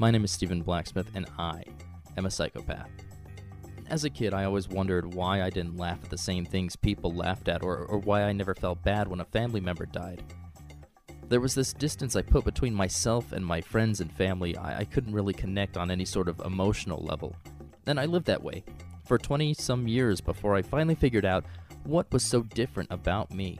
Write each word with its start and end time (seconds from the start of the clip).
My 0.00 0.12
name 0.12 0.22
is 0.22 0.30
Stephen 0.30 0.62
Blacksmith, 0.62 1.10
and 1.16 1.26
I 1.40 1.64
am 2.16 2.24
a 2.24 2.30
psychopath. 2.30 2.88
As 3.88 4.04
a 4.04 4.10
kid, 4.10 4.32
I 4.32 4.44
always 4.44 4.68
wondered 4.68 5.12
why 5.12 5.42
I 5.42 5.50
didn't 5.50 5.76
laugh 5.76 5.98
at 6.04 6.08
the 6.08 6.16
same 6.16 6.44
things 6.44 6.76
people 6.76 7.12
laughed 7.12 7.48
at, 7.48 7.64
or, 7.64 7.78
or 7.78 7.98
why 7.98 8.22
I 8.22 8.30
never 8.30 8.54
felt 8.54 8.84
bad 8.84 9.08
when 9.08 9.18
a 9.18 9.24
family 9.24 9.60
member 9.60 9.86
died. 9.86 10.22
There 11.28 11.40
was 11.40 11.52
this 11.52 11.72
distance 11.72 12.14
I 12.14 12.22
put 12.22 12.44
between 12.44 12.74
myself 12.74 13.32
and 13.32 13.44
my 13.44 13.60
friends 13.60 14.00
and 14.00 14.12
family, 14.12 14.56
I, 14.56 14.78
I 14.78 14.84
couldn't 14.84 15.14
really 15.14 15.32
connect 15.32 15.76
on 15.76 15.90
any 15.90 16.04
sort 16.04 16.28
of 16.28 16.38
emotional 16.44 17.02
level. 17.02 17.34
And 17.88 17.98
I 17.98 18.04
lived 18.04 18.26
that 18.26 18.44
way 18.44 18.62
for 19.04 19.18
20 19.18 19.52
some 19.54 19.88
years 19.88 20.20
before 20.20 20.54
I 20.54 20.62
finally 20.62 20.94
figured 20.94 21.24
out 21.24 21.44
what 21.82 22.12
was 22.12 22.22
so 22.22 22.42
different 22.42 22.92
about 22.92 23.32
me. 23.32 23.58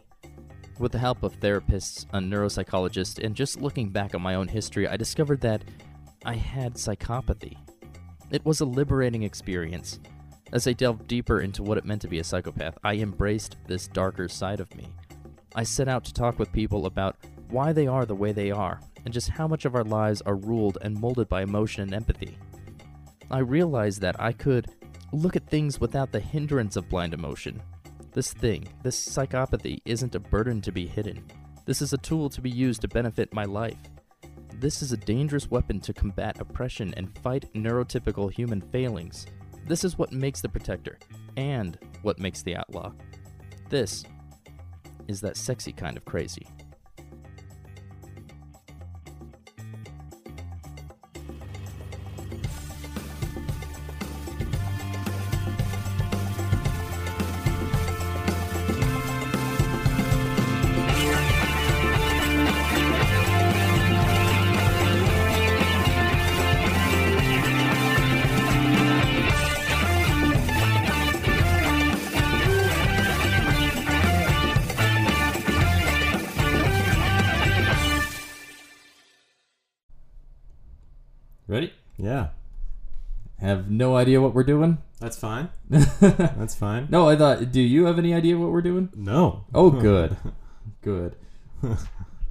With 0.78 0.92
the 0.92 0.98
help 0.98 1.24
of 1.24 1.40
therapists, 1.40 2.06
a 2.12 2.20
neuropsychologist, 2.20 3.24
and 3.24 3.34
just 3.34 3.60
looking 3.60 3.88
back 3.88 4.14
at 4.14 4.20
my 4.20 4.36
own 4.36 4.46
history, 4.46 4.86
I 4.86 4.96
discovered 4.96 5.40
that 5.40 5.62
I 6.24 6.34
had 6.34 6.74
psychopathy. 6.74 7.56
It 8.30 8.44
was 8.44 8.60
a 8.60 8.64
liberating 8.64 9.22
experience. 9.22 10.00
As 10.52 10.66
I 10.66 10.72
delved 10.72 11.06
deeper 11.06 11.40
into 11.40 11.62
what 11.62 11.78
it 11.78 11.84
meant 11.84 12.02
to 12.02 12.08
be 12.08 12.18
a 12.18 12.24
psychopath, 12.24 12.76
I 12.82 12.94
embraced 12.94 13.56
this 13.66 13.86
darker 13.86 14.28
side 14.28 14.60
of 14.60 14.74
me. 14.74 14.88
I 15.54 15.62
set 15.62 15.88
out 15.88 16.04
to 16.04 16.12
talk 16.12 16.38
with 16.38 16.52
people 16.52 16.86
about 16.86 17.16
why 17.50 17.72
they 17.72 17.86
are 17.86 18.04
the 18.04 18.14
way 18.14 18.32
they 18.32 18.50
are, 18.50 18.80
and 19.04 19.14
just 19.14 19.28
how 19.28 19.46
much 19.46 19.64
of 19.64 19.74
our 19.74 19.84
lives 19.84 20.20
are 20.22 20.36
ruled 20.36 20.78
and 20.82 20.98
molded 20.98 21.28
by 21.28 21.42
emotion 21.42 21.82
and 21.82 21.94
empathy. 21.94 22.36
I 23.30 23.38
realized 23.38 24.00
that 24.00 24.20
I 24.20 24.32
could 24.32 24.70
look 25.12 25.36
at 25.36 25.46
things 25.46 25.80
without 25.80 26.12
the 26.12 26.20
hindrance 26.20 26.76
of 26.76 26.88
blind 26.88 27.14
emotion. 27.14 27.62
This 28.12 28.32
thing, 28.32 28.68
this 28.82 28.98
psychopathy, 29.08 29.80
isn't 29.84 30.14
a 30.14 30.20
burden 30.20 30.60
to 30.62 30.72
be 30.72 30.86
hidden. 30.86 31.24
This 31.64 31.80
is 31.80 31.92
a 31.92 31.98
tool 31.98 32.28
to 32.30 32.40
be 32.40 32.50
used 32.50 32.80
to 32.80 32.88
benefit 32.88 33.32
my 33.32 33.44
life. 33.44 33.78
This 34.54 34.82
is 34.82 34.92
a 34.92 34.96
dangerous 34.96 35.50
weapon 35.50 35.80
to 35.80 35.92
combat 35.92 36.40
oppression 36.40 36.92
and 36.96 37.16
fight 37.18 37.52
neurotypical 37.54 38.32
human 38.32 38.60
failings. 38.60 39.26
This 39.66 39.84
is 39.84 39.98
what 39.98 40.12
makes 40.12 40.40
the 40.40 40.48
protector, 40.48 40.98
and 41.36 41.78
what 42.02 42.18
makes 42.18 42.42
the 42.42 42.56
outlaw. 42.56 42.92
This 43.68 44.04
is 45.06 45.20
that 45.20 45.36
sexy 45.36 45.72
kind 45.72 45.96
of 45.96 46.04
crazy. 46.04 46.46
No 83.78 83.96
idea 83.96 84.20
what 84.20 84.34
we're 84.34 84.42
doing? 84.44 84.78
that's 84.98 85.16
fine. 85.16 85.48
That's 85.70 86.56
fine. 86.56 86.88
No, 86.90 87.08
I 87.08 87.14
thought, 87.14 87.52
do 87.52 87.60
you 87.60 87.84
have 87.84 87.96
any 87.98 88.12
idea 88.12 88.36
what 88.36 88.50
we're 88.50 88.62
doing? 88.62 88.88
No. 88.96 89.44
Oh, 89.54 89.70
good. 89.88 90.16
good. 90.82 91.14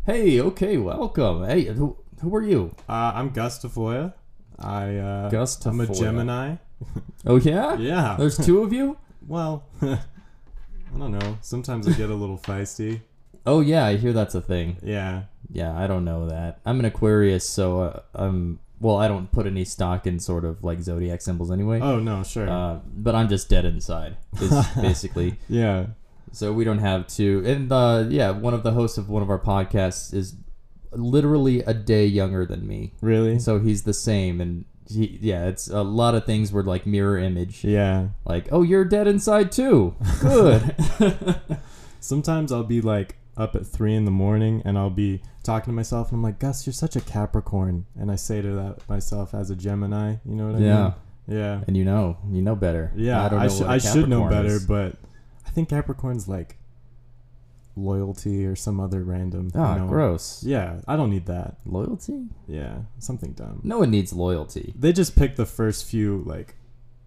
Hey, 0.05 0.41
okay, 0.41 0.75
welcome. 0.77 1.45
Hey, 1.45 1.63
who, 1.65 1.95
who 2.21 2.35
are 2.35 2.43
you? 2.43 2.75
Uh, 2.89 3.13
I'm 3.15 3.29
Gus 3.29 3.59
Tafoya. 3.59 4.13
I 4.59 4.97
uh, 4.97 5.29
Gus 5.29 5.65
I'm 5.65 5.79
a 5.79 5.85
Tafoya. 5.85 5.99
Gemini. 5.99 6.55
Oh, 7.25 7.37
yeah? 7.37 7.77
Yeah. 7.77 8.17
There's 8.19 8.37
two 8.37 8.61
of 8.61 8.73
you? 8.73 8.97
Well, 9.27 9.65
I 9.81 9.99
don't 10.97 11.11
know. 11.11 11.37
Sometimes 11.41 11.85
I 11.85 11.91
get 11.91 12.09
a 12.09 12.15
little 12.15 12.37
feisty. 12.37 13.01
Oh, 13.45 13.59
yeah, 13.59 13.85
I 13.85 13.97
hear 13.97 14.13
that's 14.13 14.35
a 14.35 14.41
thing. 14.41 14.77
Yeah. 14.81 15.23
Yeah, 15.51 15.77
I 15.77 15.85
don't 15.85 16.05
know 16.05 16.27
that. 16.27 16.61
I'm 16.65 16.79
an 16.79 16.85
Aquarius, 16.85 17.47
so 17.47 17.81
uh, 17.81 17.99
I'm. 18.15 18.59
Well, 18.79 18.97
I 18.97 19.07
don't 19.07 19.31
put 19.31 19.47
any 19.47 19.65
stock 19.65 20.05
in 20.05 20.19
sort 20.19 20.45
of 20.45 20.63
like 20.63 20.79
zodiac 20.81 21.21
symbols 21.21 21.51
anyway. 21.51 21.79
Oh 21.81 21.99
no, 21.99 22.23
sure. 22.23 22.47
Uh, 22.49 22.79
but 22.95 23.15
I'm 23.15 23.27
just 23.27 23.49
dead 23.49 23.65
inside, 23.65 24.17
is 24.41 24.67
basically. 24.81 25.37
yeah. 25.49 25.87
So 26.31 26.53
we 26.53 26.63
don't 26.65 26.79
have 26.79 27.07
to. 27.15 27.41
And 27.45 27.71
uh, 27.71 28.05
yeah, 28.09 28.31
one 28.31 28.53
of 28.53 28.61
the 28.63 28.71
hosts 28.71 28.97
of 28.97 29.09
one 29.09 29.23
of 29.23 29.29
our 29.29 29.39
podcasts 29.39 30.13
is 30.13 30.35
literally 30.91 31.61
a 31.61 31.73
day 31.73 32.05
younger 32.05 32.45
than 32.45 32.67
me. 32.67 32.93
Really? 33.01 33.39
So 33.39 33.59
he's 33.59 33.83
the 33.83 33.93
same, 33.93 34.39
and 34.41 34.65
he, 34.89 35.17
yeah, 35.21 35.47
it's 35.47 35.67
a 35.69 35.81
lot 35.81 36.15
of 36.15 36.25
things 36.25 36.51
were 36.51 36.63
like 36.63 36.85
mirror 36.85 37.17
image. 37.17 37.63
Yeah. 37.63 38.09
Like, 38.25 38.49
oh, 38.51 38.61
you're 38.61 38.85
dead 38.85 39.07
inside 39.07 39.51
too. 39.51 39.95
Good. 40.21 40.75
Sometimes 41.99 42.51
I'll 42.51 42.63
be 42.63 42.81
like 42.81 43.15
up 43.35 43.55
at 43.55 43.65
three 43.65 43.95
in 43.95 44.05
the 44.05 44.11
morning 44.11 44.61
and 44.65 44.77
I'll 44.77 44.89
be 44.89 45.21
talking 45.47 45.71
to 45.71 45.75
myself 45.75 46.09
and 46.11 46.17
I'm 46.19 46.23
like, 46.23 46.37
Gus, 46.39 46.67
you're 46.67 46.73
such 46.73 46.95
a 46.95 47.01
Capricorn. 47.01 47.85
And 47.99 48.11
I 48.11 48.15
say 48.15 48.41
to 48.43 48.51
that 48.53 48.87
myself 48.87 49.33
as 49.33 49.49
a 49.49 49.55
Gemini. 49.55 50.17
You 50.25 50.35
know 50.35 50.47
what 50.47 50.55
I 50.55 50.59
Yeah. 50.59 50.83
mean? 50.83 50.93
Yeah. 51.29 51.37
Yeah. 51.39 51.63
And 51.67 51.75
you 51.75 51.83
know, 51.83 52.17
you 52.31 52.41
know 52.41 52.55
better. 52.55 52.91
Yeah, 52.95 53.25
I 53.25 53.29
don't 53.29 53.39
know. 53.39 53.45
I, 53.45 53.47
should 53.49 53.61
what 53.61 53.69
a 53.69 53.73
I 53.73 53.77
should 53.79 54.09
know 54.09 54.29
better, 54.29 54.47
is. 54.47 54.65
but 54.65 54.95
I 55.45 55.49
think 55.49 55.69
Capricorn's 55.69 56.27
like 56.27 56.57
loyalty 57.75 58.45
or 58.45 58.55
some 58.55 58.79
other 58.79 59.03
random. 59.03 59.51
Ah, 59.55 59.73
you 59.75 59.81
know- 59.81 59.87
gross. 59.87 60.43
Yeah, 60.43 60.79
I 60.87 60.95
don't 60.95 61.09
need 61.09 61.25
that. 61.27 61.57
Loyalty? 61.65 62.27
Yeah, 62.47 62.79
something 62.99 63.33
dumb. 63.33 63.61
No 63.63 63.79
one 63.79 63.91
needs 63.91 64.13
loyalty. 64.13 64.73
They 64.77 64.93
just 64.93 65.15
pick 65.15 65.35
the 65.35 65.45
first 65.45 65.85
few 65.85 66.23
like, 66.25 66.55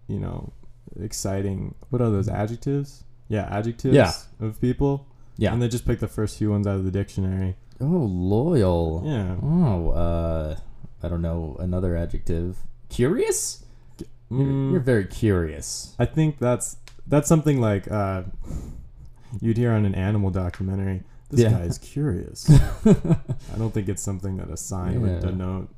you 0.07 0.19
know, 0.19 0.53
exciting. 0.99 1.75
What 1.89 2.01
are 2.01 2.09
those 2.09 2.29
adjectives? 2.29 3.03
Yeah, 3.27 3.47
adjectives 3.49 3.95
Yeah. 3.95 4.11
of 4.39 4.59
people. 4.61 5.07
Yeah. 5.37 5.53
and 5.53 5.61
they 5.61 5.69
just 5.69 5.85
pick 5.87 5.99
the 5.99 6.07
first 6.09 6.37
few 6.37 6.51
ones 6.51 6.67
out 6.67 6.75
of 6.75 6.83
the 6.83 6.91
dictionary. 6.91 7.55
Oh, 7.81 7.85
loyal. 8.09 9.03
Yeah. 9.05 9.35
Oh, 9.41 9.89
uh, 9.89 10.55
I 11.03 11.07
don't 11.07 11.21
know 11.21 11.55
another 11.59 11.95
adjective. 11.95 12.57
Curious? 12.89 13.65
You're, 13.97 14.07
Mm, 14.47 14.71
you're 14.71 14.79
very 14.79 15.05
curious. 15.05 15.93
I 15.99 16.05
think 16.05 16.39
that's 16.39 16.77
that's 17.05 17.27
something 17.27 17.59
like 17.59 17.91
uh, 17.91 18.23
you'd 19.41 19.57
hear 19.57 19.71
on 19.73 19.85
an 19.85 19.93
animal 19.95 20.29
documentary. 20.29 21.03
This 21.29 21.41
Yeah. 21.41 21.51
guy 21.51 21.61
is 21.63 21.77
curious. 21.77 22.49
I 22.85 23.57
don't 23.57 23.73
think 23.73 23.89
it's 23.89 24.01
something 24.01 24.37
that 24.37 24.49
a 24.49 24.55
sign 24.57 25.01
would 25.01 25.11
Yeah. 25.11 25.19
denote. 25.19 25.69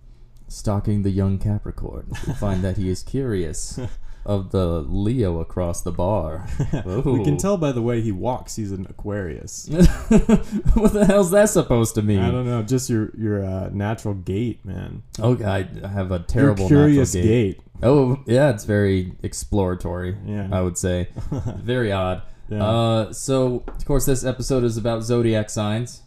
Stalking 0.50 1.02
the 1.02 1.09
young 1.09 1.40
Capricorn, 1.40 2.12
we 2.28 2.34
find 2.34 2.63
that 2.63 2.78
he 2.78 2.90
is 2.90 3.02
curious 3.02 3.80
of 4.25 4.51
the 4.51 4.81
Leo 4.81 5.39
across 5.39 5.81
the 5.81 5.91
bar. 5.91 6.47
We 7.03 7.23
can 7.23 7.38
tell 7.38 7.57
by 7.57 7.72
the 7.72 7.81
way 7.81 8.01
he 8.01 8.11
walks. 8.11 8.56
He's 8.56 8.72
an 8.72 8.85
Aquarius. 8.89 9.67
what 9.69 10.94
the 10.94 11.06
hell's 11.07 11.31
that 11.31 11.50
supposed 11.50 11.95
to 11.95 12.01
mean? 12.01 12.19
I 12.19 12.31
don't 12.31 12.45
know, 12.45 12.63
just 12.63 12.89
your 12.89 13.12
your 13.17 13.44
uh, 13.44 13.69
natural 13.72 14.13
gait, 14.13 14.63
man. 14.66 15.03
Oh, 15.19 15.38
I 15.44 15.67
have 15.88 16.12
a 16.12 16.19
terrible 16.19 16.62
your 16.62 16.69
curious 16.69 17.13
natural 17.13 17.29
gait. 17.29 17.57
gait. 17.57 17.63
Oh, 17.83 18.23
yeah, 18.25 18.50
it's 18.50 18.63
very 18.66 19.13
exploratory. 19.23 20.17
Yeah. 20.25 20.47
I 20.51 20.62
would 20.62 20.78
say 20.78 21.09
very 21.57 21.91
odd. 21.91 22.23
Yeah. 22.50 22.63
Uh, 22.66 23.13
so 23.13 23.63
of 23.67 23.85
course 23.85 24.06
this 24.06 24.23
episode 24.23 24.63
is 24.63 24.78
about 24.78 25.03
zodiac 25.03 25.50
signs. 25.50 26.01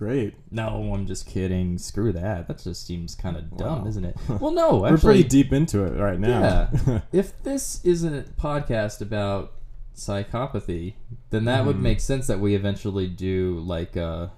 Great. 0.00 0.34
No, 0.50 0.94
I'm 0.94 1.04
just 1.06 1.26
kidding. 1.26 1.76
Screw 1.76 2.10
that. 2.12 2.48
That 2.48 2.56
just 2.56 2.86
seems 2.86 3.14
kind 3.14 3.36
of 3.36 3.54
dumb, 3.58 3.82
Wow. 3.82 3.86
isn't 3.88 4.04
it? 4.06 4.16
Well, 4.40 4.50
no, 4.52 4.86
actually, 4.86 4.90
We're 4.92 4.98
pretty 4.98 5.24
deep 5.24 5.52
into 5.52 5.84
it 5.84 6.00
right 6.00 6.18
now. 6.18 6.70
Yeah. 6.86 7.00
if 7.12 7.42
this 7.42 7.84
isn't 7.84 8.14
a 8.14 8.22
podcast 8.40 9.02
about 9.02 9.52
psychopathy, 9.94 10.94
then 11.28 11.44
that 11.44 11.66
would 11.66 11.76
Mhm. 11.76 11.82
make 11.82 12.00
sense 12.00 12.26
that 12.28 12.40
we 12.40 12.54
eventually 12.54 13.06
do 13.08 13.60
like 13.60 13.94
a 13.96 14.30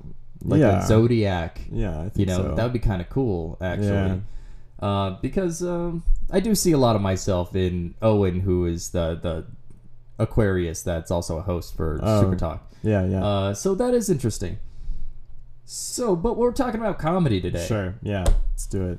like 0.45 0.59
Yeah. 0.59 0.83
a 0.83 0.87
zodiac. 0.89 1.61
yeah, 1.71 2.01
I 2.01 2.09
think 2.09 2.19
You 2.19 2.27
know, 2.27 2.37
so. 2.43 2.55
that 2.57 2.63
would 2.65 2.73
be 2.73 2.81
kind 2.81 3.01
of 3.01 3.09
cool, 3.09 3.57
actually. 3.61 3.87
Yeah. 3.87 4.17
Uh, 4.81 5.11
because 5.23 5.63
um, 5.63 6.03
I 6.33 6.41
do 6.41 6.57
see 6.57 6.73
a 6.73 6.79
lot 6.79 6.97
of 6.97 7.03
myself 7.03 7.55
in 7.55 7.95
Owen, 8.03 8.41
who 8.41 8.67
is 8.67 8.91
the 8.91 9.15
the 9.23 9.45
Aquarius 10.19 10.83
that's 10.83 11.13
also 11.13 11.39
a 11.39 11.43
host 11.43 11.77
for 11.77 12.01
Oh. 12.03 12.21
Super 12.23 12.35
Talk. 12.35 12.69
yeah, 12.83 13.05
yeah. 13.07 13.25
Uh, 13.25 13.55
so 13.55 13.77
that 13.77 13.95
is 13.95 14.11
interesting. 14.11 14.59
So, 15.65 16.17
but 16.17 16.37
we're 16.37 16.53
talking 16.53 16.81
about 16.81 16.99
comedy 16.99 17.41
today. 17.41 17.65
Sure. 17.67 17.95
Yeah. 18.03 18.25
Let's 18.51 18.67
do 18.67 18.89
it. 18.91 18.99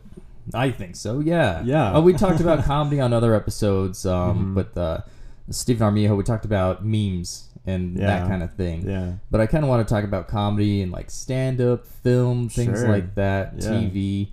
I 0.53 0.71
think 0.71 0.95
so. 0.95 1.19
Yeah. 1.19 1.61
Yeah. 1.63 1.93
Uh, 1.93 2.01
we 2.01 2.13
talked 2.13 2.39
about 2.41 2.63
comedy 2.65 2.99
on 2.99 3.13
other 3.13 3.33
episodes 3.35 4.05
um, 4.05 4.51
Mhm. 4.51 4.55
with 4.55 4.77
uh, 4.77 5.01
Stephen 5.49 5.83
Armijo. 5.83 6.15
We 6.15 6.23
talked 6.23 6.45
about 6.45 6.85
memes 6.85 7.49
and 7.65 7.95
that 7.97 8.27
kind 8.27 8.43
of 8.43 8.53
thing. 8.55 8.87
Yeah. 8.89 9.13
But 9.31 9.39
I 9.41 9.45
kind 9.47 9.63
of 9.63 9.69
want 9.69 9.87
to 9.87 9.93
talk 9.93 10.03
about 10.03 10.27
comedy 10.27 10.81
and 10.81 10.91
like 10.91 11.09
stand 11.11 11.61
up, 11.61 11.85
film, 11.85 12.49
things 12.49 12.79
Sure. 12.79 12.89
like 12.89 13.15
that, 13.15 13.53
Yeah. 13.59 13.69
TV. 13.69 14.29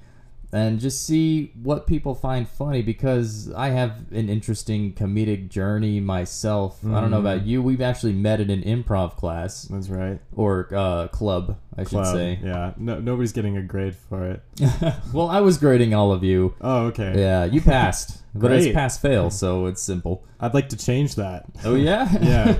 And 0.52 0.80
just 0.80 1.06
see 1.06 1.52
what 1.62 1.86
people 1.86 2.14
find 2.14 2.48
funny 2.48 2.82
because 2.82 3.52
I 3.52 3.68
have 3.68 4.10
an 4.12 4.28
interesting 4.28 4.92
comedic 4.94 5.48
journey 5.48 6.00
myself. 6.00 6.80
I 6.84 7.00
don't 7.00 7.10
know 7.12 7.20
about 7.20 7.46
you. 7.46 7.62
We've 7.62 7.80
actually 7.80 8.14
met 8.14 8.40
in 8.40 8.50
an 8.50 8.62
improv 8.62 9.16
class 9.16 9.62
That's 9.64 9.88
right. 9.88 10.18
or 10.34 10.68
uh, 10.74 11.06
club, 11.08 11.56
I 11.78 11.84
should 11.84 12.04
say. 12.06 12.40
Yeah. 12.42 12.72
No, 12.76 12.98
nobody's 12.98 13.32
getting 13.32 13.56
a 13.56 13.62
grade 13.62 13.94
for 13.94 14.28
it. 14.28 14.42
well, 15.12 15.28
I 15.28 15.40
was 15.40 15.56
grading 15.56 15.94
all 15.94 16.10
of 16.12 16.24
you. 16.24 16.54
Oh, 16.60 16.86
okay. 16.86 17.14
Yeah, 17.16 17.44
you 17.44 17.60
passed, 17.60 18.20
but 18.34 18.50
it's 18.50 18.74
pass 18.74 18.98
fail, 18.98 19.30
so 19.30 19.66
it's 19.66 19.80
simple. 19.82 20.24
I'd 20.40 20.54
like 20.54 20.68
to 20.70 20.76
change 20.76 21.14
that. 21.14 21.44
Oh 21.64 21.76
yeah, 21.76 22.08
Yeah. 22.20 22.56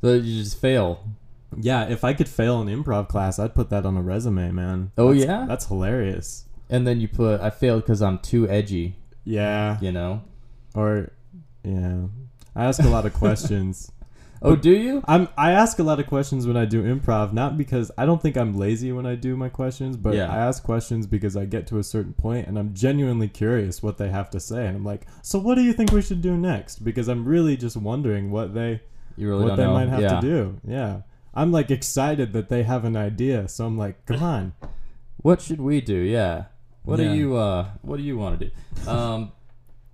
so 0.00 0.12
you 0.14 0.42
just 0.42 0.60
fail. 0.60 1.04
Yeah, 1.58 1.88
if 1.88 2.04
I 2.04 2.14
could 2.14 2.28
fail 2.28 2.60
an 2.60 2.68
improv 2.68 3.08
class, 3.08 3.40
I'd 3.40 3.56
put 3.56 3.70
that 3.70 3.84
on 3.84 3.96
a 3.96 4.02
resume, 4.02 4.52
man. 4.52 4.92
Oh, 4.96 5.08
That's- 5.08 5.26
yeah? 5.26 5.46
That's 5.48 5.66
hilarious. 5.66 6.44
And 6.70 6.86
then 6.86 7.00
you 7.00 7.08
put 7.08 7.40
I 7.40 7.50
failed 7.50 7.82
because 7.82 8.00
I'm 8.00 8.18
too 8.18 8.48
edgy. 8.48 8.96
Yeah. 9.24 9.78
You 9.80 9.92
know. 9.92 10.22
Or 10.74 11.10
yeah. 11.64 12.02
I 12.56 12.64
ask 12.64 12.82
a 12.82 12.88
lot 12.88 13.06
of 13.06 13.12
questions. 13.12 13.90
Oh, 14.42 14.56
do 14.56 14.70
you? 14.70 15.02
I'm 15.06 15.28
I 15.36 15.50
ask 15.52 15.78
a 15.78 15.82
lot 15.82 16.00
of 16.00 16.06
questions 16.06 16.46
when 16.46 16.56
I 16.56 16.64
do 16.64 16.82
improv, 16.82 17.34
not 17.34 17.58
because 17.58 17.90
I 17.98 18.06
don't 18.06 18.22
think 18.22 18.38
I'm 18.38 18.56
lazy 18.56 18.90
when 18.90 19.04
I 19.04 19.14
do 19.14 19.36
my 19.36 19.50
questions, 19.50 19.98
but 19.98 20.14
Yeah. 20.14 20.32
I 20.32 20.38
ask 20.38 20.62
questions 20.62 21.06
because 21.06 21.36
I 21.36 21.44
get 21.44 21.66
to 21.66 21.78
a 21.78 21.82
certain 21.84 22.14
point 22.14 22.46
and 22.48 22.58
I'm 22.58 22.72
genuinely 22.72 23.28
curious 23.28 23.82
what 23.82 23.98
they 23.98 24.08
have 24.08 24.30
to 24.30 24.40
say 24.40 24.66
and 24.66 24.78
I'm 24.78 24.84
like, 24.84 25.02
"So 25.20 25.38
what 25.38 25.56
do 25.56 25.60
you 25.60 25.74
think 25.74 25.92
we 25.92 26.00
should 26.00 26.22
do 26.22 26.38
next?" 26.38 26.82
because 26.82 27.06
I'm 27.06 27.26
really 27.26 27.54
just 27.58 27.76
wondering 27.76 28.30
what 28.30 28.54
they 28.54 28.80
You 29.14 29.28
really 29.28 29.44
what 29.44 29.56
they 29.56 29.64
know. 29.64 29.74
might 29.74 29.90
have 29.90 30.00
yeah. 30.00 30.20
to 30.20 30.26
do. 30.26 30.58
Yeah. 30.66 31.02
I'm 31.34 31.52
like 31.52 31.70
excited 31.70 32.32
that 32.32 32.48
they 32.48 32.62
have 32.62 32.86
an 32.86 32.96
idea, 32.96 33.46
so 33.46 33.66
I'm 33.66 33.76
like, 33.76 34.06
"Come 34.06 34.22
on." 34.22 34.52
What 35.18 35.42
should 35.42 35.60
we 35.60 35.82
do? 35.82 35.96
Yeah. 35.96 36.44
What 36.84 36.98
Yeah. 36.98 37.12
do 37.12 37.14
you 37.18 37.36
uh 37.36 37.68
What 37.82 37.96
do 37.98 38.02
you 38.02 38.16
want 38.18 38.38
to 38.40 38.46
do? 38.46 38.88
Um, 38.90 39.32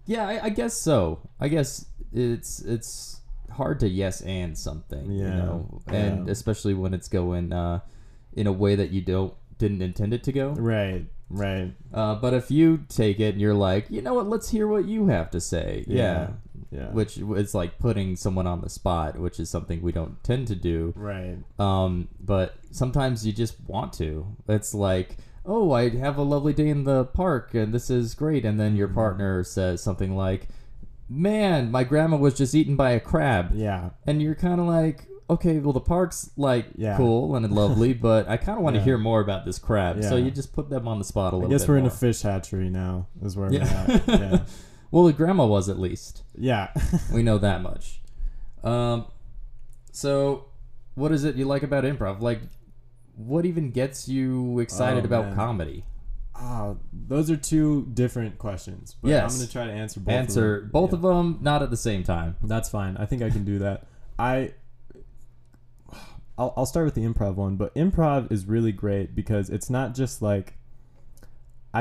yeah, 0.07 0.27
I, 0.27 0.45
I 0.45 0.49
guess 0.51 0.75
so. 0.75 1.21
I 1.41 1.49
guess 1.49 1.87
it's 2.13 2.61
it's 2.61 3.21
hard 3.51 3.81
to 3.81 3.89
yes 3.89 4.21
and 4.21 4.57
something, 4.57 5.11
you 5.11 5.25
Yeah, 5.25 5.37
know, 5.37 5.83
and 5.89 6.27
yeah. 6.27 6.33
especially 6.33 6.75
when 6.75 6.95
it's 6.95 7.09
going 7.09 7.53
uh 7.53 7.81
in 8.35 8.47
a 8.47 8.53
way 8.53 8.77
that 8.77 8.91
you 8.91 9.01
don't 9.01 9.35
didn't 9.59 9.83
intend 9.83 10.13
it 10.15 10.23
to 10.25 10.33
go. 10.33 10.51
Right. 10.51 11.07
Right. 11.29 11.73
Uh, 11.93 12.15
but 12.15 12.35
if 12.35 12.51
you 12.53 12.85
take 12.89 13.19
it 13.19 13.31
and 13.33 13.41
you're 13.41 13.55
like, 13.55 13.87
you 13.91 14.01
know 14.01 14.15
what, 14.15 14.29
let's 14.29 14.49
hear 14.51 14.69
what 14.69 14.85
you 14.85 15.09
have 15.09 15.31
to 15.33 15.41
say. 15.41 15.85
Yeah. 15.89 16.29
Yeah. 16.71 16.91
Which 16.91 17.17
is 17.19 17.55
like 17.55 17.79
putting 17.79 18.15
someone 18.17 18.47
on 18.47 18.61
the 18.61 18.69
spot, 18.69 19.19
which 19.19 19.41
is 19.41 19.49
something 19.51 19.81
we 19.83 19.91
don't 19.93 20.23
tend 20.23 20.47
to 20.49 20.55
do. 20.55 20.93
right. 20.95 21.39
Um, 21.59 22.09
but 22.21 22.55
sometimes 22.71 23.27
you 23.27 23.33
just 23.33 23.57
want 23.67 23.93
to. 23.95 24.37
It's 24.49 24.73
like, 24.75 25.17
oh, 25.47 25.73
I 25.73 25.91
have 25.91 26.17
a 26.19 26.23
lovely 26.23 26.53
day 26.53 26.69
in 26.69 26.85
the 26.85 27.05
park 27.05 27.55
and 27.55 27.73
this 27.73 27.89
is 27.91 28.15
great. 28.15 28.45
And 28.45 28.59
then 28.59 28.77
your 28.77 28.89
partner 28.89 29.45
says 29.45 29.83
something 29.83 30.17
like, 30.17 30.49
man, 31.09 31.71
my 31.71 31.85
grandma 31.85 32.17
was 32.17 32.35
just 32.35 32.55
eaten 32.55 32.77
by 32.77 32.91
a 32.91 33.01
crab. 33.01 33.53
Yeah. 33.55 33.91
And 34.07 34.21
you're 34.21 34.35
kind 34.35 34.61
of 34.61 34.67
like, 34.67 35.07
okay, 35.31 35.59
well, 35.59 35.73
the 35.73 35.81
park's 35.81 36.31
like 36.37 36.67
Yeah. 36.77 36.97
cool 36.97 37.37
and 37.37 37.51
lovely, 37.63 37.93
but 37.95 38.29
I 38.29 38.37
kind 38.37 38.59
of 38.59 38.65
want 38.65 38.75
to 38.75 38.79
Yeah. 38.81 38.85
hear 38.85 38.99
more 38.99 39.21
about 39.21 39.45
this 39.45 39.59
crab. 39.59 39.97
Yeah. 40.01 40.09
So 40.09 40.17
you 40.17 40.31
just 40.31 40.53
put 40.53 40.69
them 40.69 40.87
on 40.89 40.99
the 40.99 41.05
spot 41.05 41.33
a 41.33 41.37
little 41.37 41.51
I 41.51 41.55
guess 41.55 41.63
bit 41.63 41.69
we're 41.71 41.79
in 41.79 41.87
a 41.87 41.91
fish 41.91 42.23
hatchery 42.23 42.69
now. 42.71 43.07
Is 43.23 43.37
where 43.37 43.53
Yeah. 43.53 43.87
we're 43.89 43.95
at. 43.95 44.09
Yeah. 44.21 44.39
well, 44.91 45.05
the 45.05 45.13
grandma 45.13 45.47
was 45.47 45.69
at 45.69 45.79
least. 45.79 46.23
yeah. 46.37 46.69
We 47.13 47.23
know 47.23 47.39
that 47.39 47.63
much. 47.63 48.01
Um, 48.65 49.07
so 49.93 50.47
what 50.95 51.13
is 51.13 51.25
it 51.25 51.37
you 51.37 51.45
like 51.45 51.63
about 51.63 51.85
improv? 51.85 52.21
Like, 52.21 52.41
what 53.17 53.45
even 53.47 53.71
gets 53.71 54.09
you 54.09 54.59
excited 54.61 55.03
Oh, 55.05 55.07
about 55.07 55.27
man. 55.27 55.35
comedy? 55.35 55.85
Ah, 56.35 56.75
those 56.93 57.31
are 57.31 57.37
two 57.37 57.87
different 57.95 58.39
questions. 58.39 58.95
But 59.01 59.09
Yes. 59.09 59.33
I'm 59.35 59.41
gonna 59.41 59.51
try 59.51 59.67
to 59.67 59.73
answer 59.73 60.01
both. 60.01 60.15
Answer 60.15 60.29
of 60.29 60.35
them. 60.35 60.65
Answer 60.65 60.71
both 60.73 60.91
Yeah. 60.91 60.97
of 60.97 61.03
them, 61.03 61.39
not 61.41 61.63
at 61.63 61.71
the 61.71 61.77
same 61.79 62.03
time. 62.05 62.37
That's 62.43 62.69
fine. 62.69 62.97
I 62.99 63.07
think 63.07 63.23
I 63.23 63.31
can 63.31 63.45
do 63.45 63.59
that. 63.61 63.87
I. 64.19 64.53
I'll, 66.39 66.53
I'll 66.55 66.67
start 66.67 66.85
with 66.85 66.95
the 66.95 67.01
improv 67.07 67.37
one, 67.37 67.57
but 67.57 67.75
improv 67.75 68.31
is 68.31 68.45
really 68.45 68.73
great 68.73 69.15
because 69.15 69.49
it's 69.49 69.71
not 69.71 69.95
just 69.95 70.21
like. 70.21 70.59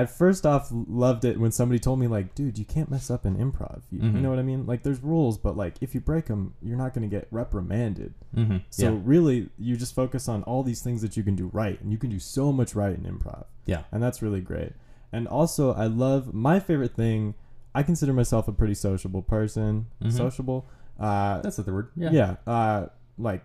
I 0.01 0.05
first 0.05 0.45
off 0.45 0.67
loved 0.71 1.23
it 1.25 1.39
when 1.39 1.51
somebody 1.51 1.79
told 1.79 1.99
me 1.99 2.07
like, 2.07 2.35
dude, 2.35 2.57
you 2.57 2.65
can't 2.65 2.89
mess 2.91 3.09
up 3.09 3.25
in 3.25 3.35
improv. 3.37 3.81
You, 3.89 4.01
you 4.01 4.09
Mhm. 4.09 4.21
know 4.21 4.29
what 4.29 4.39
I 4.39 4.43
mean? 4.43 4.65
Like, 4.65 4.83
there's 4.83 5.01
rules, 5.01 5.37
but 5.37 5.55
like, 5.55 5.75
if 5.81 5.95
you 5.95 6.01
break 6.01 6.25
them, 6.25 6.53
you're 6.61 6.77
not 6.77 6.93
gonna 6.93 7.07
get 7.07 7.27
reprimanded. 7.31 8.13
Mm-hmm. 8.35 8.57
So 8.69 8.91
yeah. 8.93 8.99
really, 9.03 9.49
you 9.57 9.77
just 9.77 9.95
focus 9.95 10.27
on 10.27 10.43
all 10.43 10.63
these 10.63 10.81
things 10.81 11.01
that 11.01 11.15
you 11.17 11.23
can 11.23 11.35
do 11.35 11.49
right, 11.53 11.79
and 11.81 11.91
you 11.91 11.97
can 11.97 12.09
do 12.09 12.19
so 12.19 12.51
much 12.51 12.75
right 12.75 12.93
in 12.97 13.03
improv. 13.03 13.45
Yeah. 13.65 13.83
and 13.91 14.03
that's 14.03 14.21
really 14.21 14.41
great. 14.41 14.73
And 15.11 15.27
also, 15.27 15.73
I 15.73 15.85
love 15.87 16.33
my 16.33 16.59
favorite 16.59 16.93
thing. 16.95 17.33
I 17.73 17.83
consider 17.83 18.11
myself 18.13 18.47
a 18.47 18.51
pretty 18.51 18.75
sociable 18.75 19.21
person. 19.21 19.87
Mhm. 20.03 20.11
Sociable. 20.11 20.65
Uh, 20.99 21.41
That's 21.41 21.57
the 21.57 21.73
word. 21.73 21.89
Yeah. 21.95 22.09
yeah. 22.11 22.35
Uh, 22.45 22.87
like, 23.17 23.43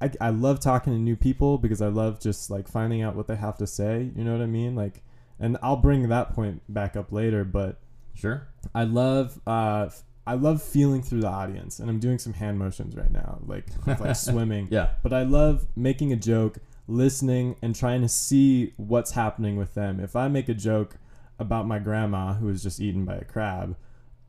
I, 0.00 0.10
I 0.20 0.30
love 0.30 0.60
talking 0.60 0.92
to 0.92 0.98
new 0.98 1.16
people 1.16 1.58
because 1.58 1.82
I 1.82 1.88
love 1.88 2.20
just 2.20 2.50
like 2.50 2.68
finding 2.68 3.02
out 3.02 3.16
what 3.16 3.26
they 3.26 3.36
have 3.36 3.56
to 3.58 3.66
say. 3.66 4.10
You 4.16 4.24
know 4.24 4.32
what 4.32 4.42
I 4.42 4.46
mean? 4.46 4.74
Like, 4.76 5.02
and 5.40 5.56
I'll 5.62 5.76
bring 5.76 6.08
that 6.08 6.34
point 6.34 6.62
back 6.68 6.96
up 6.96 7.12
later, 7.12 7.44
but 7.44 7.78
Sure. 8.14 8.48
I 8.74 8.84
love 8.84 9.40
uh 9.46 9.88
I 10.26 10.34
love 10.34 10.62
feeling 10.62 11.02
through 11.02 11.20
the 11.22 11.28
audience 11.28 11.78
and 11.78 11.88
I'm 11.88 11.98
doing 12.00 12.18
some 12.18 12.34
hand 12.34 12.58
motions 12.58 12.94
right 12.96 13.10
now 13.10 13.38
like 13.46 13.66
like 14.00 14.16
swimming. 14.16 14.68
Yeah. 14.70 14.88
But 15.02 15.12
I 15.12 15.22
love 15.22 15.66
making 15.76 16.12
a 16.12 16.16
joke, 16.16 16.58
listening 16.86 17.56
and 17.62 17.74
trying 17.74 18.02
to 18.02 18.08
see 18.08 18.72
what's 18.76 19.12
happening 19.12 19.56
with 19.56 19.74
them. 19.74 20.00
If 20.00 20.16
I 20.16 20.28
make 20.28 20.48
a 20.48 20.54
joke 20.54 20.96
about 21.38 21.66
my 21.66 21.78
grandma 21.78 22.34
who 22.34 22.46
was 22.46 22.62
just 22.62 22.80
eaten 22.80 23.04
by 23.04 23.14
a 23.16 23.24
crab 23.24 23.76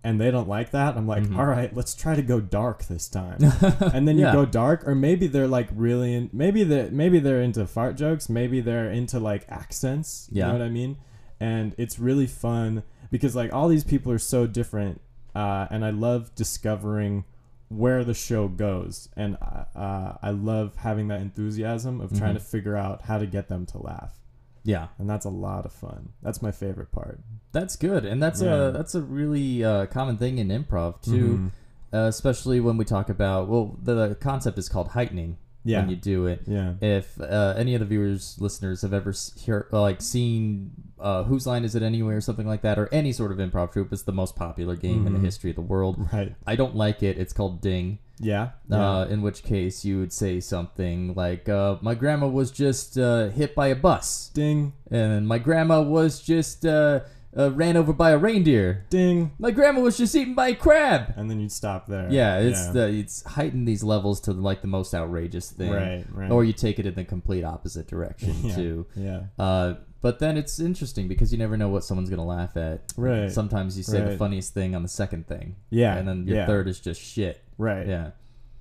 and 0.03 0.19
they 0.19 0.31
don't 0.31 0.47
like 0.47 0.71
that, 0.71 0.95
I'm 0.95 1.07
like, 1.07 1.23
Mhm. 1.23 1.37
"All 1.37 1.45
right, 1.45 1.75
let's 1.75 1.93
try 1.93 2.15
to 2.15 2.21
go 2.21 2.39
dark 2.39 2.85
this 2.85 3.09
time." 3.09 3.37
and 3.93 4.07
then 4.07 4.17
you 4.17 4.25
Yeah. 4.25 4.31
go 4.33 4.45
dark 4.45 4.87
or 4.87 4.95
maybe 4.95 5.27
they're 5.27 5.47
like 5.47 5.67
really 5.75 6.13
in 6.13 6.29
maybe 6.31 6.63
they 6.63 6.89
maybe 6.89 7.19
they're 7.19 7.41
into 7.41 7.65
fart 7.67 7.97
jokes 7.97 8.29
maybe 8.29 8.61
they're 8.61 8.89
into 8.91 9.19
like 9.19 9.45
accents 9.49 10.29
you 10.31 10.39
Yeah. 10.39 10.47
know 10.47 10.53
what 10.53 10.61
i 10.61 10.69
mean 10.69 10.97
and 11.39 11.75
it's 11.77 11.99
really 11.99 12.27
fun 12.27 12.83
because 13.11 13.35
like 13.35 13.53
all 13.53 13.67
these 13.67 13.83
people 13.83 14.11
are 14.11 14.17
so 14.19 14.47
different 14.47 15.01
uh, 15.35 15.67
and 15.69 15.83
i 15.85 15.89
love 15.89 16.33
discovering 16.35 17.23
where 17.69 18.03
the 18.03 18.13
show 18.13 18.47
goes 18.47 19.09
and 19.15 19.37
uh, 19.41 19.65
uh, 19.77 20.17
i 20.21 20.29
love 20.31 20.75
having 20.77 21.07
that 21.09 21.21
enthusiasm 21.21 22.01
of 22.01 22.17
trying 22.17 22.31
Mhm. 22.35 22.39
to 22.39 22.43
figure 22.43 22.75
out 22.77 23.03
how 23.03 23.17
to 23.17 23.25
get 23.27 23.47
them 23.49 23.65
to 23.67 23.77
laugh 23.77 24.19
Yeah. 24.63 24.87
and 24.97 25.09
that's 25.09 25.25
a 25.25 25.29
lot 25.29 25.65
of 25.65 25.71
fun 25.71 26.09
that's 26.21 26.41
my 26.41 26.51
favorite 26.51 26.91
part 26.91 27.19
That's 27.51 27.75
good, 27.75 28.05
and 28.05 28.21
that's 28.21 28.41
Yeah. 28.43 28.67
a 28.67 28.71
that's 28.71 28.93
a 28.93 29.01
really 29.01 29.63
uh, 29.63 29.87
common 29.87 30.17
thing 30.17 30.37
in 30.37 30.49
improv 30.49 31.01
too, 31.01 31.27
Mhm. 31.37 31.51
uh, 31.93 32.07
especially 32.07 32.59
when 32.59 32.77
we 32.77 32.85
talk 32.85 33.09
about 33.09 33.47
well, 33.49 33.75
the, 33.81 34.09
the 34.09 34.15
concept 34.15 34.57
is 34.59 34.69
called 34.69 34.89
heightening 34.89 35.37
yeah 35.69 35.79
when 35.81 35.89
you 35.89 35.95
do 35.95 36.25
it. 36.27 36.39
yeah 36.47 36.73
If 36.81 37.19
uh, 37.21 37.53
any 37.57 37.73
of 37.75 37.79
the 37.79 37.85
viewers, 37.85 38.37
listeners, 38.39 38.81
have 38.81 38.93
ever 38.93 39.13
hear, 39.43 39.67
like 39.71 40.01
seen 40.01 40.71
uh, 40.99 41.23
Whose 41.23 41.45
Line 41.47 41.63
Is 41.63 41.75
It 41.75 41.83
Anyway 41.83 42.13
or 42.13 42.21
something 42.21 42.47
like 42.47 42.61
that, 42.63 42.77
or 42.79 42.89
any 42.91 43.11
sort 43.13 43.31
of 43.31 43.37
improv 43.37 43.71
troupe, 43.73 43.91
it's 43.93 44.03
the 44.03 44.11
most 44.23 44.35
popular 44.35 44.75
game 44.75 45.07
in 45.07 45.13
the 45.13 45.19
Mhm. 45.19 45.23
history 45.29 45.49
of 45.51 45.55
the 45.55 45.61
world. 45.73 45.95
right 46.13 46.35
I 46.45 46.55
don't 46.55 46.75
like 46.75 47.01
it. 47.03 47.17
It's 47.17 47.33
called 47.33 47.61
Ding. 47.61 47.99
yeah 48.21 48.49
yeah 48.69 48.89
Uh, 48.99 49.05
in 49.13 49.21
which 49.21 49.43
case 49.43 49.85
you 49.87 49.95
would 50.01 50.11
say 50.11 50.41
something 50.41 51.13
like, 51.15 51.47
uh, 51.47 51.77
"My 51.81 51.95
grandma 51.95 52.27
was 52.27 52.51
just 52.51 52.97
uh, 52.97 53.29
hit 53.29 53.55
by 53.55 53.67
a 53.67 53.75
bus, 53.87 54.29
ding 54.33 54.73
and 54.91 55.25
my 55.33 55.39
grandma 55.47 55.81
was 55.81 56.19
just 56.33 56.65
uh, 57.37 57.51
ran 57.51 57.77
over 57.77 57.93
by 57.93 58.11
a 58.11 58.17
reindeer. 58.17 58.85
ding 58.89 59.31
My 59.39 59.51
grandma 59.51 59.81
was 59.81 59.97
just 59.97 60.15
eaten 60.15 60.33
by 60.35 60.49
a 60.49 60.55
crab." 60.55 61.13
and 61.15 61.29
then 61.29 61.39
you'd 61.39 61.51
stop 61.51 61.87
there 61.87 62.07
Yeah, 62.11 62.39
it's 62.39 62.67
the 62.67 62.87
it's 62.87 63.23
heightened 63.23 63.67
these 63.67 63.83
levels 63.83 64.19
to 64.21 64.33
like 64.33 64.61
the 64.61 64.67
most 64.67 64.93
outrageous 64.93 65.51
thing, 65.51 65.71
right 65.71 66.05
right 66.11 66.31
or 66.31 66.43
you 66.43 66.53
take 66.53 66.79
it 66.79 66.85
in 66.85 66.95
the 66.95 67.03
complete 67.05 67.43
opposite 67.43 67.87
direction 67.87 68.35
Yeah. 68.43 68.55
too. 68.55 68.85
yeah 68.95 69.21
Uh, 69.37 69.75
but 70.01 70.19
then 70.19 70.37
it's 70.37 70.59
interesting 70.61 71.07
because 71.09 71.31
you 71.33 71.37
never 71.37 71.57
know 71.57 71.67
what 71.69 71.83
someone's 71.83 72.09
gonna 72.09 72.25
laugh 72.25 72.55
at. 72.55 72.93
Right. 72.95 73.29
Sometimes 73.31 73.75
you 73.77 73.83
say 73.83 73.99
the 74.01 74.17
funniest 74.17 74.53
thing 74.53 74.73
on 74.73 74.81
the 74.81 74.87
second 74.89 75.27
thing, 75.27 75.55
Yeah. 75.69 75.97
and 75.97 76.07
then 76.07 76.25
your 76.25 76.37
yeah. 76.37 76.45
third 76.47 76.67
is 76.69 76.79
just 76.79 77.01
shit. 77.01 77.41
Right. 77.57 77.85
Yeah, 77.85 78.11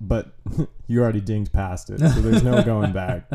But 0.01 0.33
you 0.87 1.01
already 1.01 1.21
dinged 1.21 1.53
past 1.53 1.89
it, 1.89 1.99
so 1.99 2.19
there's 2.21 2.43
no 2.43 2.61
going 2.73 2.91
back. 2.91 3.29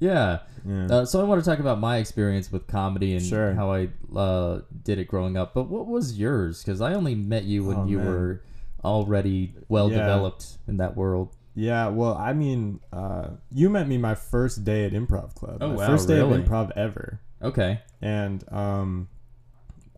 Yeah. 0.00 0.40
Yeah. 0.66 0.86
Uh, 0.90 1.04
so 1.06 1.20
I 1.20 1.24
want 1.24 1.42
to 1.42 1.48
talk 1.48 1.58
about 1.60 1.78
my 1.78 1.98
experience 1.98 2.50
with 2.52 2.66
comedy 2.66 3.14
and 3.14 3.24
Sure. 3.24 3.54
how 3.54 3.72
I 3.72 3.88
uh, 4.14 4.60
did 4.82 4.98
it 4.98 5.06
growing 5.06 5.36
up. 5.36 5.54
But 5.54 5.68
what 5.68 5.86
was 5.86 6.18
yours? 6.18 6.62
Because 6.62 6.80
I 6.80 6.92
only 6.94 7.14
met 7.14 7.44
you 7.44 7.64
when 7.64 7.76
Oh, 7.78 7.86
you 7.86 7.96
man. 7.98 8.06
were 8.06 8.42
already 8.84 9.54
well 9.68 9.90
Yeah. 9.90 9.98
developed 9.98 10.58
in 10.66 10.76
that 10.78 10.96
world. 10.96 11.36
yeah. 11.54 11.88
Well, 11.88 12.14
I 12.16 12.32
mean, 12.32 12.80
uh, 12.92 13.28
you 13.50 13.70
met 13.70 13.88
me 13.88 13.96
my 13.98 14.14
first 14.14 14.64
day 14.64 14.84
at 14.84 14.92
improv 14.92 15.34
club. 15.34 15.58
Oh, 15.60 15.68
my 15.68 15.74
wow, 15.76 15.86
First 15.86 16.08
day 16.08 16.18
really? 16.18 16.40
of 16.40 16.46
improv 16.48 16.70
ever. 16.76 17.20
Okay. 17.42 17.80
And 18.02 18.44
um, 18.52 19.08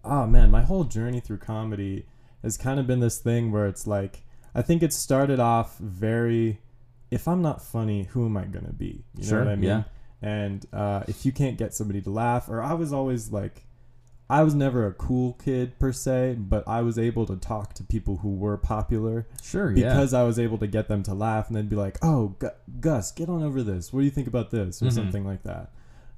oh 0.05 0.27
man, 0.27 0.51
my 0.51 0.63
whole 0.63 0.85
journey 0.85 1.21
through 1.21 1.39
comedy 1.39 2.07
has 2.43 2.57
kind 2.57 2.79
of 2.81 2.87
been 2.87 3.01
this 3.01 3.19
thing 3.19 3.51
where 3.53 3.67
it's 3.67 3.87
like 3.87 4.25
I 4.55 4.63
think 4.63 4.83
it 4.83 4.93
started 4.93 5.41
off 5.41 5.79
very. 5.79 6.61
If 7.12 7.28
I'm 7.28 7.42
not 7.42 7.62
funny, 7.62 8.04
who 8.04 8.25
am 8.26 8.37
I 8.37 8.45
gonna 8.45 8.73
be? 8.73 9.04
You 9.16 9.25
Sure, 9.25 9.38
know 9.40 9.45
what 9.47 9.52
I 9.52 9.57
mean? 9.57 9.69
yeah. 9.69 9.83
And 10.23 10.64
uh, 10.73 11.02
if 11.09 11.26
you 11.26 11.33
can't 11.33 11.59
get 11.59 11.75
somebody 11.75 12.00
to 12.02 12.11
laugh, 12.11 12.49
or 12.49 12.62
I 12.62 12.75
was 12.75 12.92
always 12.92 13.31
like, 13.33 13.66
I 14.31 14.42
was 14.45 14.54
never 14.54 14.87
a 14.87 14.92
cool 14.92 15.35
kid 15.35 15.78
per 15.78 15.92
se, 15.92 16.37
but 16.38 16.66
I 16.66 16.81
was 16.83 16.99
able 16.99 17.26
to 17.26 17.37
talk 17.37 17.75
to 17.75 17.83
people 17.85 18.19
who 18.19 18.35
were 18.37 18.57
popular 18.57 19.26
Sure, 19.42 19.71
yeah. 19.73 19.88
because 19.92 20.14
I 20.14 20.23
was 20.23 20.38
able 20.38 20.59
to 20.59 20.66
get 20.66 20.88
them 20.88 21.02
to 21.02 21.12
laugh 21.14 21.49
and 21.49 21.57
then 21.57 21.66
be 21.66 21.76
like, 21.76 21.99
"Oh, 22.02 22.37
Gu- 22.38 22.49
Gus, 22.81 23.11
get 23.12 23.28
on 23.28 23.42
over 23.42 23.62
this. 23.62 23.92
What 23.92 24.00
do 24.00 24.04
you 24.07 24.11
think 24.12 24.28
about 24.28 24.50
this?" 24.50 24.81
or 24.83 24.87
Mhm. 24.87 24.92
something 24.92 25.25
like 25.26 25.42
that. 25.42 25.71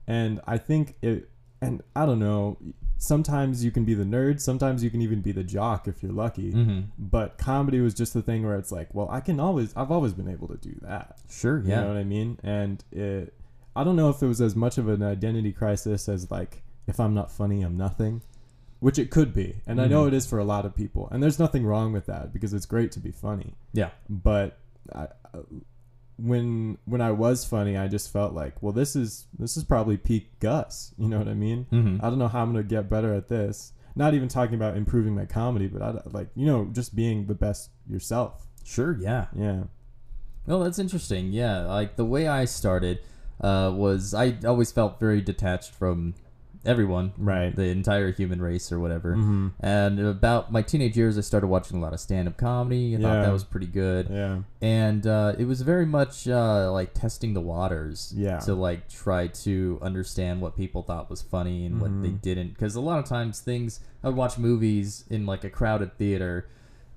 And 0.07 0.41
I 0.47 0.59
think 0.59 0.97
it 1.03 1.29
and 1.63 1.83
I 1.97 2.05
don't 2.05 2.19
know, 2.19 2.59
sometimes 3.07 3.65
you 3.65 3.71
can 3.71 3.85
be 3.85 3.95
the 3.95 4.05
nerd, 4.05 4.41
sometimes 4.41 4.83
you 4.83 4.91
can 4.91 5.03
even 5.03 5.21
be 5.21 5.33
the 5.33 5.45
jock 5.45 5.87
if 5.89 6.03
you're 6.03 6.13
lucky. 6.13 6.51
hmm 6.53 6.81
But 6.99 7.39
comedy 7.39 7.81
was 7.81 7.95
just 7.95 8.15
the 8.15 8.23
thing 8.23 8.45
where 8.47 8.57
it's 8.57 8.73
like, 8.73 8.95
well, 8.95 9.09
I 9.11 9.21
can 9.21 9.39
always 9.41 9.73
I've 9.77 9.91
always 9.91 10.13
been 10.13 10.29
able 10.29 10.49
to 10.49 10.57
do 10.57 10.75
that. 10.83 11.19
Sure, 11.31 11.59
yeah. 11.59 11.77
You 11.77 11.81
know 11.83 11.89
what 11.89 11.97
I 11.99 12.05
mean? 12.05 12.39
And 12.43 12.83
it, 12.91 13.35
I 13.77 13.85
don't 13.85 13.97
know 13.97 14.09
if 14.09 14.23
it 14.23 14.27
was 14.27 14.41
as 14.41 14.55
much 14.57 14.79
of 14.79 14.89
an 14.89 15.03
identity 15.03 15.53
crisis 15.53 16.09
as 16.09 16.31
like, 16.31 16.63
if 16.87 16.99
I'm 17.01 17.15
not 17.15 17.31
funny, 17.33 17.63
I'm 17.63 17.77
nothing, 17.77 18.23
which 18.81 18.99
it 18.99 19.11
could 19.11 19.33
be. 19.35 19.57
And 19.67 19.81
I 19.81 19.87
know 19.89 20.05
Mhm. 20.05 20.09
it 20.09 20.15
is 20.15 20.27
for 20.27 20.39
a 20.39 20.45
lot 20.45 20.65
of 20.67 20.75
people. 20.75 21.09
And 21.11 21.23
there's 21.23 21.39
nothing 21.39 21.65
wrong 21.67 21.93
with 21.93 22.07
that 22.07 22.33
because 22.33 22.53
it's 22.55 22.67
great 22.67 22.93
to 22.93 23.01
be 23.01 23.11
funny. 23.11 23.55
Yeah. 23.73 23.91
But 24.09 24.59
I, 24.93 25.09
uh, 25.33 25.41
when 26.17 26.79
when 26.85 27.01
I 27.01 27.11
was 27.13 27.45
funny, 27.45 27.77
I 27.77 27.89
just 27.89 28.13
felt 28.13 28.33
like, 28.35 28.63
well, 28.63 28.73
this 28.73 28.95
is 28.97 29.27
this 29.39 29.57
is 29.57 29.65
probably 29.65 29.97
peak 29.97 30.39
Gus. 30.41 30.95
You 30.97 31.09
know 31.09 31.19
what 31.19 31.29
I 31.29 31.35
mean? 31.35 31.67
hmm 31.71 31.97
I 32.01 32.09
don't 32.11 32.19
know 32.19 32.29
how 32.29 32.43
I'm 32.43 32.53
gonna 32.53 32.63
get 32.63 32.89
better 32.89 33.13
at 33.15 33.29
this. 33.29 33.73
Not 33.97 34.15
even 34.15 34.29
talking 34.29 34.55
about 34.55 34.77
improving 34.77 35.15
my 35.15 35.25
comedy, 35.25 35.67
but 35.69 35.83
I, 35.83 36.01
like 36.07 36.29
you 36.35 36.47
know, 36.47 36.69
just 36.73 36.95
being 36.97 37.27
the 37.27 37.35
best 37.35 37.71
yourself. 37.89 38.47
Sure, 38.65 38.97
yeah. 38.99 39.27
Yeah. 39.37 39.65
Well, 40.47 40.61
that's 40.61 40.79
interesting. 40.79 41.33
Yeah, 41.33 41.61
like 41.67 41.97
the 41.97 42.05
way 42.05 42.29
I 42.29 42.45
started 42.45 43.01
uh, 43.41 43.73
was 43.75 44.15
I 44.15 44.37
always 44.47 44.73
felt 44.73 45.01
very 45.01 45.21
detached 45.21 45.73
from 45.73 46.15
everyone, 46.65 47.13
Right. 47.19 47.55
the 47.55 47.65
entire 47.65 48.11
human 48.13 48.41
race 48.41 48.71
or 48.73 48.81
whatever. 48.81 49.15
Mm-hmm. 49.17 49.49
And 49.61 50.01
about 50.01 50.51
my 50.53 50.63
teenage 50.63 50.97
years, 50.97 51.17
I 51.19 51.21
started 51.21 51.47
watching 51.49 51.79
a 51.79 51.81
lot 51.81 51.93
of 51.93 52.01
stand-up 52.01 52.37
comedy. 52.37 52.97
I 52.97 53.01
thought 53.01 53.23
that 53.25 53.33
was 53.33 53.45
pretty 53.45 53.67
good, 53.67 54.09
Yeah. 54.11 54.39
and 54.63 55.07
uh, 55.07 55.35
it 55.39 55.47
was 55.47 55.63
very 55.63 55.87
much 55.87 56.27
uh, 56.29 56.71
like 56.73 56.95
testing 56.95 57.35
the 57.35 57.41
waters. 57.41 58.13
Yeah. 58.17 58.39
To 58.41 58.55
like 58.55 58.89
try 58.89 59.27
to 59.29 59.79
understand 59.83 60.41
what 60.41 60.57
people 60.57 60.83
thought 60.83 61.11
was 61.11 61.23
funny 61.23 61.67
and 61.67 61.81
what 61.81 61.91
they 62.03 62.09
Mhm. 62.11 62.21
didn't, 62.23 62.49
because 62.55 62.75
a 62.75 62.81
lot 62.81 62.99
of 62.99 63.05
times 63.05 63.41
things 63.41 63.81
I 64.03 64.09
would 64.09 64.17
watch 64.17 64.39
movies 64.39 65.05
in 65.11 65.27
like 65.27 65.45
a 65.45 65.51
crowded 65.51 65.97
theater. 65.99 66.47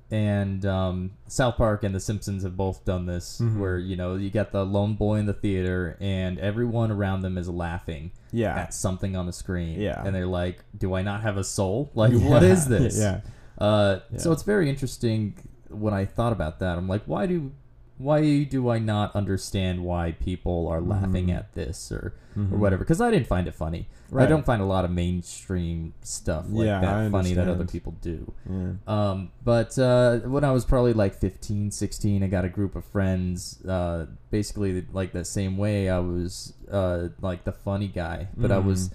And 0.10 0.66
um, 0.66 1.12
South 1.28 1.58
Park 1.58 1.84
and 1.84 1.94
The 1.94 2.00
Simpsons 2.00 2.44
have 2.44 2.56
both 2.56 2.86
done 2.86 3.06
this, 3.08 3.42
Mhm. 3.42 3.60
where 3.60 3.78
you 3.78 3.96
know 3.98 4.16
you 4.16 4.30
got 4.30 4.52
the 4.54 4.66
lone 4.66 4.96
boy 4.96 5.16
in 5.18 5.26
the 5.26 5.34
theater, 5.34 5.98
and 6.00 6.40
everyone 6.40 6.92
around 6.92 7.22
them 7.24 7.38
is 7.38 7.50
laughing 7.50 8.12
Yeah. 8.32 8.56
at 8.56 8.74
something 8.74 9.18
on 9.18 9.26
the 9.26 9.34
screen. 9.34 9.80
Yeah. 9.82 10.02
And 10.06 10.16
they're 10.16 10.26
like, 10.26 10.64
"Do 10.78 10.94
I 10.94 11.02
not 11.02 11.22
have 11.24 11.36
a 11.38 11.44
soul? 11.44 11.92
Like, 11.94 12.14
what 12.14 12.42
is 12.44 12.68
this?" 12.70 12.98
Yeah. 12.98 13.20
Uh, 13.58 14.00
So 14.16 14.32
it's 14.32 14.44
very 14.44 14.70
interesting 14.70 15.34
when 15.70 15.94
I 15.94 16.06
thought 16.06 16.32
about 16.32 16.60
that. 16.60 16.78
I'm 16.78 16.88
like, 16.88 17.04
why 17.06 17.26
do, 17.26 17.52
why 17.98 18.44
do 18.44 18.70
I 18.70 18.80
not 18.80 19.16
understand 19.16 19.84
why 19.84 20.12
people 20.14 20.68
are 20.68 20.82
laughing 20.82 21.28
Mhm. 21.28 21.36
at 21.38 21.54
this 21.54 21.92
or 21.92 22.14
Mhm. 22.38 22.54
or 22.54 22.58
whatever? 22.58 22.84
Because 22.84 23.02
I 23.02 23.10
didn't 23.12 23.28
find 23.28 23.48
it 23.48 23.56
funny. 23.56 23.88
I 24.16 24.26
don't 24.26 24.46
find 24.46 24.62
a 24.62 24.66
lot 24.66 24.86
of 24.86 24.92
mainstream 24.92 25.94
stuff 26.02 26.46
like 26.50 26.66
Yeah, 26.68 26.80
that 26.80 27.12
funny 27.12 27.34
that 27.34 27.48
other 27.50 27.66
people 27.66 27.94
do. 28.02 28.32
Yeah. 28.50 28.72
Um, 28.88 29.32
but 29.44 29.78
uh, 29.78 30.20
when 30.20 30.44
I 30.46 30.52
was 30.52 30.64
probably 30.64 30.94
like 30.94 31.14
15, 31.14 31.72
16, 31.72 32.24
I 32.24 32.28
got 32.28 32.46
a 32.46 32.50
group 32.50 32.76
of 32.76 32.86
friends. 32.86 33.64
Uh, 33.66 34.06
basically, 34.32 34.86
like 34.94 35.12
the 35.12 35.26
same 35.26 35.58
way 35.58 35.90
I 35.90 36.00
was 36.00 36.54
uh, 36.72 37.10
like 37.22 37.44
the 37.46 37.52
funny 37.52 37.88
guy, 37.88 38.28
but 38.38 38.52
I 38.52 38.60
was 38.60 38.90
Mhm. 38.90 38.94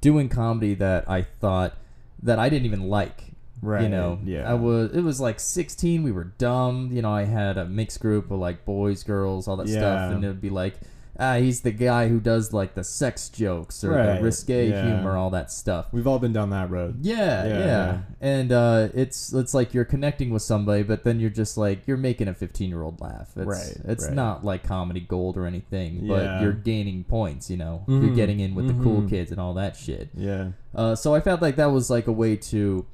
doing 0.00 0.28
comedy 0.28 0.74
that 0.74 1.08
I 1.10 1.22
thought 1.22 1.74
that 2.22 2.38
I 2.38 2.48
didn't 2.48 2.66
even 2.66 2.88
like. 2.88 3.33
Right. 3.64 3.82
You 3.82 3.88
know, 3.88 4.18
Yeah. 4.24 4.50
I 4.50 4.54
was. 4.54 4.92
It 4.92 5.02
was 5.02 5.20
like 5.20 5.40
16. 5.40 6.02
We 6.02 6.12
were 6.12 6.24
dumb. 6.38 6.90
You 6.92 7.02
know, 7.02 7.12
I 7.12 7.24
had 7.24 7.56
a 7.58 7.64
mixed 7.64 8.00
group 8.00 8.30
of 8.30 8.38
like 8.38 8.64
boys, 8.64 9.02
girls, 9.02 9.48
all 9.48 9.56
that 9.56 9.68
Yeah. 9.68 9.78
stuff, 9.78 10.12
and 10.14 10.24
it'd 10.24 10.40
be 10.40 10.50
like, 10.50 10.74
ah, 11.16 11.36
he's 11.36 11.60
the 11.60 11.70
guy 11.70 12.08
who 12.08 12.18
does 12.18 12.52
like 12.52 12.74
the 12.74 12.82
sex 12.82 13.28
jokes 13.28 13.84
or 13.84 13.90
Right, 13.92 14.16
the 14.16 14.22
risque 14.24 14.68
yeah. 14.70 14.84
humor, 14.84 15.16
all 15.16 15.30
that 15.30 15.52
stuff. 15.52 15.86
We've 15.92 16.08
all 16.08 16.18
been 16.18 16.32
down 16.32 16.50
that 16.50 16.70
road. 16.70 16.96
Yeah, 17.02 17.46
Yeah, 17.46 17.58
yeah, 17.60 17.98
and 18.20 18.50
uh, 18.50 18.88
it's 18.94 19.32
it's 19.32 19.54
like 19.54 19.72
you're 19.72 19.84
connecting 19.84 20.30
with 20.30 20.42
somebody, 20.42 20.82
but 20.82 21.04
then 21.04 21.20
you're 21.20 21.30
just 21.30 21.56
like 21.56 21.86
you're 21.86 21.96
making 21.96 22.26
a 22.26 22.34
15 22.34 22.68
year 22.68 22.82
old 22.82 23.00
laugh. 23.00 23.30
It's, 23.36 23.46
Right, 23.46 23.76
It's 23.84 24.06
right. 24.06 24.12
not 24.12 24.44
like 24.44 24.64
comedy 24.64 24.98
gold 25.00 25.36
or 25.36 25.46
anything, 25.46 26.08
but 26.08 26.22
Yeah. 26.24 26.42
you're 26.42 26.52
gaining 26.52 27.04
points. 27.04 27.48
You 27.48 27.58
know, 27.58 27.84
Mhm, 27.86 28.06
you're 28.06 28.16
getting 28.16 28.40
in 28.40 28.56
with 28.56 28.66
the 28.66 28.82
cool 28.82 29.02
mhm. 29.02 29.08
kids 29.08 29.30
and 29.30 29.40
all 29.40 29.54
that 29.54 29.76
shit. 29.76 30.08
Yeah. 30.16 30.48
Uh, 30.74 30.96
so 30.96 31.14
I 31.14 31.20
felt 31.20 31.40
like 31.40 31.54
that 31.54 31.70
was 31.70 31.90
like 31.90 32.08
a 32.08 32.12
way 32.12 32.34
to 32.34 32.86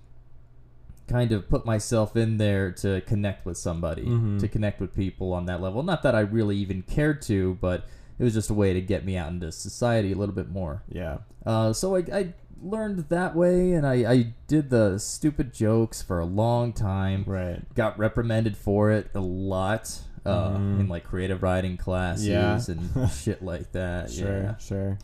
kind 1.10 1.32
of 1.32 1.48
put 1.48 1.66
myself 1.66 2.16
in 2.16 2.36
there 2.38 2.70
to 2.70 3.00
connect 3.02 3.44
with 3.44 3.56
somebody, 3.58 4.04
Mhm. 4.06 4.38
to 4.40 4.48
connect 4.48 4.80
with 4.80 4.94
people 4.94 5.32
on 5.32 5.46
that 5.46 5.60
level. 5.60 5.82
Not 5.82 6.02
that 6.04 6.14
I 6.14 6.20
really 6.20 6.56
even 6.58 6.82
cared 6.82 7.20
to, 7.22 7.58
but 7.60 7.84
it 8.18 8.24
was 8.24 8.34
just 8.34 8.50
a 8.50 8.54
way 8.54 8.72
to 8.72 8.80
get 8.80 9.04
me 9.04 9.16
out 9.16 9.30
into 9.32 9.50
society 9.50 10.12
a 10.12 10.16
little 10.16 10.34
bit 10.34 10.48
more. 10.50 10.82
Yeah. 10.88 11.18
Uh, 11.44 11.72
so 11.72 11.96
I, 11.96 12.04
I 12.12 12.34
learned 12.62 13.06
that 13.08 13.34
way, 13.34 13.72
and 13.72 13.86
I, 13.86 13.94
I 14.12 14.34
did 14.46 14.68
the 14.70 14.98
stupid 14.98 15.52
jokes 15.54 16.02
for 16.02 16.20
a 16.20 16.26
long 16.26 16.72
time. 16.74 17.24
Right. 17.26 17.62
Got 17.74 17.98
reprimanded 17.98 18.56
for 18.56 18.90
it 18.90 19.10
a 19.14 19.20
lot 19.20 20.00
uh, 20.26 20.50
Mhm. 20.50 20.80
in 20.80 20.88
like 20.88 21.02
creative 21.04 21.42
writing 21.42 21.78
classes 21.78 22.28
Yeah. 22.28 22.60
and 22.68 23.10
shit 23.10 23.42
like 23.42 23.72
that. 23.72 24.10
Sure. 24.10 24.42
Yeah 24.42 24.56
Sure. 24.58 24.98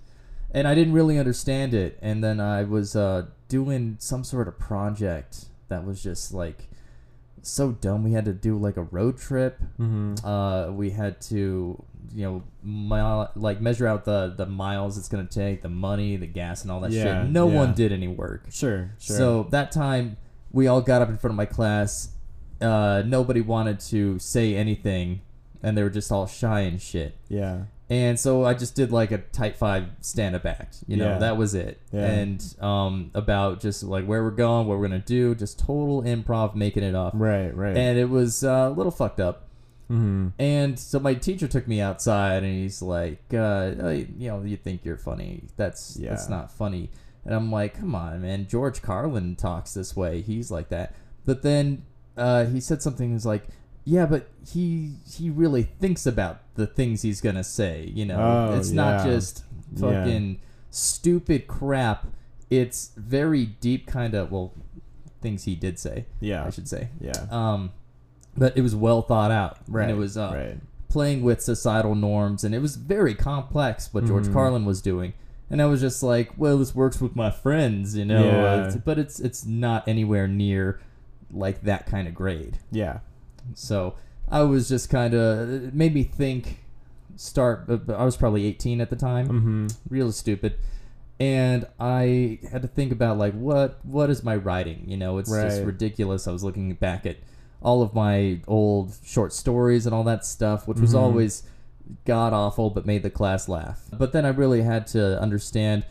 and 0.51 0.69
I 0.69 0.75
didn't 0.75 0.93
really 0.93 1.19
understand 1.19 1.73
it. 1.73 1.99
And 2.03 2.23
then 2.23 2.39
I 2.39 2.65
was 2.65 2.95
uh, 2.95 3.25
doing 3.49 3.97
some 3.99 4.25
sort 4.25 4.47
of 4.47 4.59
project 4.59 5.47
that 5.69 5.85
was 5.85 6.03
just 6.03 6.33
like 6.33 6.69
so 7.43 7.73
dumb. 7.73 8.03
We 8.05 8.13
had 8.13 8.25
to 8.25 8.33
do 8.33 8.59
like 8.59 8.77
a 8.77 8.83
road 8.83 9.19
trip. 9.19 9.59
Mm-hmm. 9.79 10.27
Uh, 10.27 10.71
we 10.73 10.91
had 10.91 11.21
to, 11.23 11.83
you 12.15 12.25
know, 12.25 12.43
mile, 12.63 13.31
like 13.37 13.61
measure 13.61 13.87
out 13.87 14.05
the 14.05 14.35
the 14.37 14.47
miles 14.47 14.99
it's 14.99 15.09
gonna 15.09 15.25
take, 15.27 15.63
the 15.63 15.69
money, 15.69 16.17
the 16.17 16.27
gas, 16.27 16.63
and 16.63 16.71
all 16.73 16.81
that 16.81 16.91
Yeah, 16.93 17.23
shit. 17.23 17.31
No 17.31 17.49
yeah. 17.49 17.55
one 17.55 17.75
did 17.75 17.93
any 17.93 18.09
work. 18.09 18.47
Sure. 18.51 18.91
Sure. 18.99 19.17
So 19.17 19.43
that 19.51 19.71
time, 19.73 20.17
we 20.53 20.67
all 20.67 20.81
got 20.81 21.03
up 21.03 21.09
in 21.09 21.17
front 21.19 21.33
of 21.33 21.37
my 21.37 21.47
class. 21.47 22.11
Uh, 22.61 23.03
nobody 23.05 23.41
wanted 23.43 23.79
to 23.81 24.19
say 24.19 24.55
anything, 24.57 25.21
and 25.63 25.77
they 25.77 25.83
were 25.83 25.91
just 25.91 26.11
all 26.11 26.27
shy 26.27 26.61
and 26.61 26.81
shit. 26.81 27.15
yeah. 27.29 27.65
And 27.89 28.19
so 28.19 28.45
I 28.45 28.55
just 28.55 28.75
did 28.75 28.91
like 28.91 29.13
a 29.13 29.19
tight 29.19 29.57
five 29.57 29.87
stand 30.01 30.35
up 30.35 30.45
act. 30.45 30.79
You 30.89 30.97
know, 30.97 31.09
Yeah. 31.11 31.19
that 31.19 31.37
was 31.37 31.55
it. 31.55 31.81
Yeah. 31.93 32.05
And 32.07 32.55
um, 32.61 33.11
about 33.15 33.61
just 33.61 33.85
like 33.85 34.05
where 34.07 34.25
we're 34.25 34.33
going, 34.33 34.67
what 34.67 34.79
we're 34.79 34.89
gonna 34.89 34.99
do, 34.99 35.35
just 35.37 35.59
total 35.61 36.03
improv, 36.03 36.55
making 36.57 36.83
it 36.83 36.95
up. 36.97 37.13
Right. 37.15 37.55
Right. 37.55 37.77
And 37.77 37.97
it 37.99 38.11
was 38.11 38.43
uh, 38.43 38.69
a 38.69 38.71
little 38.71 38.91
fucked 38.91 39.21
up. 39.21 39.49
mm-hmm. 39.89 40.29
And 40.39 40.77
so 40.79 40.99
my 40.99 41.15
teacher 41.15 41.47
took 41.47 41.69
me 41.69 41.81
outside, 41.81 42.43
and 42.43 42.53
he's 42.53 42.83
like, 42.83 43.23
uh, 43.33 43.37
uh, 43.81 43.89
you 44.19 44.29
know, 44.31 44.43
you 44.43 44.57
think 44.57 44.85
you're 44.85 44.97
funny? 44.97 45.45
That's 45.57 45.95
that's 45.95 46.29
not 46.29 46.51
funny. 46.51 46.91
And 47.25 47.35
I'm 47.35 47.53
like, 47.53 47.79
come 47.79 47.95
on, 47.95 48.21
man. 48.23 48.47
George 48.49 48.83
Carlin 48.83 49.37
talks 49.37 49.75
this 49.75 49.95
way. 49.97 50.23
He's 50.23 50.51
like 50.51 50.71
that. 50.71 50.95
But 51.25 51.43
then 51.43 51.85
uh, 52.17 52.47
he 52.47 52.61
said 52.61 52.83
something. 52.83 53.13
He's 53.13 53.27
like, 53.27 53.45
yeah, 53.87 54.05
but 54.05 54.29
he 54.53 54.97
he 55.11 55.31
really 55.31 55.63
thinks 55.63 56.05
about 56.07 56.41
the 56.57 56.67
things 56.67 57.01
he's 57.03 57.21
gonna 57.23 57.45
say. 57.45 57.91
You 57.95 58.05
know, 58.05 58.51
Oh, 58.51 58.59
it's 58.59 58.71
not 58.71 59.07
yeah. 59.07 59.13
just 59.15 59.45
Yeah. 59.75 59.81
fucking 59.81 60.41
stupid 60.71 61.47
crap. 61.47 62.07
It's 62.51 62.91
very 62.97 63.47
deep 63.47 63.87
kind 63.87 64.13
of 64.15 64.31
well 64.31 64.53
things 65.23 65.45
he 65.45 65.55
did 65.55 65.79
say. 65.79 66.05
Yeah. 66.21 66.45
I 66.45 66.51
should 66.51 66.69
say. 66.69 66.89
Yeah. 67.01 67.27
Um, 67.31 67.73
but 68.37 68.57
it 68.57 68.61
was 68.61 68.75
well 68.77 69.01
thought 69.03 69.31
out. 69.31 69.59
Right. 69.69 69.85
And 69.85 69.93
it 69.93 69.95
was 69.97 70.17
uh, 70.19 70.31
right. 70.35 70.59
playing 70.89 71.23
with 71.23 71.41
societal 71.41 71.95
norms, 71.95 72.45
and 72.45 72.55
it 72.55 72.61
was 72.61 72.77
very 72.77 73.15
complex 73.15 73.93
what 73.95 74.05
George 74.05 74.27
Mhm. 74.27 74.33
Carlin 74.33 74.65
was 74.67 74.83
doing. 74.83 75.15
And 75.49 75.63
I 75.63 75.67
was 75.67 75.81
just 75.81 76.03
like, 76.03 76.33
well, 76.37 76.59
this 76.59 76.75
works 76.75 77.01
with 77.01 77.15
my 77.17 77.31
friends, 77.31 77.97
you 77.97 78.05
know. 78.05 78.25
Yeah. 78.25 78.77
but 78.85 78.99
it's 78.99 79.21
it's 79.21 79.47
not 79.47 79.87
anywhere 79.89 80.27
near 80.29 80.81
like 81.33 81.63
that 81.63 81.87
kind 81.87 82.07
of 82.09 82.15
grade. 82.15 82.59
Yeah. 82.71 82.99
So 83.55 83.95
I 84.29 84.43
was 84.43 84.69
just 84.69 84.91
kind 84.91 85.15
of 85.15 85.51
it 85.67 85.75
made 85.75 85.95
me 85.95 86.03
think. 86.03 86.61
Start. 87.19 87.65
uh, 87.71 87.79
I 87.95 88.05
was 88.05 88.15
probably 88.17 88.45
18 88.45 88.81
at 88.83 88.91
the 88.91 88.97
time 88.97 89.29
Mm-hmm. 89.29 89.67
real 89.89 90.13
stupid 90.13 90.57
and 91.19 91.65
i 91.81 92.39
had 92.53 92.61
to 92.61 92.69
think 92.69 92.93
about 92.93 93.17
like 93.17 93.33
what 93.33 93.79
what 93.87 94.11
is 94.11 94.23
my 94.23 94.37
writing 94.37 94.85
you 94.87 94.99
know 94.99 95.17
it's 95.17 95.31
just 95.31 95.63
ridiculous 95.65 96.29
i 96.29 96.31
was 96.31 96.45
looking 96.45 96.75
back 96.75 97.07
at 97.07 97.17
all 97.63 97.81
of 97.81 97.95
my 97.95 98.39
old 98.47 98.93
short 99.03 99.33
stories 99.33 99.87
and 99.87 99.95
all 99.95 100.05
that 100.05 100.27
stuff 100.27 100.69
which 100.69 100.79
was 100.79 100.93
Mhm. 100.93 100.99
always 100.99 101.43
god 102.05 102.35
awful 102.35 102.69
but 102.69 102.85
made 102.85 103.03
the 103.03 103.09
class 103.09 103.49
laugh 103.49 103.81
but 103.97 104.13
then 104.13 104.27
i 104.27 104.29
really 104.29 104.61
had 104.61 104.87
to 104.89 105.19
understand 105.19 105.87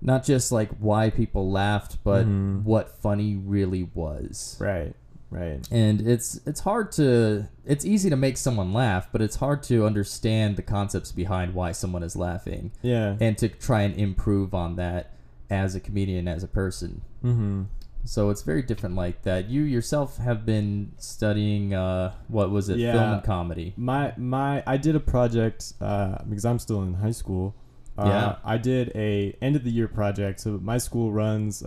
not 0.00 0.24
just 0.24 0.50
like 0.50 0.70
why 0.78 1.10
people 1.10 1.50
laughed 1.50 1.98
but 2.02 2.24
Mhm. 2.26 2.62
what 2.64 2.88
funny 3.02 3.36
really 3.36 3.90
was 3.94 4.56
Right. 4.58 4.94
Right. 5.30 5.60
and 5.70 6.00
it's 6.00 6.40
it's 6.46 6.60
hard 6.60 6.90
to 6.92 7.48
it's 7.66 7.84
easy 7.84 8.08
to 8.08 8.16
make 8.16 8.38
someone 8.38 8.72
laugh 8.72 9.08
but 9.12 9.20
it's 9.20 9.36
hard 9.36 9.62
to 9.64 9.84
understand 9.84 10.56
the 10.56 10.62
concepts 10.62 11.12
behind 11.12 11.52
why 11.52 11.72
someone 11.72 12.02
is 12.02 12.16
laughing 12.16 12.72
Yeah. 12.80 13.16
and 13.20 13.36
to 13.38 13.48
try 13.48 13.82
and 13.82 13.94
improve 13.94 14.54
on 14.54 14.76
that 14.76 15.12
as 15.50 15.74
a 15.74 15.80
comedian, 15.80 16.28
as 16.28 16.42
a 16.42 16.48
person. 16.48 17.00
Mm-hmm. 17.24 17.62
So 18.04 18.30
it's 18.30 18.42
very 18.42 18.62
different 18.62 18.94
like 18.96 19.22
that. 19.22 19.48
You 19.50 19.62
yourself 19.62 20.16
have 20.18 20.46
been 20.46 20.92
studying 20.98 21.74
uh, 21.74 22.12
what 22.28 22.50
was 22.50 22.68
it, 22.68 22.78
Yeah. 22.78 22.92
film 22.92 23.12
and 23.14 23.22
comedy. 23.22 23.74
My 23.76 24.12
my 24.16 24.62
I 24.66 24.76
did 24.78 24.94
a 24.96 25.00
project 25.00 25.72
uh, 25.80 26.18
because 26.28 26.44
I'm 26.44 26.58
still 26.58 26.82
in 26.82 26.94
high 26.94 27.10
school. 27.22 27.54
Uh, 27.98 28.04
Yeah. 28.06 28.36
I 28.44 28.56
did 28.58 28.92
a 28.94 29.36
end 29.42 29.56
of 29.56 29.64
the 29.64 29.70
year 29.70 29.88
project. 29.88 30.40
So 30.40 30.58
my 30.62 30.78
school 30.78 31.12
runs. 31.12 31.62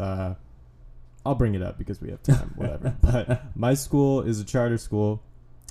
I'll 1.25 1.35
bring 1.35 1.55
it 1.55 1.61
up 1.61 1.77
because 1.77 2.01
we 2.01 2.09
have 2.09 2.23
time. 2.23 2.53
Whatever. 2.55 2.95
but 3.01 3.55
my 3.55 3.73
school 3.73 4.21
is 4.21 4.39
a 4.39 4.43
charter 4.45 4.77
school, 4.77 5.21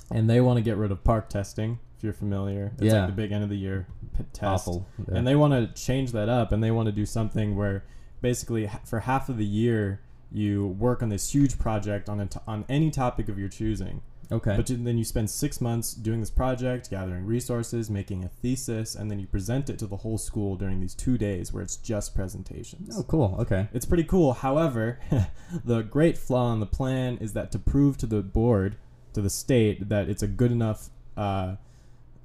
and 0.09 0.29
they 0.29 0.39
want 0.41 0.57
to 0.57 0.61
get 0.61 0.77
rid 0.77 0.91
of 0.91 1.03
PARCC 1.03 1.29
testing. 1.29 1.79
If 1.97 2.03
you're 2.03 2.13
familiar, 2.13 2.71
it's 2.75 2.83
Yeah. 2.83 3.01
like 3.05 3.07
the 3.07 3.21
big 3.21 3.31
end 3.31 3.43
of 3.43 3.49
the 3.49 3.57
year 3.57 3.85
p- 4.17 4.23
test. 4.33 4.43
Awful. 4.67 4.87
Yeah. 5.07 5.17
and 5.19 5.27
they 5.27 5.35
want 5.35 5.53
to 5.53 5.81
change 5.81 6.13
that 6.13 6.29
up 6.29 6.51
and 6.51 6.63
they 6.63 6.71
want 6.71 6.87
to 6.87 6.91
do 6.91 7.05
something 7.05 7.55
where 7.55 7.83
basically 8.21 8.69
for 8.85 9.01
half 9.01 9.29
of 9.29 9.37
the 9.37 9.45
year 9.45 9.99
you 10.31 10.67
work 10.67 11.03
on 11.03 11.09
this 11.09 11.31
huge 11.33 11.59
project 11.59 12.07
on 12.09 12.19
a 12.19 12.25
t- 12.25 12.39
on 12.47 12.65
any 12.69 12.89
topic 12.89 13.29
of 13.29 13.37
your 13.37 13.49
choosing 13.49 14.01
okay. 14.31 14.55
but 14.55 14.65
then 14.67 14.97
you 14.97 15.03
spend 15.03 15.29
six 15.29 15.59
months 15.61 15.93
doing 15.93 16.19
this 16.19 16.29
project 16.29 16.89
gathering 16.89 17.25
resources 17.25 17.89
making 17.89 18.23
a 18.23 18.27
thesis 18.27 18.95
and 18.95 19.09
then 19.11 19.19
you 19.19 19.27
present 19.27 19.69
it 19.69 19.77
to 19.79 19.87
the 19.87 19.97
whole 19.97 20.17
school 20.17 20.55
during 20.55 20.79
these 20.79 20.93
two 20.95 21.17
days 21.17 21.51
where 21.51 21.63
it's 21.63 21.77
just 21.77 22.15
presentations 22.15 22.97
oh, 22.97 23.03
cool. 23.03 23.35
Okay. 23.39 23.67
it's 23.73 23.85
pretty 23.85 24.03
cool 24.03 24.33
however 24.33 24.99
the 25.65 25.81
great 25.81 26.17
flaw 26.17 26.53
in 26.53 26.59
the 26.59 26.65
plan 26.65 27.17
is 27.17 27.33
that 27.33 27.51
to 27.51 27.59
prove 27.59 27.97
to 27.97 28.05
the 28.05 28.21
board 28.21 28.75
to 29.13 29.21
the 29.21 29.29
state 29.29 29.89
that 29.89 30.09
it's 30.09 30.23
a 30.23 30.27
good 30.27 30.51
enough 30.51 30.89
uh, 31.17 31.55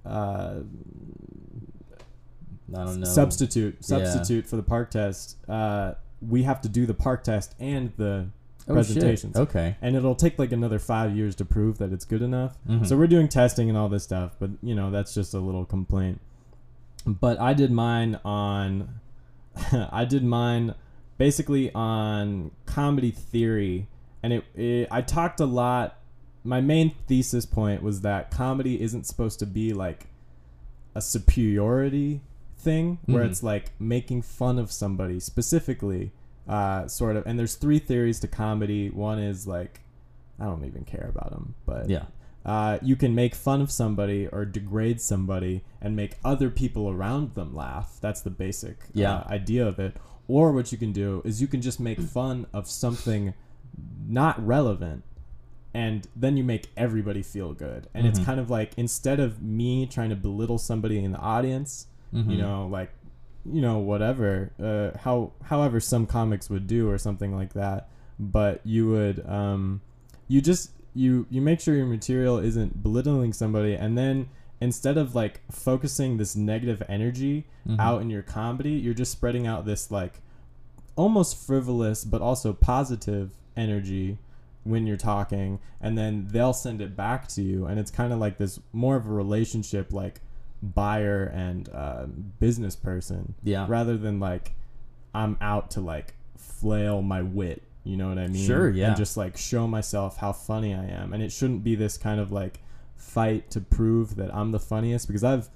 uh, 0.04 0.60
I 2.74 2.84
don't 2.84 3.00
know. 3.00 3.06
substitute 3.06 3.76
Yeah. 3.80 3.98
substitute 3.98 4.46
for 4.46 4.56
the 4.56 4.62
PARCC 4.62 4.90
test 4.90 5.36
uh, 5.48 5.94
we 6.20 6.44
have 6.44 6.60
to 6.62 6.68
do 6.68 6.86
the 6.86 6.94
PARCC 6.94 7.22
test 7.24 7.54
and 7.58 7.92
the 7.96 8.28
Oh, 8.68 8.74
shit. 8.82 8.94
presentations. 8.96 9.36
Okay. 9.36 9.76
and 9.80 9.94
it'll 9.94 10.14
take 10.16 10.38
like 10.38 10.50
another 10.52 10.78
five 10.80 11.14
years 11.16 11.34
to 11.36 11.44
prove 11.44 11.78
that 11.78 11.92
it's 11.92 12.04
good 12.04 12.22
enough 12.22 12.56
Mhm. 12.68 12.84
so 12.86 12.96
we're 12.96 13.06
doing 13.06 13.28
testing 13.28 13.68
and 13.68 13.78
all 13.78 13.88
this 13.88 14.02
stuff 14.04 14.34
but 14.40 14.50
you 14.62 14.74
know 14.74 14.90
that's 14.90 15.14
just 15.14 15.34
a 15.34 15.38
little 15.38 15.64
complaint 15.64 16.20
but 17.06 17.38
i 17.38 17.54
did 17.54 17.70
mine 17.70 18.18
on 18.24 18.88
i 19.92 20.04
did 20.04 20.24
mine 20.24 20.74
basically 21.16 21.72
on 21.74 22.50
comedy 22.66 23.12
theory 23.12 23.86
and 24.22 24.32
it, 24.32 24.44
it 24.56 24.88
i 24.90 25.00
talked 25.00 25.38
a 25.38 25.46
lot 25.46 25.98
my 26.42 26.60
main 26.60 26.92
thesis 27.06 27.46
point 27.46 27.82
was 27.84 28.00
that 28.00 28.30
comedy 28.32 28.80
isn't 28.82 29.04
supposed 29.06 29.38
to 29.38 29.46
be 29.46 29.72
like 29.72 30.06
a 30.96 31.00
superiority 31.00 32.20
thing 32.58 32.98
where 33.06 33.22
Mhm. 33.24 33.28
it's 33.30 33.42
like 33.42 33.70
making 33.78 34.22
fun 34.22 34.58
of 34.58 34.72
somebody 34.72 35.20
specifically 35.20 36.10
uh, 36.48 36.86
sort 36.86 37.16
of 37.16 37.26
and 37.26 37.38
there's 37.38 37.54
three 37.56 37.78
theories 37.78 38.20
to 38.20 38.28
comedy 38.28 38.88
one 38.90 39.18
is 39.18 39.46
like 39.46 39.80
i 40.38 40.44
don't 40.44 40.64
even 40.64 40.84
care 40.84 41.08
about 41.08 41.30
them 41.30 41.54
but 41.64 41.88
Yeah. 41.90 42.04
uh, 42.44 42.78
you 42.82 42.94
can 42.94 43.14
make 43.14 43.34
fun 43.34 43.60
of 43.60 43.70
somebody 43.70 44.28
or 44.28 44.44
degrade 44.44 45.00
somebody 45.00 45.62
and 45.80 45.96
make 45.96 46.16
other 46.24 46.48
people 46.50 46.88
around 46.88 47.34
them 47.34 47.54
laugh. 47.56 47.98
That's 48.00 48.20
the 48.20 48.30
basic 48.30 48.76
Yeah. 48.94 49.16
uh, 49.16 49.28
idea 49.28 49.66
of 49.66 49.80
it. 49.80 49.96
Or 50.28 50.52
what 50.52 50.70
you 50.70 50.78
can 50.78 50.92
do 50.92 51.22
is 51.24 51.40
you 51.40 51.48
can 51.48 51.60
just 51.60 51.80
make 51.80 52.00
fun 52.18 52.46
of 52.52 52.68
something 52.68 53.34
not 54.08 54.44
relevant 54.46 55.02
and 55.74 56.06
then 56.14 56.36
you 56.36 56.44
make 56.44 56.68
everybody 56.76 57.22
feel 57.22 57.52
good. 57.52 57.88
And 57.92 58.06
it's 58.06 58.20
Mhm. 58.20 58.24
kind 58.24 58.40
of 58.40 58.48
like 58.48 58.72
instead 58.76 59.18
of 59.20 59.42
me 59.42 59.86
trying 59.86 60.10
to 60.10 60.16
belittle 60.16 60.58
somebody 60.58 61.02
in 61.02 61.10
the 61.12 61.18
audience, 61.18 61.86
you 62.12 62.22
Mhm. 62.22 62.38
know, 62.38 62.66
like 62.68 62.90
you 63.52 63.60
know 63.60 63.78
whatever 63.78 64.52
uh, 64.62 64.96
how 64.98 65.32
however 65.44 65.80
some 65.80 66.06
comics 66.06 66.48
would 66.50 66.66
do 66.66 66.88
or 66.90 66.98
something 66.98 67.34
like 67.34 67.52
that 67.52 67.88
but 68.18 68.60
you 68.64 68.88
would 68.88 69.24
um 69.28 69.80
you 70.28 70.40
just 70.40 70.70
you 70.94 71.26
you 71.30 71.40
make 71.42 71.60
sure 71.60 71.74
your 71.76 71.86
material 71.86 72.38
isn't 72.38 72.82
belittling 72.82 73.32
somebody 73.32 73.74
and 73.74 73.96
then 73.96 74.28
instead 74.60 74.96
of 74.96 75.14
like 75.14 75.40
focusing 75.50 76.16
this 76.16 76.34
negative 76.34 76.82
energy 76.88 77.46
Mhm. 77.68 77.78
out 77.80 78.00
in 78.02 78.10
your 78.10 78.22
comedy 78.22 78.70
you're 78.72 78.94
just 78.94 79.12
spreading 79.12 79.46
out 79.46 79.64
this 79.66 79.90
like 79.90 80.20
almost 80.96 81.36
frivolous 81.46 82.04
but 82.04 82.22
also 82.22 82.52
positive 82.52 83.32
energy 83.56 84.18
when 84.64 84.86
you're 84.86 84.96
talking 84.96 85.58
and 85.80 85.96
then 85.98 86.26
they'll 86.30 86.52
send 86.52 86.80
it 86.80 86.96
back 86.96 87.28
to 87.28 87.42
you 87.42 87.66
and 87.66 87.78
it's 87.78 87.90
kind 87.90 88.12
of 88.12 88.18
like 88.18 88.38
this 88.38 88.58
more 88.72 88.96
of 88.96 89.06
a 89.06 89.10
relationship 89.10 89.92
like 89.92 90.20
buyer 90.62 91.24
and 91.34 91.68
uh, 91.72 92.06
business 92.40 92.76
person 92.76 93.34
Yeah. 93.42 93.66
rather 93.68 93.96
than 93.96 94.18
like 94.20 94.52
i'm 95.14 95.36
out 95.40 95.70
to 95.72 95.80
like 95.80 96.14
flail 96.36 97.02
my 97.02 97.22
wit 97.22 97.62
you 97.84 97.96
know 97.96 98.08
what 98.08 98.18
i 98.18 98.26
mean 98.26 98.46
Sure, 98.46 98.68
yeah. 98.70 98.88
and 98.88 98.96
just 98.96 99.16
like 99.16 99.36
show 99.36 99.66
myself 99.66 100.16
how 100.18 100.32
funny 100.32 100.74
i 100.74 100.84
am 100.84 101.12
and 101.12 101.22
it 101.22 101.30
shouldn't 101.32 101.62
be 101.64 101.74
this 101.74 101.96
kind 101.98 102.20
of 102.20 102.32
like 102.32 102.58
fight 102.96 103.50
to 103.50 103.60
prove 103.60 104.16
that 104.16 104.34
i'm 104.34 104.50
the 104.52 104.58
funniest 104.60 105.06
because 105.06 105.22
i've 105.24 105.48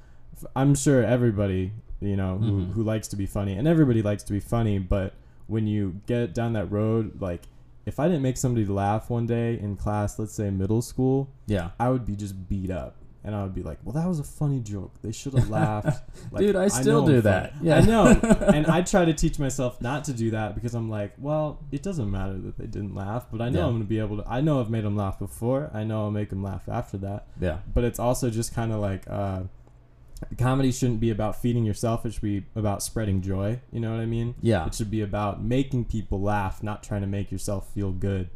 i'm 0.54 0.74
sure 0.74 1.02
everybody 1.02 1.72
you 2.00 2.16
know 2.16 2.38
who, 2.38 2.52
Mhm. 2.66 2.72
who 2.72 2.82
likes 2.82 3.08
to 3.08 3.16
be 3.16 3.26
funny 3.26 3.54
and 3.54 3.66
everybody 3.68 4.02
likes 4.02 4.22
to 4.24 4.32
be 4.32 4.40
funny 4.40 4.78
but 4.78 5.14
when 5.48 5.66
you 5.66 6.00
get 6.06 6.32
down 6.34 6.52
that 6.54 6.70
road 6.70 7.20
like 7.20 7.42
if 7.86 7.98
i 7.98 8.06
didn't 8.06 8.22
make 8.22 8.36
somebody 8.36 8.64
laugh 8.66 9.10
one 9.10 9.26
day 9.26 9.58
in 9.58 9.76
class 9.76 10.18
let's 10.18 10.32
say 10.32 10.50
middle 10.50 10.80
school 10.82 11.28
Yeah. 11.46 11.70
I 11.80 11.88
would 11.90 12.06
be 12.06 12.14
just 12.14 12.48
beat 12.48 12.70
up. 12.70 12.94
And 13.22 13.34
I 13.34 13.42
would 13.42 13.54
be 13.54 13.62
like, 13.62 13.78
well, 13.84 13.92
that 13.92 14.08
was 14.08 14.18
a 14.18 14.24
funny 14.24 14.60
joke. 14.60 14.94
They 15.02 15.12
should 15.12 15.34
have 15.34 15.50
laughed. 15.50 16.02
Like, 16.32 16.40
Dude, 16.40 16.56
I 16.56 16.68
still 16.68 17.02
know 17.02 17.08
do 17.08 17.16
I'm 17.16 17.22
that. 17.22 17.52
funny. 17.54 17.68
Yeah. 17.68 17.76
I 17.76 17.80
know. 17.82 18.06
and 18.54 18.66
I 18.66 18.82
try 18.82 19.04
to 19.04 19.12
teach 19.12 19.38
myself 19.38 19.80
not 19.82 20.04
to 20.04 20.12
do 20.12 20.30
that 20.30 20.54
because 20.54 20.74
I'm 20.74 20.88
like, 20.88 21.12
well, 21.18 21.58
it 21.72 21.82
doesn't 21.82 22.10
matter 22.10 22.38
that 22.38 22.56
they 22.56 22.66
didn't 22.66 22.94
laugh, 22.94 23.26
but 23.30 23.40
I 23.42 23.48
know 23.50 23.58
Yeah. 23.60 23.64
I'm 23.66 23.72
going 23.72 23.82
to 23.82 23.88
be 23.88 23.98
able 23.98 24.18
to. 24.18 24.24
I 24.28 24.40
know 24.40 24.60
I've 24.60 24.70
made 24.70 24.84
them 24.84 24.96
laugh 24.96 25.18
before. 25.18 25.70
I 25.74 25.84
know 25.84 26.02
I'll 26.04 26.10
make 26.10 26.30
them 26.30 26.42
laugh 26.42 26.68
after 26.68 26.96
that. 26.98 27.26
Yeah. 27.40 27.58
But 27.74 27.84
it's 27.84 27.98
also 27.98 28.30
just 28.30 28.54
kind 28.54 28.72
of 28.72 28.80
like, 28.80 29.02
uh, 29.08 29.42
comedy 30.38 30.70
shouldn't 30.72 31.00
be 31.00 31.10
about 31.10 31.40
feeding 31.40 31.64
yourself. 31.64 32.04
It 32.06 32.12
should 32.14 32.22
be 32.22 32.44
about 32.54 32.82
spreading 32.82 33.20
joy. 33.22 33.60
You 33.72 33.80
know 33.80 33.90
what 33.90 34.00
I 34.00 34.06
mean? 34.06 34.34
Yeah. 34.40 34.66
It 34.66 34.74
should 34.74 34.90
be 34.90 35.00
about 35.02 35.42
making 35.42 35.86
people 35.86 36.20
laugh, 36.20 36.62
not 36.62 36.82
trying 36.82 37.00
to 37.00 37.06
make 37.06 37.30
yourself 37.32 37.72
feel 37.72 37.90
good. 37.90 38.30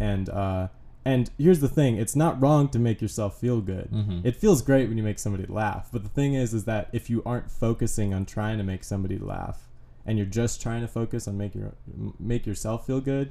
And 0.00 0.28
uh, 0.28 0.68
and 1.06 1.30
here's 1.38 1.60
the 1.60 1.68
thing: 1.68 1.96
it's 1.96 2.16
not 2.16 2.40
wrong 2.42 2.68
to 2.70 2.78
make 2.78 3.00
yourself 3.00 3.40
feel 3.40 3.60
good. 3.60 3.88
Mhm. 3.92 4.24
It 4.24 4.36
feels 4.36 4.60
great 4.62 4.88
when 4.88 4.98
you 4.98 5.04
make 5.04 5.18
somebody 5.18 5.46
laugh. 5.46 5.88
But 5.92 6.02
the 6.02 6.08
thing 6.10 6.34
is, 6.34 6.52
is 6.52 6.64
that 6.64 6.88
if 6.92 7.08
you 7.08 7.22
aren't 7.24 7.50
focusing 7.50 8.12
on 8.12 8.26
trying 8.26 8.58
to 8.58 8.64
make 8.64 8.84
somebody 8.84 9.16
laugh, 9.18 9.68
and 10.04 10.18
you're 10.18 10.26
just 10.42 10.60
trying 10.60 10.82
to 10.82 10.88
focus 10.88 11.26
on 11.28 11.36
make 11.38 11.54
your 11.54 11.72
make 12.18 12.46
yourself 12.46 12.86
feel 12.86 13.00
good, 13.00 13.30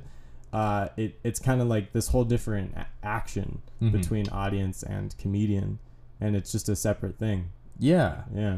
uh, 0.54 0.88
it 0.98 1.20
it's 1.24 1.40
kind 1.40 1.62
of 1.62 1.68
like 1.68 1.92
this 1.94 2.08
whole 2.10 2.24
different 2.24 2.74
a- 2.76 2.88
action 3.06 3.62
Mhm. 3.82 3.92
between 3.92 4.30
audience 4.30 4.82
and 4.84 5.16
comedian, 5.18 5.80
and 6.22 6.36
it's 6.36 6.52
just 6.52 6.70
a 6.70 6.76
separate 6.76 7.18
thing. 7.20 7.46
Yeah. 7.78 8.24
Yeah. 8.34 8.58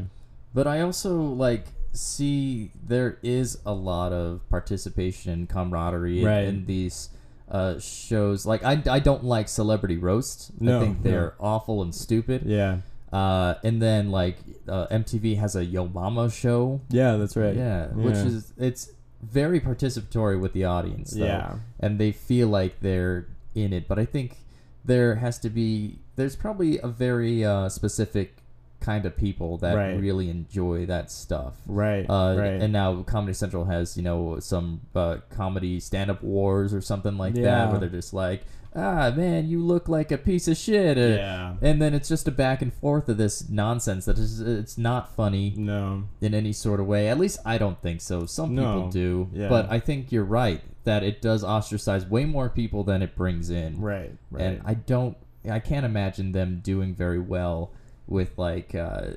But 0.54 0.66
I 0.66 0.80
also 0.80 1.20
like 1.20 1.66
see 1.92 2.70
there 2.86 3.18
is 3.22 3.58
a 3.66 3.72
lot 3.72 4.12
of 4.12 4.48
participation 4.48 5.32
and 5.32 5.48
camaraderie 5.48 6.20
in- 6.20 6.24
Right. 6.26 6.44
in, 6.48 6.66
these 6.66 7.10
uh, 7.50 7.78
shows. 7.78 8.46
Like 8.46 8.62
I, 8.64 8.82
I 8.88 8.98
don't 8.98 9.24
like 9.24 9.48
celebrity 9.48 9.96
roasts. 9.96 10.52
I 10.60 10.80
think 10.80 11.02
they're 11.02 11.34
awful 11.40 11.82
and 11.82 11.94
stupid. 11.94 12.42
Yeah. 12.46 12.78
Uh, 13.12 13.54
and 13.64 13.80
then 13.80 14.10
like 14.10 14.36
uh, 14.68 14.86
MTV 14.88 15.38
has 15.38 15.56
a 15.56 15.64
Yo 15.64 15.88
Mama 15.88 16.30
show. 16.30 16.80
Yeah, 16.90 17.16
that's 17.16 17.36
right. 17.36 17.56
Yeah, 17.56 17.86
which 17.88 18.16
is 18.16 18.52
it's 18.58 18.92
very 19.22 19.60
participatory 19.60 20.38
with 20.38 20.52
the 20.52 20.64
audience. 20.64 21.12
Though, 21.12 21.24
Yeah. 21.24 21.54
and 21.80 21.98
they 21.98 22.12
feel 22.12 22.48
like 22.48 22.80
they're 22.80 23.26
in 23.54 23.72
it. 23.72 23.88
But 23.88 23.98
I 23.98 24.04
think 24.04 24.36
there 24.84 25.16
has 25.16 25.38
to 25.40 25.48
be 25.50 25.98
there's 26.16 26.36
probably 26.36 26.78
a 26.80 26.88
very 26.88 27.44
uh, 27.44 27.68
specific 27.70 28.36
kind 28.80 29.04
of 29.06 29.16
people 29.16 29.58
that 29.58 29.74
Right. 29.76 29.98
really 30.00 30.30
enjoy 30.30 30.86
that 30.86 31.10
stuff. 31.10 31.54
Right. 31.66 32.06
Uh, 32.08 32.36
right. 32.38 32.62
And 32.62 32.72
now 32.72 33.02
Comedy 33.02 33.32
Central 33.34 33.64
has 33.64 33.96
you 33.96 34.02
know 34.02 34.38
some 34.40 34.82
uh, 34.94 35.18
comedy 35.30 35.80
stand 35.80 36.10
up 36.10 36.22
wars 36.22 36.72
or 36.72 36.80
something 36.80 37.16
like 37.18 37.34
that 37.34 37.70
where 37.70 37.80
they're 37.80 37.88
just 37.88 38.14
like, 38.14 38.42
ah 38.76 39.10
man, 39.16 39.48
you 39.48 39.60
look 39.64 39.88
like 39.88 40.12
a 40.12 40.18
piece 40.18 40.46
of 40.46 40.56
shit. 40.56 40.96
Uh, 40.96 41.00
yeah. 41.00 41.54
And 41.60 41.82
then 41.82 41.92
it's 41.94 42.08
just 42.08 42.28
a 42.28 42.30
back 42.30 42.62
and 42.62 42.72
forth 42.72 43.08
of 43.08 43.16
this 43.16 43.48
nonsense 43.48 44.04
that 44.04 44.18
is 44.18 44.40
it's 44.40 44.78
not 44.78 45.14
funny 45.16 45.54
No. 45.56 46.04
in 46.20 46.32
any 46.34 46.52
sort 46.52 46.78
of 46.78 46.86
way. 46.86 47.08
At 47.08 47.18
least 47.18 47.40
I 47.44 47.58
don't 47.58 47.80
think 47.82 48.00
so. 48.00 48.26
Some 48.26 48.54
No. 48.54 48.74
people 48.74 48.90
do, 48.90 49.28
Yeah. 49.32 49.48
but 49.48 49.70
I 49.70 49.80
think 49.80 50.12
you're 50.12 50.24
right 50.24 50.60
that 50.84 51.02
it 51.02 51.20
does 51.20 51.42
ostracize 51.42 52.06
way 52.06 52.24
more 52.24 52.48
people 52.48 52.84
than 52.84 53.02
it 53.02 53.16
brings 53.16 53.50
in. 53.50 53.80
Right. 53.80 54.12
Right. 54.30 54.42
And 54.42 54.60
I 54.64 54.74
don't, 54.74 55.16
I 55.50 55.58
can't 55.58 55.84
imagine 55.84 56.32
them 56.32 56.60
doing 56.62 56.94
very 56.94 57.18
well 57.18 57.72
with 58.08 58.36
like 58.38 58.74
uh, 58.74 59.10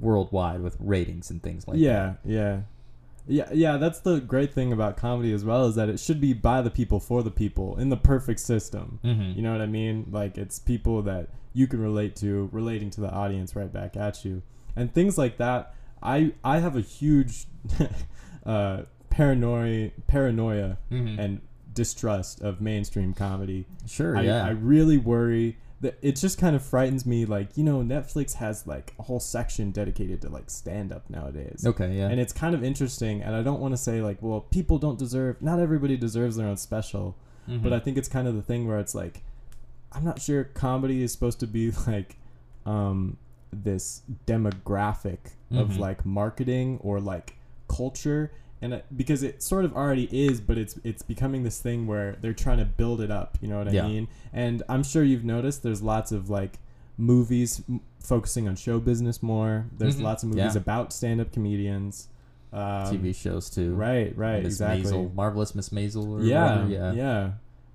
worldwide 0.00 0.60
with 0.60 0.76
ratings 0.80 1.30
and 1.30 1.42
things 1.42 1.66
like 1.66 1.78
yeah. 1.78 2.14
Yeah. 2.24 2.60
Yeah, 3.28 3.48
yeah, 3.52 3.76
that's 3.76 3.98
the 3.98 4.20
great 4.20 4.54
thing 4.54 4.72
about 4.72 4.96
comedy 4.96 5.32
as 5.32 5.44
well 5.44 5.66
is 5.66 5.74
that 5.74 5.88
it 5.88 5.98
should 5.98 6.20
be 6.20 6.32
by 6.32 6.62
the 6.62 6.70
people 6.70 7.00
for 7.00 7.24
the 7.24 7.30
people 7.32 7.76
in 7.76 7.88
the 7.88 7.96
perfect 7.96 8.38
system. 8.38 9.00
Mm-hmm. 9.02 9.32
You 9.36 9.42
know 9.42 9.50
what 9.50 9.60
I 9.60 9.66
mean? 9.66 10.06
Like 10.12 10.38
it's 10.38 10.60
people 10.60 11.02
that 11.02 11.30
you 11.52 11.66
can 11.66 11.80
relate 11.80 12.14
to, 12.16 12.48
relating 12.52 12.88
to 12.90 13.00
the 13.00 13.10
audience 13.10 13.56
right 13.56 13.72
back 13.72 13.96
at 13.96 14.24
you, 14.24 14.42
and 14.76 14.94
things 14.94 15.18
like 15.18 15.38
that. 15.38 15.74
I 16.00 16.34
I 16.44 16.60
have 16.60 16.76
a 16.76 16.80
huge 16.80 17.46
uh, 18.46 18.82
paranoia, 19.10 19.90
paranoia, 20.06 20.78
Mhm. 20.92 21.18
and 21.18 21.40
distrust 21.74 22.40
of 22.42 22.60
mainstream 22.60 23.12
comedy. 23.12 23.66
Sure, 23.88 24.16
I, 24.16 24.22
yeah. 24.22 24.46
I 24.46 24.50
really 24.50 24.98
worry 24.98 25.56
it 25.82 26.16
just 26.16 26.38
kind 26.38 26.56
of 26.56 26.62
frightens 26.64 27.04
me. 27.06 27.24
Like 27.26 27.56
you 27.56 27.62
know, 27.64 27.80
Netflix 27.82 28.34
has 28.34 28.66
like 28.66 28.94
a 28.98 29.02
whole 29.02 29.20
section 29.20 29.70
dedicated 29.72 30.20
to 30.22 30.28
like 30.28 30.48
stand 30.50 30.92
up 30.92 31.08
nowadays. 31.10 31.64
okay, 31.66 31.92
yeah. 31.96 32.08
And 32.08 32.18
it's 32.20 32.32
kind 32.32 32.54
of 32.54 32.64
interesting, 32.64 33.22
and 33.22 33.34
I 33.36 33.42
don't 33.42 33.60
want 33.60 33.72
to 33.72 33.78
say 33.78 34.00
like, 34.00 34.18
well, 34.22 34.40
people 34.40 34.78
don't 34.78 34.98
deserve. 34.98 35.40
Not 35.42 35.60
everybody 35.60 35.96
deserves 35.96 36.36
their 36.36 36.46
own 36.46 36.56
special, 36.56 37.16
Mhm. 37.48 37.62
but 37.62 37.72
I 37.72 37.78
think 37.78 37.96
it's 37.98 38.08
kind 38.08 38.26
of 38.26 38.34
the 38.34 38.42
thing 38.42 38.66
where 38.66 38.78
it's 38.78 38.94
like, 38.94 39.22
I'm 39.92 40.02
not 40.04 40.20
sure 40.20 40.44
comedy 40.44 41.02
is 41.02 41.12
supposed 41.12 41.40
to 41.40 41.46
be 41.46 41.70
like, 41.86 42.16
um, 42.64 43.18
this 43.52 44.02
demographic 44.26 45.18
of 45.52 45.70
Mhm. 45.72 45.78
like 45.78 46.04
marketing 46.04 46.78
or 46.82 47.00
like 47.00 47.36
culture, 47.68 48.32
and 48.72 48.82
because 48.96 49.22
it 49.22 49.42
sort 49.42 49.64
of 49.64 49.74
already 49.76 50.08
is, 50.12 50.40
but 50.40 50.58
it's 50.58 50.78
it's 50.84 51.02
becoming 51.02 51.42
this 51.44 51.60
thing 51.60 51.86
where 51.86 52.16
they're 52.20 52.32
trying 52.32 52.58
to 52.58 52.64
build 52.64 53.00
it 53.00 53.10
up. 53.10 53.38
You 53.40 53.48
know 53.48 53.58
what 53.58 53.68
I 53.68 53.72
Yeah. 53.72 53.86
mean? 53.88 54.08
And 54.32 54.62
I'm 54.68 54.82
sure 54.82 55.02
you've 55.02 55.24
noticed 55.24 55.62
there's 55.62 55.82
lots 55.82 56.12
of 56.12 56.28
like 56.30 56.58
movies 56.98 57.62
m- 57.68 57.80
focusing 58.00 58.48
on 58.48 58.56
show 58.56 58.78
business 58.80 59.22
more. 59.22 59.66
There's 59.76 59.96
Mhm. 59.96 60.02
lots 60.02 60.22
of 60.22 60.28
movies 60.30 60.54
Yeah. 60.54 60.60
about 60.60 60.92
stand-up 60.92 61.32
comedians. 61.32 62.08
Um, 62.52 62.90
TV 62.90 63.12
shows 63.12 63.50
too. 63.50 63.74
Right, 63.74 64.16
right, 64.16 64.42
Miss 64.42 64.54
exactly. 64.54 64.90
Maisel, 64.92 65.14
Marvelous 65.14 65.54
Miss 65.54 65.68
Maisel. 65.70 66.08
Or 66.08 66.22
Yeah, 66.22 66.64
whatever, 66.64 66.70
yeah, 66.70 66.92
yeah. 66.92 67.30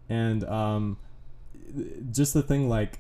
And 0.10 0.44
um, 0.46 0.98
just 2.12 2.34
the 2.34 2.42
thing, 2.42 2.68
like, 2.70 3.00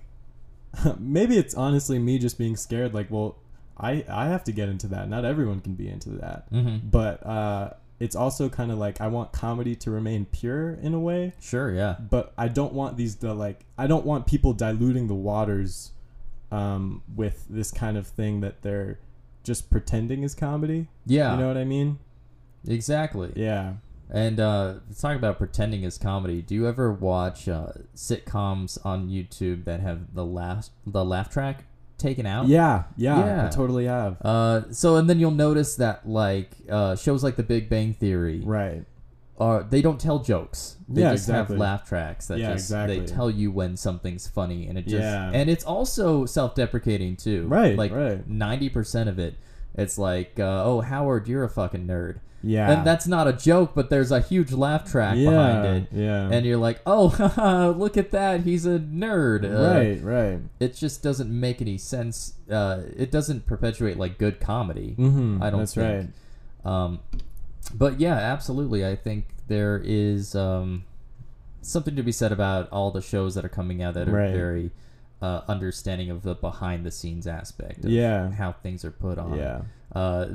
maybe 0.99 1.37
it's 1.37 1.55
honestly 1.55 1.97
me 1.99 2.17
just 2.19 2.37
being 2.37 2.55
scared. 2.55 2.93
Like, 2.93 3.09
well, 3.09 3.37
I 3.77 4.05
I 4.07 4.27
have 4.27 4.43
to 4.45 4.51
get 4.51 4.69
into 4.69 4.87
that. 4.89 5.09
Not 5.09 5.25
everyone 5.25 5.59
can 5.61 5.73
be 5.73 5.87
into 5.89 6.09
that. 6.11 6.51
Mm-hmm. 6.51 6.89
But 6.89 7.25
uh, 7.25 7.73
it's 8.01 8.15
also 8.15 8.49
kind 8.49 8.71
of 8.71 8.79
like 8.79 8.99
I 8.99 9.07
want 9.07 9.31
comedy 9.31 9.75
to 9.75 9.91
remain 9.91 10.25
pure 10.25 10.73
in 10.73 10.95
a 10.95 10.99
way. 10.99 11.33
Sure, 11.39 11.71
yeah. 11.71 11.97
But 11.99 12.33
I 12.35 12.47
don't 12.47 12.73
want 12.73 12.97
these 12.97 13.13
to 13.17 13.31
like 13.33 13.63
I 13.77 13.85
don't 13.85 14.05
want 14.05 14.25
people 14.25 14.53
diluting 14.53 15.07
the 15.07 15.13
waters 15.13 15.91
um, 16.51 17.03
with 17.15 17.45
this 17.47 17.71
kind 17.71 17.97
of 17.97 18.07
thing 18.07 18.41
that 18.41 18.63
they're 18.63 18.97
just 19.43 19.69
pretending 19.69 20.23
is 20.23 20.33
comedy. 20.33 20.87
Yeah, 21.05 21.33
You 21.33 21.41
know 21.41 21.47
what 21.47 21.57
I 21.57 21.63
mean? 21.63 21.99
exactly. 22.67 23.33
Yeah. 23.35 23.73
And 24.09 24.39
uh, 24.39 24.73
talking 24.99 25.17
about 25.17 25.37
pretending 25.37 25.83
is 25.83 25.97
comedy. 25.97 26.41
Do 26.41 26.53
you 26.55 26.67
ever 26.67 26.91
watch 26.91 27.47
uh, 27.47 27.67
sitcoms 27.95 28.83
on 28.83 29.09
YouTube 29.09 29.63
that 29.65 29.79
have 29.79 30.13
the 30.15 30.25
laugh 30.25 30.69
the 30.85 31.05
laugh 31.05 31.29
track 31.29 31.65
taken 32.01 32.25
out? 32.25 32.47
Yeah, 32.47 32.83
yeah, 32.97 33.19
Yeah. 33.25 33.45
I 33.45 33.49
totally 33.49 33.85
have. 33.85 34.17
Uh, 34.21 34.71
so 34.71 34.95
and 34.97 35.09
then 35.09 35.19
you'll 35.19 35.31
notice 35.31 35.75
that 35.75 36.07
like 36.07 36.51
uh, 36.69 36.95
shows 36.95 37.23
like 37.23 37.35
The 37.35 37.43
Big 37.43 37.69
Bang 37.69 37.93
Theory 37.93 38.41
Right. 38.43 38.83
are 39.39 39.63
they 39.63 39.81
don't 39.81 39.99
tell 39.99 40.19
jokes. 40.19 40.77
They 40.89 41.01
Yeah, 41.01 41.11
just 41.13 41.29
exactly. 41.29 41.55
have 41.55 41.59
laugh 41.59 41.87
tracks 41.87 42.27
that 42.27 42.37
Yeah, 42.39 42.53
just 42.53 42.65
exactly. 42.65 42.99
they 42.99 43.05
tell 43.05 43.29
you 43.31 43.51
when 43.51 43.77
something's 43.77 44.27
funny 44.27 44.67
and 44.67 44.77
it 44.77 44.83
just 44.87 45.01
Yeah. 45.03 45.31
and 45.33 45.49
it's 45.49 45.63
also 45.63 46.25
self-deprecating 46.25 47.15
too. 47.15 47.47
Right, 47.47 47.77
Like 47.77 47.91
right. 47.93 48.27
90% 48.29 49.07
of 49.07 49.17
it 49.19 49.35
it's 49.75 49.97
like 49.97 50.39
uh, 50.39 50.63
oh 50.65 50.81
Howard 50.81 51.27
you're 51.29 51.43
a 51.45 51.49
fucking 51.49 51.87
nerd. 51.87 52.19
Yeah. 52.43 52.71
And 52.71 52.87
that's 52.87 53.07
not 53.07 53.27
a 53.27 53.33
joke, 53.33 53.71
but 53.75 53.89
there's 53.89 54.11
a 54.11 54.19
huge 54.21 54.51
laugh 54.51 54.89
track 54.89 55.15
yeah, 55.17 55.29
behind 55.29 55.65
it. 55.65 55.87
Yeah. 55.91 56.29
And 56.31 56.45
you're 56.45 56.57
like, 56.57 56.81
oh, 56.85 57.73
look 57.77 57.97
at 57.97 58.11
that. 58.11 58.41
He's 58.41 58.65
a 58.65 58.79
nerd. 58.79 59.43
Uh, 59.45 59.73
right, 59.73 60.03
right. 60.03 60.39
It 60.59 60.75
just 60.75 61.03
doesn't 61.03 61.29
make 61.29 61.61
any 61.61 61.77
sense. 61.77 62.33
Uh, 62.49 62.81
it 62.97 63.11
doesn't 63.11 63.45
perpetuate 63.45 63.97
like 63.97 64.17
good 64.17 64.39
comedy. 64.39 64.95
Mm-hmm. 64.97 65.41
I 65.43 65.49
don't 65.49 65.59
That's 65.59 65.75
think. 65.75 66.09
right. 66.65 66.71
Um, 66.73 66.99
but 67.73 67.99
yeah, 67.99 68.15
absolutely. 68.15 68.85
I 68.85 68.95
think 68.95 69.25
there 69.47 69.81
is 69.83 70.35
um, 70.35 70.83
something 71.61 71.95
to 71.95 72.03
be 72.03 72.11
said 72.11 72.31
about 72.31 72.69
all 72.71 72.91
the 72.91 73.01
shows 73.01 73.35
that 73.35 73.45
are 73.45 73.49
coming 73.49 73.81
out 73.83 73.93
that 73.93 74.07
are 74.09 74.11
Right. 74.11 74.33
very 74.33 74.71
uh, 75.21 75.41
understanding 75.47 76.09
of 76.09 76.23
the 76.23 76.33
behind 76.33 76.83
the 76.85 76.91
scenes 76.91 77.27
aspect 77.27 77.85
of 77.85 77.91
Yeah. 77.91 78.31
how 78.31 78.53
things 78.53 78.83
are 78.83 78.91
put 78.91 79.19
on. 79.19 79.37
Yeah. 79.37 79.61
Uh, 79.93 80.25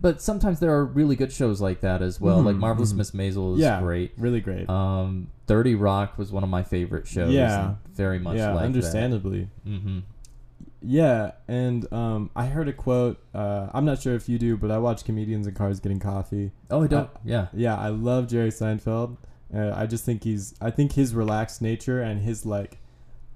but 0.00 0.20
sometimes 0.22 0.60
there 0.60 0.70
are 0.72 0.84
really 0.84 1.16
good 1.16 1.32
shows 1.32 1.60
like 1.60 1.80
that 1.80 2.02
as 2.02 2.20
well. 2.20 2.40
Like 2.42 2.56
Mhm, 2.56 2.60
Marvelous 2.60 2.92
mhm. 2.92 2.96
Miss 2.98 3.10
Maisel 3.12 3.54
is 3.54 3.60
Yeah. 3.60 3.80
great. 3.80 4.12
Really 4.18 4.40
great. 4.40 4.68
Um, 4.70 5.28
Thirty 5.46 5.74
Rock 5.74 6.16
was 6.16 6.30
one 6.32 6.42
of 6.44 6.48
my 6.48 6.62
favorite 6.62 7.06
shows. 7.06 7.32
Yeah. 7.32 7.74
very 7.92 8.18
much 8.18 8.38
yeah, 8.38 8.54
like 8.54 8.64
understandably. 8.64 9.48
that. 9.64 9.70
Mm-hmm. 9.70 9.98
Yeah, 10.82 11.32
and 11.46 11.92
um, 11.92 12.30
I 12.34 12.46
heard 12.46 12.66
a 12.68 12.72
quote. 12.72 13.18
Uh, 13.34 13.68
I'm 13.74 13.84
not 13.84 14.00
sure 14.00 14.14
if 14.14 14.28
you 14.30 14.38
do, 14.38 14.56
but 14.56 14.70
I 14.70 14.78
watch 14.78 15.04
comedians 15.04 15.46
in 15.46 15.54
cars 15.54 15.78
getting 15.80 15.98
coffee. 16.00 16.52
Oh, 16.70 16.82
I 16.82 16.86
don't. 16.86 17.04
Uh, 17.04 17.18
yeah. 17.24 17.46
Yeah, 17.52 17.76
I 17.76 17.88
love 17.88 18.28
Jerry 18.28 18.48
Seinfeld. 18.50 19.18
Uh, 19.54 19.72
I 19.74 19.84
just 19.86 20.04
think 20.06 20.24
he's. 20.24 20.54
I 20.60 20.70
think 20.70 20.92
his 20.92 21.14
relaxed 21.14 21.60
nature 21.60 22.00
and 22.00 22.22
his 22.22 22.46
like, 22.46 22.78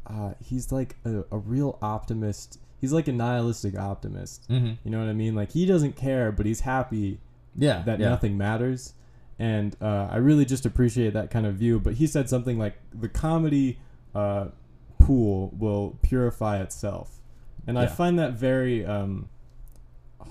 uh, 0.07 0.33
he's 0.42 0.72
like 0.72 0.96
a, 1.05 1.24
a 1.31 1.37
real 1.37 1.79
optimist. 1.83 2.59
He's 2.85 2.92
like 2.92 3.09
a 3.09 3.12
nihilistic 3.12 3.79
optimist. 3.79 4.47
Mm-hmm. 4.51 4.73
You 4.85 4.90
know 4.90 4.99
what 5.01 5.09
I 5.09 5.14
mean? 5.14 5.35
Like 5.35 5.53
he 5.53 5.64
doesn't 5.64 5.97
care, 5.97 6.31
but 6.31 6.44
he's 6.44 6.61
happy 6.61 7.18
Yeah. 7.57 7.81
that 7.87 7.99
yeah. 7.99 8.11
nothing 8.11 8.37
matters. 8.37 8.92
And 9.38 9.75
uh, 9.81 10.09
I 10.11 10.16
really 10.16 10.44
just 10.44 10.66
appreciate 10.66 11.14
that 11.14 11.31
kind 11.31 11.47
of 11.47 11.55
view. 11.55 11.81
But 11.81 11.94
he 11.94 12.07
said 12.07 12.29
something 12.29 12.59
like 12.59 12.75
the 12.92 13.09
comedy 13.09 13.79
uh, 14.14 14.49
pool 14.99 15.51
will 15.59 15.99
purify 16.03 16.61
itself, 16.61 17.20
and 17.66 17.79
I 17.79 17.87
find 17.87 18.18
that 18.18 18.35
very 18.35 18.85
um, 18.85 19.31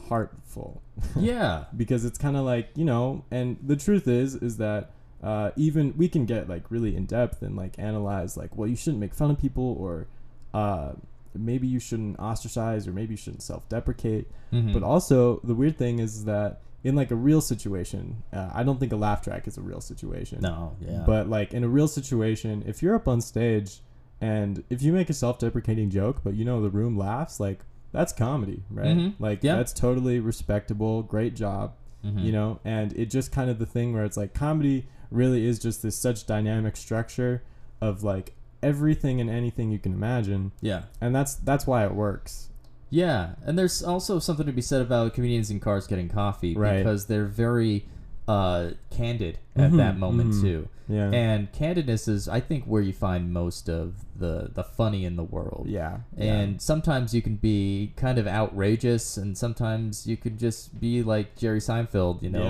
heartful 0.07 0.81
yeah. 1.17 1.65
because 1.75 2.05
it's 2.05 2.19
kind 2.19 2.37
of 2.37 2.45
like 2.45 2.69
you 2.75 2.85
know. 2.85 3.25
And 3.31 3.57
the 3.65 3.75
truth 3.75 4.07
is, 4.07 4.35
is 4.35 4.57
that 4.57 4.91
uh, 5.23 5.49
even 5.55 5.95
we 5.97 6.07
can 6.07 6.25
get 6.27 6.47
like 6.47 6.69
really 6.69 6.95
in 6.95 7.05
depth 7.05 7.41
and 7.41 7.55
like 7.57 7.79
analyze 7.79 8.37
like, 8.37 8.55
well, 8.55 8.69
you 8.69 8.75
shouldn't 8.75 8.99
make 8.99 9.13
fun 9.15 9.31
of 9.31 9.39
people 9.39 9.75
or. 9.79 10.07
Uh, 10.53 10.91
maybe 11.35 11.67
you 11.67 11.79
shouldn't 11.79 12.19
ostracize 12.19 12.87
or 12.87 12.91
maybe 12.93 13.13
you 13.13 13.17
shouldn't 13.17 13.41
self-deprecate 13.43 14.27
Mhm. 14.51 14.73
but 14.73 14.83
also, 14.83 15.39
the 15.43 15.55
weird 15.55 15.77
thing 15.77 15.99
is 15.99 16.25
that 16.25 16.61
in 16.83 16.95
like 16.95 17.11
a 17.11 17.15
real 17.15 17.39
situation, 17.41 18.23
uh, 18.33 18.49
I 18.53 18.63
don't 18.63 18.79
think 18.79 18.91
a 18.91 18.97
laugh 18.97 19.21
track 19.21 19.47
is 19.47 19.57
a 19.57 19.61
real 19.61 19.79
situation. 19.81 20.39
no. 20.41 20.75
Yeah. 20.81 21.03
But 21.05 21.29
like 21.29 21.53
in 21.53 21.63
a 21.63 21.69
real 21.69 21.87
situation, 21.87 22.63
if 22.67 22.81
you're 22.83 22.95
up 22.95 23.07
on 23.07 23.21
stage 23.21 23.79
and 24.19 24.63
if 24.69 24.81
you 24.81 24.91
make 24.93 25.09
a 25.09 25.13
self-deprecating 25.13 25.89
joke, 25.89 26.21
but 26.23 26.33
you 26.33 26.43
know 26.45 26.61
the 26.61 26.69
room 26.69 26.97
laughs, 26.97 27.39
like 27.39 27.59
that's 27.93 28.11
comedy, 28.11 28.63
right? 28.69 28.97
Mhm. 28.97 29.13
Like 29.19 29.43
Yeah. 29.43 29.55
that's 29.55 29.71
totally 29.73 30.19
respectable. 30.19 31.03
Great 31.03 31.35
job, 31.35 31.73
Mhm. 32.05 32.23
you 32.23 32.31
know. 32.31 32.59
And 32.65 32.91
it 32.93 33.09
just 33.09 33.31
kind 33.31 33.49
of 33.49 33.59
the 33.59 33.65
thing 33.65 33.93
where 33.93 34.03
it's 34.03 34.17
like 34.17 34.33
comedy 34.33 34.87
really 35.11 35.45
is 35.45 35.59
just 35.59 35.81
this 35.83 35.95
such 35.95 36.25
dynamic 36.25 36.75
structure 36.75 37.43
of 37.81 38.03
like 38.03 38.35
everything 38.63 39.21
and 39.21 39.29
anything 39.29 39.69
you 39.71 39.79
can 39.79 39.93
imagine, 39.93 40.51
Yeah. 40.61 40.83
and 41.01 41.13
that's 41.15 41.35
that's 41.35 41.67
why 41.67 41.85
it 41.85 41.93
works. 41.93 42.49
Yeah, 42.89 43.31
and 43.45 43.57
there's 43.57 43.81
also 43.83 44.19
something 44.19 44.45
to 44.45 44.51
be 44.51 44.61
said 44.61 44.81
about 44.81 45.13
comedians 45.15 45.49
in 45.49 45.59
cars 45.59 45.87
getting 45.87 46.09
coffee 46.09 46.55
Right. 46.55 46.77
because 46.77 47.07
they're 47.07 47.25
very 47.25 47.85
uh, 48.27 48.69
candid 48.89 49.37
at 49.55 49.71
Mhm, 49.71 49.77
that 49.77 49.97
moment 49.99 50.31
mhm. 50.33 50.41
too. 50.41 50.67
Yeah. 50.87 51.09
And 51.11 51.51
candidness 51.51 52.07
is, 52.07 52.29
I 52.29 52.39
think, 52.39 52.63
where 52.65 52.81
you 52.81 52.93
find 52.93 53.33
most 53.33 53.67
of 53.69 54.05
the 54.17 54.49
the 54.53 54.63
funny 54.63 55.03
in 55.05 55.15
the 55.17 55.23
world. 55.23 55.65
yeah. 55.67 55.97
yeah. 56.17 56.23
And 56.33 56.61
sometimes 56.61 57.13
you 57.13 57.21
can 57.21 57.35
be 57.35 57.91
kind 57.97 58.17
of 58.17 58.27
outrageous, 58.27 59.17
and 59.17 59.37
sometimes 59.37 60.07
you 60.07 60.15
could 60.15 60.37
just 60.39 60.79
be 60.79 61.03
like 61.03 61.35
Jerry 61.35 61.59
Seinfeld, 61.59 62.21
you 62.21 62.29
know, 62.29 62.43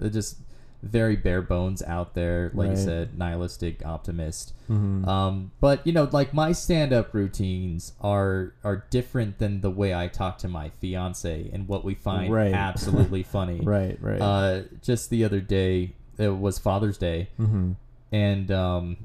Yeah. 0.00 0.08
Just 0.08 0.38
very 0.82 1.16
bare 1.16 1.42
bones 1.42 1.82
out 1.82 2.14
there, 2.14 2.50
like 2.54 2.70
you 2.70 2.76
said, 2.76 3.18
nihilistic 3.18 3.84
optimist. 3.84 4.54
Mhm. 4.68 5.06
Um, 5.06 5.50
but 5.60 5.86
you 5.86 5.92
know, 5.92 6.08
like 6.12 6.32
my 6.32 6.52
stand-up 6.52 7.12
routines 7.12 7.92
are 8.00 8.54
are 8.64 8.84
different 8.90 9.38
than 9.38 9.60
the 9.60 9.70
way 9.70 9.94
I 9.94 10.08
talk 10.08 10.38
to 10.38 10.48
my 10.48 10.70
fiance 10.80 11.50
and 11.52 11.68
what 11.68 11.84
we 11.84 11.94
find 11.94 12.32
Right. 12.32 12.54
absolutely 12.54 13.22
funny. 13.36 13.60
right, 13.62 13.98
right. 14.00 14.20
Uh, 14.20 14.62
just 14.82 15.10
the 15.10 15.24
other 15.24 15.40
day, 15.40 15.92
it 16.18 16.38
was 16.38 16.58
Father's 16.58 16.98
Day, 16.98 17.28
mm-hmm. 17.38 17.72
and 18.12 18.50
um, 18.50 18.96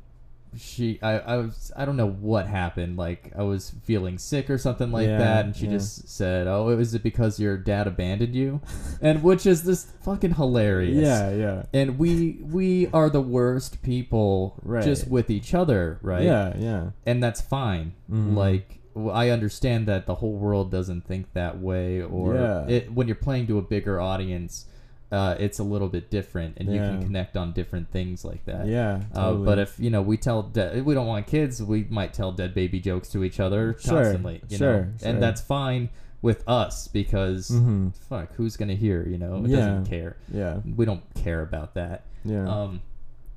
she, 0.57 0.99
I, 1.01 1.19
I 1.19 1.37
was, 1.37 1.71
I 1.75 1.85
don't 1.85 1.97
know 1.97 2.09
what 2.09 2.47
happened. 2.47 2.97
Like 2.97 3.31
I 3.37 3.43
was 3.43 3.73
feeling 3.83 4.17
sick 4.17 4.49
or 4.49 4.57
something 4.57 4.91
like 4.91 5.07
Yeah, 5.07 5.17
that, 5.17 5.45
and 5.45 5.55
she 5.55 5.65
yeah. 5.65 5.71
just 5.71 6.07
said, 6.09 6.47
"Oh, 6.47 6.69
is 6.69 6.93
it 6.95 7.03
because 7.03 7.39
your 7.39 7.57
dad 7.57 7.87
abandoned 7.87 8.35
you?" 8.35 8.61
and 9.01 9.23
which 9.23 9.45
is 9.45 9.63
this 9.63 9.87
fucking 10.03 10.35
hilarious. 10.35 11.05
Yeah, 11.05 11.31
yeah. 11.31 11.63
And 11.73 11.97
we 11.99 12.39
we 12.41 12.87
are 12.87 13.09
the 13.09 13.21
worst 13.21 13.81
people 13.81 14.55
Right. 14.63 14.83
just 14.83 15.07
with 15.07 15.29
each 15.29 15.53
other, 15.53 15.99
right? 16.01 16.23
Yeah, 16.23 16.53
yeah. 16.57 16.89
And 17.05 17.21
that's 17.23 17.41
fine. 17.41 17.93
Mhm. 18.11 18.35
Like 18.35 18.79
I 19.11 19.29
understand 19.29 19.87
that 19.87 20.05
the 20.05 20.15
whole 20.15 20.33
world 20.37 20.71
doesn't 20.71 21.05
think 21.05 21.33
that 21.33 21.59
way 21.59 22.01
or 22.01 22.35
Yeah. 22.35 22.67
it, 22.67 22.93
when 22.93 23.07
you're 23.07 23.15
playing 23.15 23.47
to 23.47 23.57
a 23.57 23.61
bigger 23.61 23.99
audience, 23.99 24.67
uh, 25.11 25.35
it's 25.39 25.59
a 25.59 25.63
little 25.63 25.87
bit 25.87 26.09
different 26.09 26.57
and 26.57 26.71
you 26.73 26.79
can 26.79 27.01
connect 27.01 27.37
on 27.37 27.53
different 27.53 27.89
things 27.91 28.25
like 28.25 28.43
that. 28.45 28.65
Yeah. 28.67 29.01
Uh, 29.13 29.33
but 29.33 29.59
if 29.59 29.79
you 29.79 29.89
know 29.89 30.01
we 30.01 30.17
tell 30.17 30.43
de- 30.43 30.81
we 30.81 30.93
don't 30.93 31.07
want 31.07 31.27
kids, 31.27 31.61
we 31.63 31.85
might 31.89 32.13
tell 32.13 32.31
dead 32.31 32.53
baby 32.53 32.79
jokes 32.79 33.09
to 33.09 33.23
each 33.23 33.39
other 33.39 33.75
Sure, 33.79 34.01
constantly. 34.01 34.41
You 34.49 34.57
sure, 34.57 34.81
know? 34.85 34.91
sure. 34.99 35.09
and 35.09 35.21
that's 35.21 35.41
fine. 35.41 35.89
with 36.21 36.43
us 36.47 36.87
because 36.87 37.49
hmm 37.49 37.89
fuck, 38.09 38.33
who's 38.33 38.57
gonna 38.57 38.73
hear? 38.73 39.07
You 39.07 39.19
know, 39.19 39.43
it 39.45 39.49
Yeah. 39.51 39.57
doesn't 39.57 39.85
care. 39.85 40.15
Yeah. 40.33 40.57
We 40.75 40.83
don't 40.85 41.03
care 41.13 41.41
about 41.43 41.75
that. 41.75 42.05
Yeah. 42.23 42.47
Um, 42.49 42.81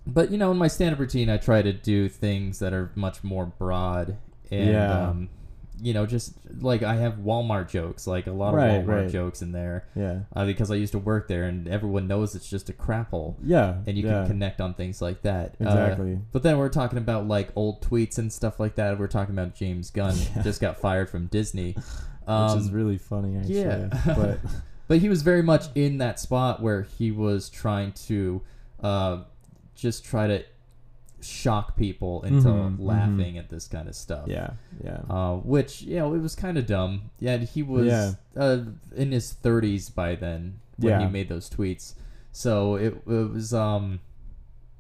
but 0.06 0.30
you 0.30 0.38
know, 0.38 0.50
in 0.52 0.56
my 0.56 0.68
stand-up 0.68 0.98
routine, 0.98 1.28
I 1.28 1.36
try 1.36 1.60
to 1.60 1.72
do 1.74 2.08
things 2.08 2.60
that 2.60 2.72
are 2.72 2.90
much 2.94 3.22
more 3.22 3.44
broad 3.44 4.16
and 4.50 4.70
Yeah. 4.70 5.08
um, 5.10 5.28
you 5.80 5.94
know, 5.94 6.06
just 6.06 6.34
like 6.60 6.82
I 6.82 6.96
have 6.96 7.14
Walmart 7.18 7.68
jokes, 7.68 8.06
like 8.06 8.26
a 8.26 8.32
lot 8.32 8.48
of 8.48 8.54
Right, 8.54 8.84
Walmart 8.84 9.02
right. 9.04 9.10
jokes 9.10 9.42
in 9.42 9.52
there 9.52 9.84
yeah. 9.94 10.20
uh, 10.34 10.44
because 10.44 10.70
I 10.70 10.74
used 10.74 10.92
to 10.92 10.98
work 10.98 11.28
there, 11.28 11.44
and 11.44 11.68
everyone 11.68 12.08
knows 12.08 12.34
it's 12.34 12.48
just 12.50 12.68
a 12.68 12.72
crap 12.72 13.10
hole, 13.10 13.36
Yeah. 13.44 13.76
and 13.86 13.96
you 13.96 14.04
yeah. 14.06 14.20
can 14.22 14.26
connect 14.28 14.60
on 14.60 14.74
things 14.74 15.00
like 15.00 15.22
that. 15.22 15.56
Uh, 15.60 15.64
Exactly. 15.68 16.18
but 16.32 16.42
then 16.42 16.58
we're 16.58 16.68
talking 16.68 16.98
about 16.98 17.28
like 17.28 17.50
old 17.54 17.80
tweets 17.82 18.18
and 18.18 18.32
stuff 18.32 18.58
like 18.58 18.74
that. 18.76 18.98
We're 18.98 19.06
talking 19.06 19.34
about 19.34 19.54
James 19.54 19.90
Gunn 19.90 20.16
Yeah. 20.36 20.42
just 20.42 20.60
got 20.60 20.78
fired 20.80 21.08
from 21.10 21.26
Disney. 21.26 21.72
Which 22.28 22.28
Um, 22.34 22.58
is 22.58 22.70
really 22.70 22.98
funny, 22.98 23.36
actually. 23.38 23.54
yeah. 23.60 23.88
but 24.04 24.38
but 24.88 24.98
he 24.98 25.08
was 25.08 25.22
very 25.22 25.42
much 25.42 25.64
in 25.74 25.98
that 25.98 26.18
spot 26.20 26.60
where 26.62 26.82
he 26.82 27.10
was 27.10 27.48
trying 27.48 27.92
to 28.06 28.42
uh, 28.82 29.22
just 29.74 30.04
try 30.04 30.26
to 30.26 30.44
shock 31.20 31.76
people 31.76 32.22
into 32.22 32.48
Mhm, 32.48 32.76
laughing 32.78 33.38
at 33.38 33.48
this 33.48 33.66
kind 33.68 33.88
of 33.88 33.94
stuff. 33.94 34.28
yeah. 34.28 34.50
Yeah. 34.82 35.00
Uh, 35.10 35.36
which 35.36 35.82
you 35.82 35.96
know 35.96 36.14
it 36.14 36.20
was 36.20 36.34
kind 36.34 36.56
of 36.58 36.66
dumb. 36.66 37.10
Yeah, 37.18 37.38
he 37.38 37.62
was 37.62 37.86
Yeah. 37.86 38.12
uh, 38.36 38.64
in 38.96 39.12
his 39.12 39.32
30s 39.32 39.88
by 39.94 40.14
then 40.14 40.60
when 40.76 40.90
Yeah. 41.00 41.06
he 41.06 41.12
made 41.12 41.28
those 41.28 41.50
tweets. 41.50 41.94
So 42.32 42.76
it, 42.76 42.94
it 43.06 43.30
was 43.32 43.52
um 43.52 44.00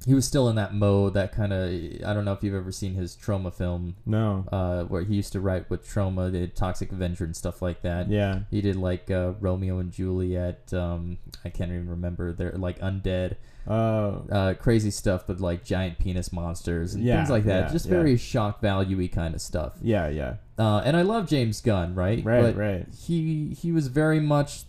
he 0.06 0.14
was 0.14 0.24
still 0.26 0.48
in 0.48 0.56
that 0.56 0.72
mode 0.74 1.14
that 1.14 1.32
kind 1.32 1.52
of 1.52 1.68
I 2.06 2.14
don't 2.14 2.24
know 2.24 2.32
if 2.32 2.42
you've 2.42 2.54
ever 2.54 2.72
seen 2.72 2.94
his 2.94 3.16
Troma 3.16 3.52
film 3.52 3.96
No. 4.06 4.46
uh, 4.52 4.84
where 4.84 5.02
he 5.02 5.16
used 5.16 5.32
to 5.32 5.40
write 5.40 5.68
with 5.68 5.86
Troma, 5.86 6.30
the 6.32 6.46
Toxic 6.48 6.92
Avenger 6.92 7.24
and 7.24 7.36
stuff 7.36 7.60
like 7.60 7.82
that. 7.82 8.08
Yeah. 8.08 8.40
He 8.50 8.60
did 8.60 8.76
like 8.76 9.10
uh, 9.10 9.32
Romeo 9.40 9.78
and 9.78 9.90
Juliet. 9.92 10.72
Um, 10.72 11.18
I 11.44 11.48
can't 11.50 11.70
even 11.70 11.88
remember. 11.90 12.32
They're 12.32 12.52
like 12.52 12.78
undead, 12.78 13.36
Uh, 13.66 14.20
uh, 14.32 14.54
crazy 14.54 14.90
stuff, 14.90 15.26
but 15.26 15.40
like 15.40 15.64
giant 15.64 15.98
penis 15.98 16.32
monsters 16.32 16.94
and 16.94 17.04
Yeah, 17.04 17.16
things 17.16 17.30
like 17.30 17.44
that. 17.44 17.66
yeah, 17.66 17.72
Just 17.72 17.86
yeah. 17.86 17.90
very 17.90 18.16
shock 18.16 18.60
value 18.62 19.06
kind 19.08 19.34
of 19.34 19.40
stuff. 19.42 19.74
yeah. 19.82 20.08
Yeah. 20.08 20.34
Uh, 20.58 20.82
and 20.84 20.96
I 20.96 21.02
love 21.02 21.28
James 21.28 21.60
Gunn, 21.60 21.94
right? 21.94 22.24
Right. 22.24 22.42
But 22.42 22.56
right. 22.56 22.86
He 23.06 23.54
he 23.60 23.70
was 23.72 23.86
very 23.88 24.18
much 24.20 24.62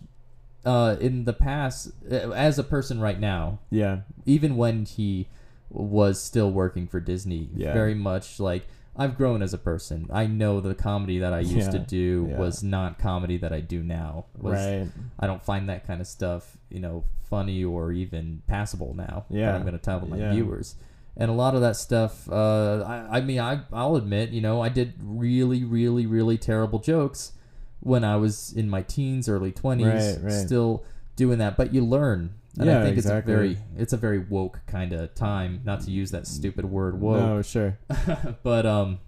uh, 0.64 0.96
in 1.00 1.24
the 1.24 1.32
past 1.32 1.92
uh, 2.10 2.30
as 2.30 2.58
a 2.58 2.64
person 2.64 3.00
right 3.00 3.18
now. 3.18 3.58
Yeah. 3.70 4.00
Even 4.26 4.56
when 4.56 4.84
he 4.84 5.28
was 5.70 6.20
still 6.22 6.50
working 6.50 6.86
for 6.86 7.00
Disney, 7.00 7.48
Yeah. 7.54 7.72
very 7.72 7.94
much 7.94 8.40
like. 8.40 8.66
I've 8.96 9.16
grown 9.16 9.40
as 9.40 9.54
a 9.54 9.58
person. 9.58 10.08
I 10.12 10.26
know 10.26 10.60
the 10.60 10.74
comedy 10.74 11.20
that 11.20 11.32
I 11.32 11.40
used 11.40 11.70
to 11.70 11.78
do 11.78 12.26
yeah. 12.28 12.38
was 12.38 12.62
not 12.62 12.98
comedy 12.98 13.38
that 13.38 13.52
I 13.52 13.60
do 13.60 13.82
now. 13.84 14.26
Was 14.36 14.58
Right. 14.58 14.88
I 15.18 15.26
don't 15.28 15.42
find 15.42 15.68
that 15.68 15.86
kind 15.86 16.00
of 16.00 16.06
stuff, 16.08 16.58
you 16.68 16.80
know, 16.80 17.04
funny 17.22 17.64
or 17.64 17.92
even 17.92 18.42
passable 18.48 18.92
now. 18.94 19.24
Yeah. 19.30 19.54
I'm 19.54 19.62
going 19.62 19.74
to 19.74 19.78
tell 19.78 20.00
my 20.04 20.18
Yeah. 20.18 20.32
viewers. 20.32 20.74
And 21.16 21.30
a 21.30 21.34
lot 21.34 21.54
of 21.54 21.60
that 21.60 21.76
stuff, 21.76 22.28
uh, 22.30 22.82
I, 22.86 23.18
I 23.18 23.20
mean, 23.20 23.38
I, 23.38 23.60
I'll 23.72 23.94
admit, 23.96 24.30
you 24.30 24.40
know, 24.40 24.60
I 24.60 24.68
did 24.68 24.94
really, 25.00 25.64
really, 25.64 26.04
really 26.04 26.36
terrible 26.36 26.80
jokes 26.80 27.32
when 27.80 28.04
I 28.04 28.16
was 28.16 28.52
in 28.52 28.68
my 28.70 28.82
teens, 28.82 29.28
early 29.28 29.52
20s, 29.52 29.84
Right, 29.86 30.24
right. 30.24 30.32
still 30.46 30.84
doing 31.16 31.38
that. 31.38 31.56
But 31.56 31.72
you 31.74 31.84
learn. 31.84 32.34
And 32.58 32.66
Yeah, 32.66 32.80
I 32.80 32.82
think 32.84 32.96
exactly. 32.98 33.32
it's 33.32 33.40
a 33.52 33.54
very, 33.54 33.58
it's 33.82 33.92
a 33.92 33.96
very 33.96 34.18
woke 34.18 34.60
kind 34.66 34.92
of 34.92 35.14
time, 35.14 35.60
not 35.64 35.80
to 35.82 35.90
use 35.90 36.10
that 36.10 36.26
stupid 36.26 36.64
word 36.64 37.00
woke. 37.00 37.20
No, 37.20 37.42
sure. 37.42 37.78
but 38.42 38.66
um 38.66 38.98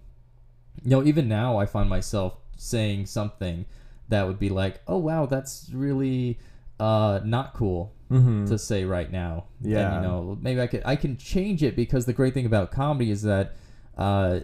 you 0.85 0.91
know 0.91 1.05
even 1.05 1.29
now 1.29 1.59
i 1.59 1.67
find 1.67 1.89
myself 1.89 2.39
saying 2.57 3.05
something 3.07 3.67
that 4.09 4.27
would 4.27 4.39
be 4.39 4.49
like 4.49 4.81
oh 4.89 4.97
wow 4.97 5.27
that's 5.27 5.71
really 5.73 6.39
uh 6.81 7.21
not 7.25 7.53
cool 7.55 7.93
Mm-hmm. 8.11 8.45
to 8.47 8.59
say 8.59 8.85
right 8.85 9.11
now 9.11 9.45
and, 9.63 9.71
Yeah. 9.73 9.97
you 9.97 10.03
know 10.03 10.39
maybe 10.41 10.61
i 10.61 10.67
could 10.67 10.83
i 10.85 10.97
can 10.97 11.17
change 11.19 11.63
it 11.63 11.77
because 11.77 12.05
the 12.07 12.13
great 12.13 12.35
thing 12.35 12.47
about 12.47 12.71
comedy 12.73 13.11
is 13.11 13.23
that 13.23 13.53
uh 13.97 14.41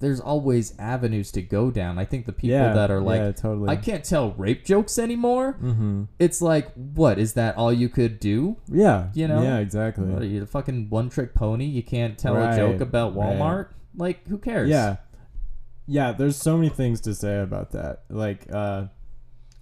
there's 0.00 0.20
always 0.20 0.78
avenues 0.78 1.30
to 1.32 1.42
go 1.42 1.70
down 1.70 1.98
i 1.98 2.04
think 2.04 2.24
the 2.26 2.32
people 2.32 2.56
yeah, 2.56 2.72
that 2.72 2.90
are 2.90 3.00
like 3.00 3.20
yeah, 3.20 3.32
totally. 3.32 3.68
i 3.68 3.76
can't 3.76 4.04
tell 4.04 4.32
rape 4.32 4.64
jokes 4.64 4.98
anymore 4.98 5.56
Mm-hmm. 5.62 6.04
it's 6.18 6.40
like 6.40 6.72
what 6.74 7.18
is 7.18 7.32
that 7.34 7.56
all 7.56 7.72
you 7.72 7.88
could 7.88 8.20
do 8.20 8.56
Yeah. 8.68 9.08
You 9.14 9.26
know? 9.28 9.42
Yeah. 9.42 9.58
Exactly. 9.58 10.06
what 10.06 10.22
are 10.22 10.26
you 10.26 10.40
the 10.40 10.46
fucking 10.46 10.88
one 10.90 11.10
trick 11.10 11.34
pony 11.34 11.64
you 11.64 11.82
can't 11.82 12.16
tell 12.18 12.36
a 12.36 12.54
joke 12.56 12.80
about 12.80 13.14
right. 13.16 13.36
walmart 13.36 13.68
like 13.96 14.26
who 14.28 14.38
cares 14.38 14.68
Yeah. 14.70 14.96
Yeah, 15.90 16.12
there's 16.12 16.36
so 16.36 16.56
many 16.58 16.68
things 16.68 17.00
to 17.02 17.14
say 17.14 17.40
about 17.40 17.70
that. 17.72 18.02
Like 18.10 18.46
uh 18.52 18.86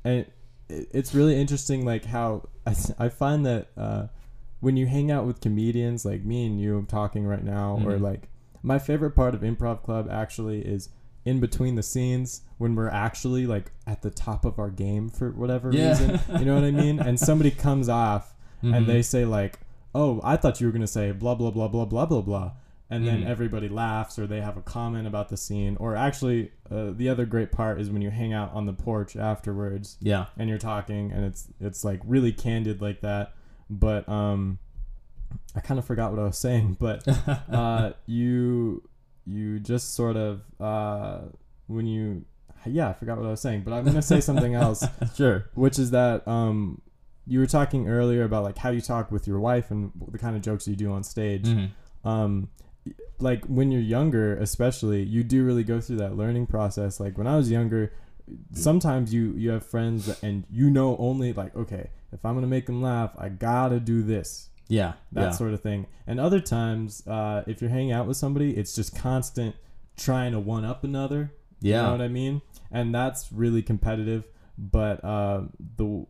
and 0.05 0.27
it, 0.69 0.89
it's 0.93 1.15
really 1.15 1.41
interesting 1.41 1.85
like 1.85 2.05
how 2.05 2.49
I, 2.67 2.75
I 2.99 3.09
find 3.09 3.47
that 3.47 3.69
uh 3.77 4.07
when 4.61 4.77
you 4.77 4.87
hang 4.87 5.11
out 5.11 5.25
with 5.25 5.41
comedians 5.41 6.05
like 6.05 6.25
me 6.25 6.45
and 6.47 6.61
you 6.61 6.85
talking 6.89 7.25
right 7.27 7.45
now 7.45 7.75
or 7.85 7.93
Mhm. 7.93 8.01
like 8.01 8.29
my 8.67 8.79
favorite 8.79 9.13
part 9.13 9.35
of 9.35 9.41
improv 9.43 9.83
club 9.83 10.09
actually 10.11 10.61
is 10.61 10.89
in 11.25 11.41
between 11.41 11.75
the 11.77 11.83
scenes 11.83 12.43
when 12.59 12.75
we're 12.75 12.89
actually 12.89 13.47
like 13.47 13.73
at 13.87 14.03
the 14.03 14.11
top 14.11 14.45
of 14.45 14.59
our 14.59 14.71
game 14.71 15.09
for 15.09 15.31
whatever 15.31 15.73
Yeah. 15.73 15.89
reason. 15.91 16.21
You 16.39 16.45
know 16.45 16.55
what 16.55 16.65
I 16.65 16.71
mean? 16.71 16.99
And 17.01 17.19
somebody 17.19 17.51
comes 17.67 17.89
off 17.89 18.35
Mhm. 18.63 18.77
and 18.77 18.87
they 18.87 19.03
say 19.03 19.25
like, 19.25 19.61
"Oh, 19.95 20.21
I 20.25 20.37
thought 20.37 20.61
you 20.61 20.67
were 20.67 20.73
gonna 20.73 20.87
say 20.87 21.13
blah 21.13 21.35
blah 21.35 21.51
blah 21.51 21.69
blah 21.69 21.85
blah 21.85 22.07
blah 22.07 22.21
blah," 22.23 22.53
and 22.91 23.07
then 23.07 23.23
Mhm. 23.23 23.27
everybody 23.27 23.69
laughs 23.69 24.19
or 24.19 24.27
they 24.27 24.41
have 24.41 24.57
a 24.57 24.63
comment 24.63 25.07
about 25.07 25.29
the 25.29 25.37
scene. 25.37 25.77
Or 25.79 25.95
actually, 25.97 26.51
uh, 26.71 26.91
the 26.91 27.09
other 27.09 27.27
great 27.27 27.51
part 27.53 27.81
is 27.81 27.91
when 27.91 28.03
you 28.03 28.11
hang 28.11 28.33
out 28.33 28.53
on 28.55 28.67
the 28.67 28.73
porch 28.73 29.17
afterwards 29.17 29.97
yeah 30.01 30.27
and 30.39 30.49
you're 30.49 30.59
talking, 30.59 31.13
and 31.13 31.25
it's 31.25 31.49
it's 31.61 31.85
like 31.85 32.01
really 32.05 32.33
candid 32.33 32.81
like 32.81 33.01
that. 33.03 33.33
But 33.69 34.09
um, 34.09 34.59
I 35.55 35.61
kind 35.61 35.79
of 35.79 35.85
forgot 35.87 36.11
what 36.13 36.21
I 36.21 36.25
was 36.25 36.39
saying, 36.39 36.77
but 36.79 37.07
uh, 37.51 37.93
you 38.07 38.83
you 39.27 39.59
just 39.59 39.95
sort 39.95 40.17
of 40.17 40.43
uh, 40.61 41.21
when 41.67 41.87
you 41.87 42.25
yeah, 42.67 42.89
I 42.89 42.93
forgot 42.95 43.17
what 43.19 43.27
I 43.27 43.31
was 43.31 43.41
saying, 43.41 43.63
but 43.63 43.73
I'm 43.73 43.85
gonna 43.85 44.03
say 44.03 44.21
something 44.21 44.55
else. 44.55 44.85
Sure. 45.17 45.47
Which 45.55 45.79
is 45.79 45.91
that 45.93 46.27
um 46.27 46.81
you 47.27 47.39
were 47.41 47.47
talking 47.47 47.89
earlier 47.89 48.25
about 48.25 48.45
like 48.45 48.59
how 48.59 48.71
you 48.71 48.81
talk 48.81 49.11
with 49.11 49.27
your 49.27 49.41
wife 49.41 49.71
and 49.71 49.93
the 50.11 50.19
kind 50.19 50.37
of 50.37 50.43
jokes 50.43 50.67
you 50.69 50.77
do 50.77 50.93
on 50.93 51.03
stage. 51.05 51.47
Mhm. 51.47 51.71
um 52.05 52.49
like 53.19 53.45
when 53.47 53.73
you're 53.73 53.81
younger 53.81 54.37
especially 54.37 55.03
you 55.03 55.25
do 55.25 55.45
really 55.45 55.65
go 55.65 55.81
through 55.81 55.97
that 55.97 56.17
learning 56.17 56.47
process. 56.47 57.01
Like 57.01 57.17
when 57.19 57.27
i 57.27 57.37
was 57.37 57.51
younger 57.51 57.93
sometimes 58.53 59.15
you 59.15 59.33
you 59.37 59.51
have 59.51 59.65
friends 59.65 60.09
and 60.23 60.45
you 60.51 60.71
know 60.71 60.97
only 60.99 61.33
like 61.33 61.55
okay 61.57 61.91
if 62.13 62.25
i'm 62.25 62.35
gonna 62.35 62.47
make 62.47 62.67
them 62.67 62.83
laugh 62.83 63.13
i 63.19 63.29
gotta 63.29 63.79
do 63.79 64.03
this 64.03 64.51
yeah 64.69 64.95
that 65.13 65.23
yeah 65.23 65.31
sort 65.31 65.53
of 65.53 65.61
thing 65.63 65.87
and 66.07 66.19
other 66.19 66.41
times 66.41 67.07
uh 67.07 67.43
if 67.47 67.61
you're 67.61 67.71
hanging 67.71 67.93
out 67.93 68.07
with 68.07 68.17
somebody 68.17 68.57
it's 68.57 68.75
just 68.75 68.97
constant 68.97 69.55
trying 69.97 70.33
to 70.33 70.41
one 70.41 70.65
up 70.65 70.83
another 70.83 71.33
yeah 71.61 71.77
you 71.77 71.83
know 71.83 71.93
what 71.93 72.01
I 72.01 72.09
mean? 72.09 72.43
And 72.71 72.95
that's 72.95 73.33
really 73.33 73.63
competitive. 73.63 74.25
But 74.59 75.05
uh, 75.05 75.43
the 75.77 76.07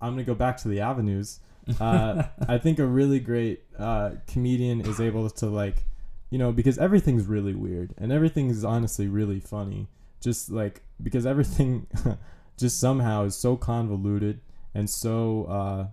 I'm 0.00 0.12
gonna 0.12 0.24
go 0.24 0.34
back 0.34 0.56
to 0.58 0.68
the 0.68 0.80
avenues. 0.80 1.40
Uh, 1.80 2.24
I 2.48 2.58
think 2.58 2.78
a 2.78 2.86
really 2.86 3.20
great 3.20 3.62
uh, 3.78 4.12
comedian 4.26 4.80
is 4.82 5.00
able 5.00 5.28
to 5.30 5.46
like, 5.46 5.84
you 6.30 6.38
know, 6.38 6.52
because 6.52 6.78
everything's 6.78 7.26
really 7.26 7.54
weird 7.54 7.94
and 7.98 8.12
everything 8.12 8.50
is 8.50 8.64
honestly 8.64 9.06
really 9.06 9.40
funny. 9.40 9.88
Just 10.20 10.50
like 10.50 10.82
because 11.02 11.26
everything 11.26 11.86
just 12.58 12.80
somehow 12.80 13.24
is 13.24 13.36
so 13.36 13.56
convoluted 13.56 14.40
and 14.74 14.88
so 14.88 15.44
uh, 15.44 15.86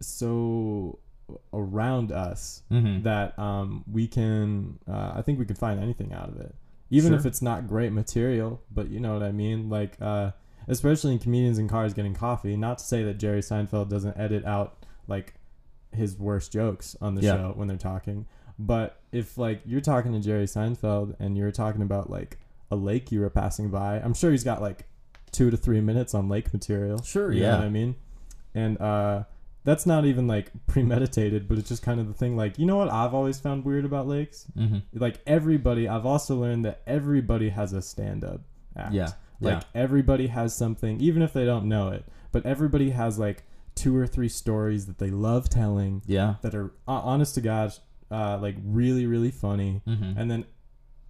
so 0.00 0.98
around 1.52 2.12
us 2.12 2.62
Mhm. 2.70 3.02
that 3.04 3.38
um, 3.38 3.84
we 3.90 4.06
can 4.06 4.78
uh, 4.88 5.12
I 5.14 5.22
think 5.22 5.38
we 5.38 5.46
can 5.46 5.56
find 5.56 5.80
anything 5.80 6.12
out 6.12 6.28
of 6.28 6.38
it. 6.40 6.54
Even 6.90 7.14
if 7.14 7.24
it's 7.26 7.40
not 7.42 7.66
great 7.66 7.92
material, 7.92 8.60
but 8.70 8.88
you 8.90 9.00
know 9.00 9.14
what 9.14 9.22
I 9.22 9.32
mean? 9.32 9.68
Like 9.70 9.96
uh, 10.00 10.32
especially 10.68 11.12
in 11.12 11.18
comedians 11.18 11.58
in 11.58 11.66
cars 11.68 11.94
getting 11.94 12.14
coffee, 12.14 12.56
not 12.56 12.78
to 12.78 12.84
say 12.84 13.02
that 13.04 13.14
Jerry 13.18 13.40
Seinfeld 13.40 13.88
doesn't 13.88 14.16
edit 14.18 14.44
out 14.44 14.84
like 15.08 15.34
his 15.92 16.18
worst 16.18 16.52
jokes 16.52 16.94
on 17.00 17.14
the 17.14 17.22
Yeah. 17.22 17.36
show 17.36 17.52
when 17.56 17.68
they're 17.68 17.76
talking. 17.76 18.26
But 18.58 19.00
if 19.12 19.38
like 19.38 19.62
you're 19.64 19.80
talking 19.80 20.12
to 20.12 20.20
Jerry 20.20 20.44
Seinfeld 20.46 21.16
and 21.18 21.36
you're 21.36 21.50
talking 21.52 21.82
about 21.82 22.10
like 22.10 22.38
a 22.70 22.76
lake 22.76 23.10
you 23.10 23.20
were 23.20 23.30
passing 23.30 23.70
by, 23.70 23.98
I'm 24.00 24.14
sure 24.14 24.30
he's 24.30 24.44
got 24.44 24.60
like 24.60 24.86
two 25.32 25.50
to 25.50 25.56
three 25.56 25.80
minutes 25.80 26.14
on 26.14 26.28
lake 26.28 26.52
material. 26.52 27.02
Sure, 27.02 27.32
You 27.32 27.42
yeah. 27.42 27.52
know 27.52 27.58
what 27.58 27.64
I 27.64 27.70
mean? 27.70 27.94
And 28.54 28.80
uh 28.80 29.24
that's 29.64 29.86
not 29.86 30.04
even 30.04 30.26
like 30.26 30.50
premeditated, 30.66 31.48
but 31.48 31.58
it's 31.58 31.68
just 31.68 31.82
kind 31.82 31.98
of 32.00 32.06
the 32.06 32.14
thing 32.14 32.36
like, 32.36 32.58
you 32.58 32.66
know 32.66 32.76
what 32.76 32.90
I've 32.92 33.14
always 33.14 33.38
found 33.40 33.64
weird 33.64 33.84
about 33.84 34.06
lakes? 34.06 34.46
Mhm. 34.56 34.82
Like 34.92 35.20
everybody 35.26 35.88
I've 35.88 36.06
also 36.06 36.36
learned 36.36 36.64
that 36.64 36.82
everybody 36.86 37.48
has 37.50 37.72
a 37.72 37.82
stand 37.82 38.24
up 38.24 38.42
act. 38.76 38.92
Yeah, 38.94 39.12
Like 39.40 39.62
everybody 39.74 40.26
has 40.28 40.54
something, 40.54 41.00
even 41.00 41.22
if 41.22 41.32
they 41.32 41.44
don't 41.44 41.66
know 41.66 41.88
it. 41.88 42.04
But 42.32 42.44
everybody 42.46 42.90
has 42.90 43.18
like 43.18 43.44
two 43.74 43.96
or 43.96 44.06
three 44.06 44.28
stories 44.28 44.86
that 44.86 44.98
they 44.98 45.10
love 45.10 45.48
telling 45.48 46.02
yeah 46.06 46.34
that 46.42 46.54
are 46.54 46.66
uh, 46.86 46.92
honest 46.92 47.34
to 47.36 47.40
God, 47.40 47.72
uh, 48.10 48.38
like 48.38 48.56
really, 48.64 49.06
really 49.06 49.30
funny 49.30 49.80
Mhm. 49.86 50.14
and 50.16 50.30
then 50.30 50.44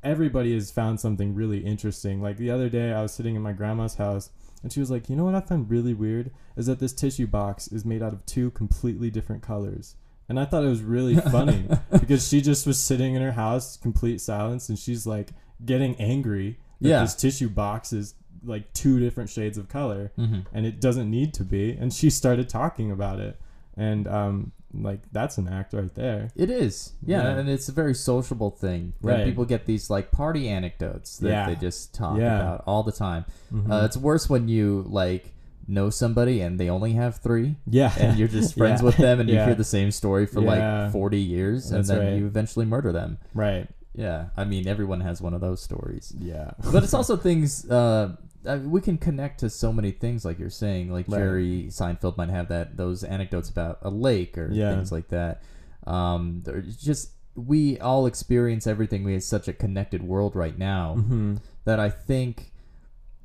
everybody 0.02 0.52
has 0.54 0.70
found 0.70 1.00
something 1.00 1.34
really 1.34 1.58
interesting. 1.58 2.20
Like 2.22 2.36
the 2.36 2.50
other 2.50 2.68
day, 2.68 2.92
I 2.92 3.02
was 3.02 3.12
sitting 3.12 3.34
in 3.36 3.42
my 3.42 3.52
grandma's 3.52 3.94
house, 3.94 4.30
And 4.64 4.72
she 4.72 4.80
was 4.80 4.90
like, 4.90 5.08
"You 5.10 5.14
know 5.14 5.24
what 5.26 5.34
I 5.36 5.40
find 5.40 5.70
really 5.70 5.94
weird 5.94 6.32
is 6.56 6.66
that 6.66 6.80
this 6.80 6.92
tissue 6.92 7.26
box 7.28 7.68
is 7.68 7.84
made 7.84 8.02
out 8.02 8.12
of 8.14 8.24
two 8.26 8.50
completely 8.52 9.10
different 9.10 9.42
colors." 9.42 9.94
And 10.28 10.40
I 10.40 10.46
thought 10.46 10.64
it 10.64 10.68
was 10.68 10.82
really 10.82 11.16
funny 11.36 11.68
because 11.92 12.26
she 12.26 12.40
just 12.40 12.66
was 12.66 12.82
sitting 12.82 13.14
in 13.14 13.20
her 13.22 13.32
house, 13.32 13.76
complete 13.76 14.20
silence, 14.22 14.68
and 14.70 14.78
she's 14.78 15.06
like 15.06 15.30
getting 15.64 15.94
angry 15.96 16.58
that 16.80 16.88
Yeah. 16.88 17.00
this 17.02 17.14
tissue 17.14 17.50
box 17.50 17.92
is 17.92 18.14
like 18.42 18.72
two 18.72 18.98
different 19.00 19.30
shades 19.30 19.56
of 19.58 19.68
color 19.68 20.12
Mm-hmm. 20.18 20.40
and 20.52 20.66
it 20.66 20.80
doesn't 20.80 21.10
need 21.10 21.34
to 21.34 21.44
be. 21.44 21.72
And 21.72 21.92
she 21.92 22.08
started 22.10 22.48
talking 22.48 22.90
about 22.90 23.20
it, 23.20 23.38
and 23.76 24.06
um, 24.08 24.52
like 24.72 25.00
that's 25.12 25.38
an 25.38 25.48
act 25.48 25.72
right 25.72 25.94
there. 25.94 26.30
It 26.34 26.50
is, 26.50 26.92
yeah, 27.04 27.22
Yeah. 27.22 27.38
and 27.38 27.48
it's 27.48 27.68
a 27.68 27.72
very 27.72 27.94
sociable 27.94 28.50
thing. 28.50 28.92
Right. 29.02 29.24
People 29.24 29.44
get 29.44 29.66
these 29.66 29.88
like 29.90 30.10
party 30.10 30.48
anecdotes 30.48 31.18
that 31.18 31.28
Yeah. 31.28 31.46
they 31.48 31.54
just 31.56 31.94
talk 31.94 32.18
Yeah. 32.18 32.40
about 32.40 32.64
all 32.66 32.82
the 32.82 32.92
time. 32.92 33.24
Mhm. 33.52 33.70
Uh, 33.70 33.84
it's 33.84 33.96
worse 33.96 34.28
when 34.28 34.48
you 34.48 34.84
like 34.88 35.32
know 35.66 35.88
somebody 35.90 36.40
and 36.40 36.58
they 36.60 36.68
only 36.68 36.92
have 36.92 37.16
three, 37.16 37.56
yeah, 37.66 37.92
and 37.98 38.18
you're 38.18 38.28
just 38.28 38.54
friends 38.58 38.80
Yeah. 38.80 38.84
with 38.86 38.96
them, 38.96 39.20
and 39.20 39.28
you 39.28 39.36
Yeah. 39.36 39.46
hear 39.46 39.54
the 39.54 39.64
same 39.64 39.90
story 39.90 40.26
for 40.26 40.40
Yeah. 40.42 40.82
like 40.82 40.92
forty 40.92 41.20
years, 41.20 41.70
and 41.70 41.78
That's 41.78 41.88
then 41.88 41.98
right. 42.00 42.18
you 42.18 42.26
eventually 42.26 42.66
murder 42.66 42.92
them. 42.92 43.18
right. 43.34 43.68
Yeah, 43.96 44.30
I 44.36 44.42
mean 44.44 44.66
everyone 44.66 45.02
has 45.02 45.22
one 45.22 45.34
of 45.34 45.40
those 45.40 45.62
stories, 45.62 46.12
Yeah, 46.18 46.50
but 46.72 46.82
it's 46.82 46.94
also 46.94 47.16
things. 47.16 47.64
Uh, 47.70 48.16
I 48.46 48.56
we 48.58 48.80
can 48.80 48.98
connect 48.98 49.40
to 49.40 49.50
so 49.50 49.72
many 49.72 49.90
things, 49.90 50.24
like 50.24 50.38
you're 50.38 50.50
saying. 50.50 50.90
Like 50.90 51.06
Right. 51.08 51.18
Jerry 51.18 51.66
Seinfeld 51.70 52.16
might 52.16 52.30
have 52.30 52.48
that 52.48 52.76
those 52.76 53.02
anecdotes 53.04 53.48
about 53.48 53.78
a 53.82 53.90
lake 53.90 54.36
or 54.38 54.50
Yeah. 54.52 54.70
things 54.74 54.92
like 54.92 55.08
that. 55.08 55.42
Um, 55.86 56.42
just 56.78 57.10
we 57.34 57.78
all 57.80 58.06
experience 58.06 58.66
everything. 58.66 59.02
We 59.04 59.14
have 59.14 59.24
such 59.24 59.48
a 59.48 59.52
connected 59.52 60.02
world 60.02 60.36
right 60.36 60.56
now 60.58 60.94
hmm 60.94 61.36
that 61.64 61.80
I 61.80 61.88
think 61.90 62.52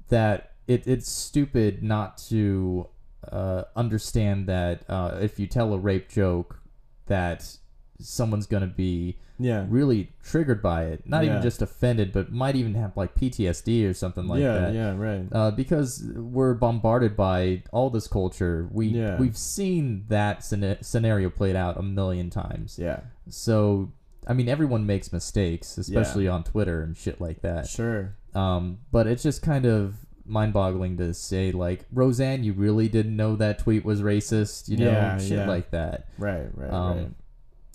that 0.07 0.53
it, 0.67 0.87
it's 0.87 1.09
stupid 1.09 1.83
not 1.83 2.17
to 2.29 2.87
uh, 3.31 3.63
understand 3.75 4.47
that 4.47 4.83
uh, 4.89 5.17
if 5.21 5.39
you 5.39 5.45
tell 5.47 5.73
a 5.73 5.77
rape 5.77 6.09
joke, 6.09 6.59
that 7.07 7.57
someone's 7.99 8.47
gonna 8.47 8.65
be 8.67 9.17
yeah, 9.39 9.65
really 9.69 10.11
triggered 10.23 10.61
by 10.61 10.85
it. 10.85 11.07
Not 11.07 11.23
even 11.23 11.41
just 11.41 11.61
offended, 11.61 12.11
but 12.11 12.31
might 12.31 12.55
even 12.55 12.75
have 12.75 12.95
like 12.97 13.15
PTSD 13.15 13.89
or 13.89 13.93
something 13.93 14.27
like 14.27 14.41
yeah, 14.41 14.59
that. 14.59 14.73
yeah, 14.73 14.95
right. 14.97 15.25
Uh, 15.31 15.51
because 15.51 16.03
we're 16.15 16.53
bombarded 16.53 17.15
by 17.15 17.63
all 17.71 17.89
this 17.89 18.07
culture, 18.07 18.67
we 18.71 18.87
Yeah. 18.87 19.17
we've 19.17 19.37
seen 19.37 20.05
that 20.09 20.43
scena- 20.43 20.83
scenario 20.83 21.29
played 21.29 21.55
out 21.55 21.77
a 21.77 21.81
million 21.81 22.29
times. 22.29 22.77
Yeah, 22.77 22.99
So 23.29 23.91
I 24.27 24.33
mean, 24.33 24.47
everyone 24.49 24.85
makes 24.85 25.11
mistakes, 25.13 25.77
especially 25.77 26.27
on 26.27 26.43
Twitter 26.43 26.83
and 26.83 26.95
shit 26.95 27.19
like 27.19 27.41
that. 27.41 27.67
sure. 27.67 28.15
Um, 28.35 28.79
but 28.91 29.07
it's 29.07 29.23
just 29.23 29.41
kind 29.41 29.65
of 29.65 29.95
mind-boggling 30.25 30.97
to 30.97 31.11
say, 31.15 31.51
like, 31.51 31.85
Roseanne, 31.91 32.43
you 32.43 32.53
really 32.53 32.87
didn't 32.87 33.15
know 33.15 33.35
that 33.37 33.57
tweet 33.57 33.83
was 33.83 34.03
racist, 34.03 34.69
you 34.69 34.77
know, 34.77 34.91
Yeah, 34.91 35.17
shit 35.17 35.31
yeah. 35.39 35.47
like 35.47 35.71
that. 35.71 36.05
Right, 36.19 36.47
right, 36.55 36.71
Um, 36.71 36.97
right. 36.97 37.11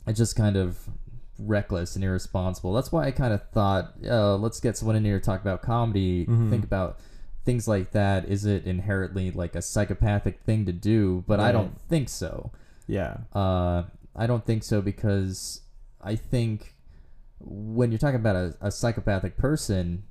It's 0.07 0.19
just 0.19 0.37
kind 0.37 0.57
of 0.57 0.79
reckless 1.39 1.97
and 1.97 2.05
irresponsible. 2.05 2.73
That's 2.73 2.93
why 2.93 3.07
I 3.07 3.11
kind 3.11 3.33
of 3.35 3.43
thought, 3.51 3.95
uh, 4.09 4.37
let's 4.37 4.61
get 4.61 4.77
someone 4.77 4.97
in 4.97 5.05
here 5.05 5.19
to 5.19 5.25
talk 5.25 5.41
about 5.41 5.63
comedy, 5.63 6.27
Mhm. 6.27 6.51
think 6.51 6.65
about 6.65 6.99
things 7.45 7.67
like 7.69 7.91
that. 7.93 8.25
Is 8.27 8.45
it 8.45 8.65
inherently 8.65 9.31
like 9.31 9.55
a 9.55 9.63
psychopathic 9.63 10.41
thing 10.41 10.65
to 10.67 10.73
do? 10.73 11.25
But 11.27 11.41
I 11.41 11.53
don't 11.53 11.79
think 11.89 12.09
so. 12.09 12.51
Yeah, 12.87 13.17
Uh, 13.35 13.85
I 14.15 14.27
don't 14.27 14.45
think 14.47 14.63
so 14.63 14.81
because 14.83 15.63
I 16.01 16.17
think 16.17 16.75
when 17.41 17.91
you're 17.91 17.99
talking 17.99 18.21
about 18.21 18.37
a, 18.37 18.55
a 18.61 18.71
psychopathic 18.71 19.37
person, 19.37 20.05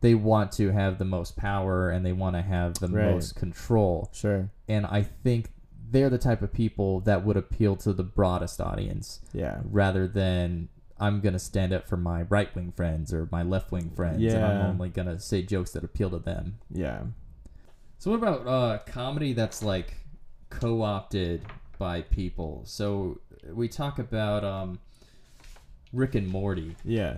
they 0.00 0.14
want 0.14 0.52
to 0.52 0.70
have 0.70 0.98
the 0.98 1.04
most 1.04 1.36
power 1.36 1.90
and 1.90 2.06
they 2.06 2.12
want 2.12 2.36
to 2.36 2.42
have 2.42 2.74
the 2.74 2.88
Right. 2.88 3.10
most 3.12 3.34
control. 3.34 4.10
sure. 4.12 4.50
And 4.68 4.86
I 4.86 5.02
think 5.02 5.50
they're 5.90 6.10
the 6.10 6.18
type 6.18 6.42
of 6.42 6.52
people 6.52 7.00
that 7.00 7.24
would 7.24 7.36
appeal 7.36 7.76
to 7.76 7.92
the 7.92 8.02
broadest 8.02 8.60
audience 8.60 9.20
Yeah, 9.32 9.60
rather 9.64 10.06
than 10.06 10.68
I'm 11.00 11.20
gonna 11.20 11.38
stand 11.38 11.72
up 11.72 11.88
for 11.88 11.96
my 11.96 12.22
right 12.22 12.54
wing 12.54 12.72
friends 12.76 13.12
or 13.14 13.28
my 13.30 13.42
left 13.42 13.70
wing 13.72 13.90
friends, 13.90 14.22
and 14.34 14.44
I'm 14.44 14.60
only 14.60 14.88
gonna 14.88 15.18
say 15.20 15.42
jokes 15.42 15.70
that 15.72 15.84
appeal 15.84 16.10
to 16.10 16.18
them. 16.18 16.58
yeah. 16.72 17.02
So 18.00 18.10
what 18.12 18.18
about 18.18 18.46
uh, 18.46 18.78
comedy 18.86 19.32
that's 19.32 19.62
like 19.62 19.94
co-opted 20.50 21.42
by 21.78 22.02
people? 22.02 22.62
So 22.64 23.20
we 23.52 23.68
talk 23.68 23.98
about 23.98 24.44
um, 24.44 24.78
Rick 25.92 26.14
and 26.14 26.28
Morty, 26.28 26.76
Yeah, 26.84 27.16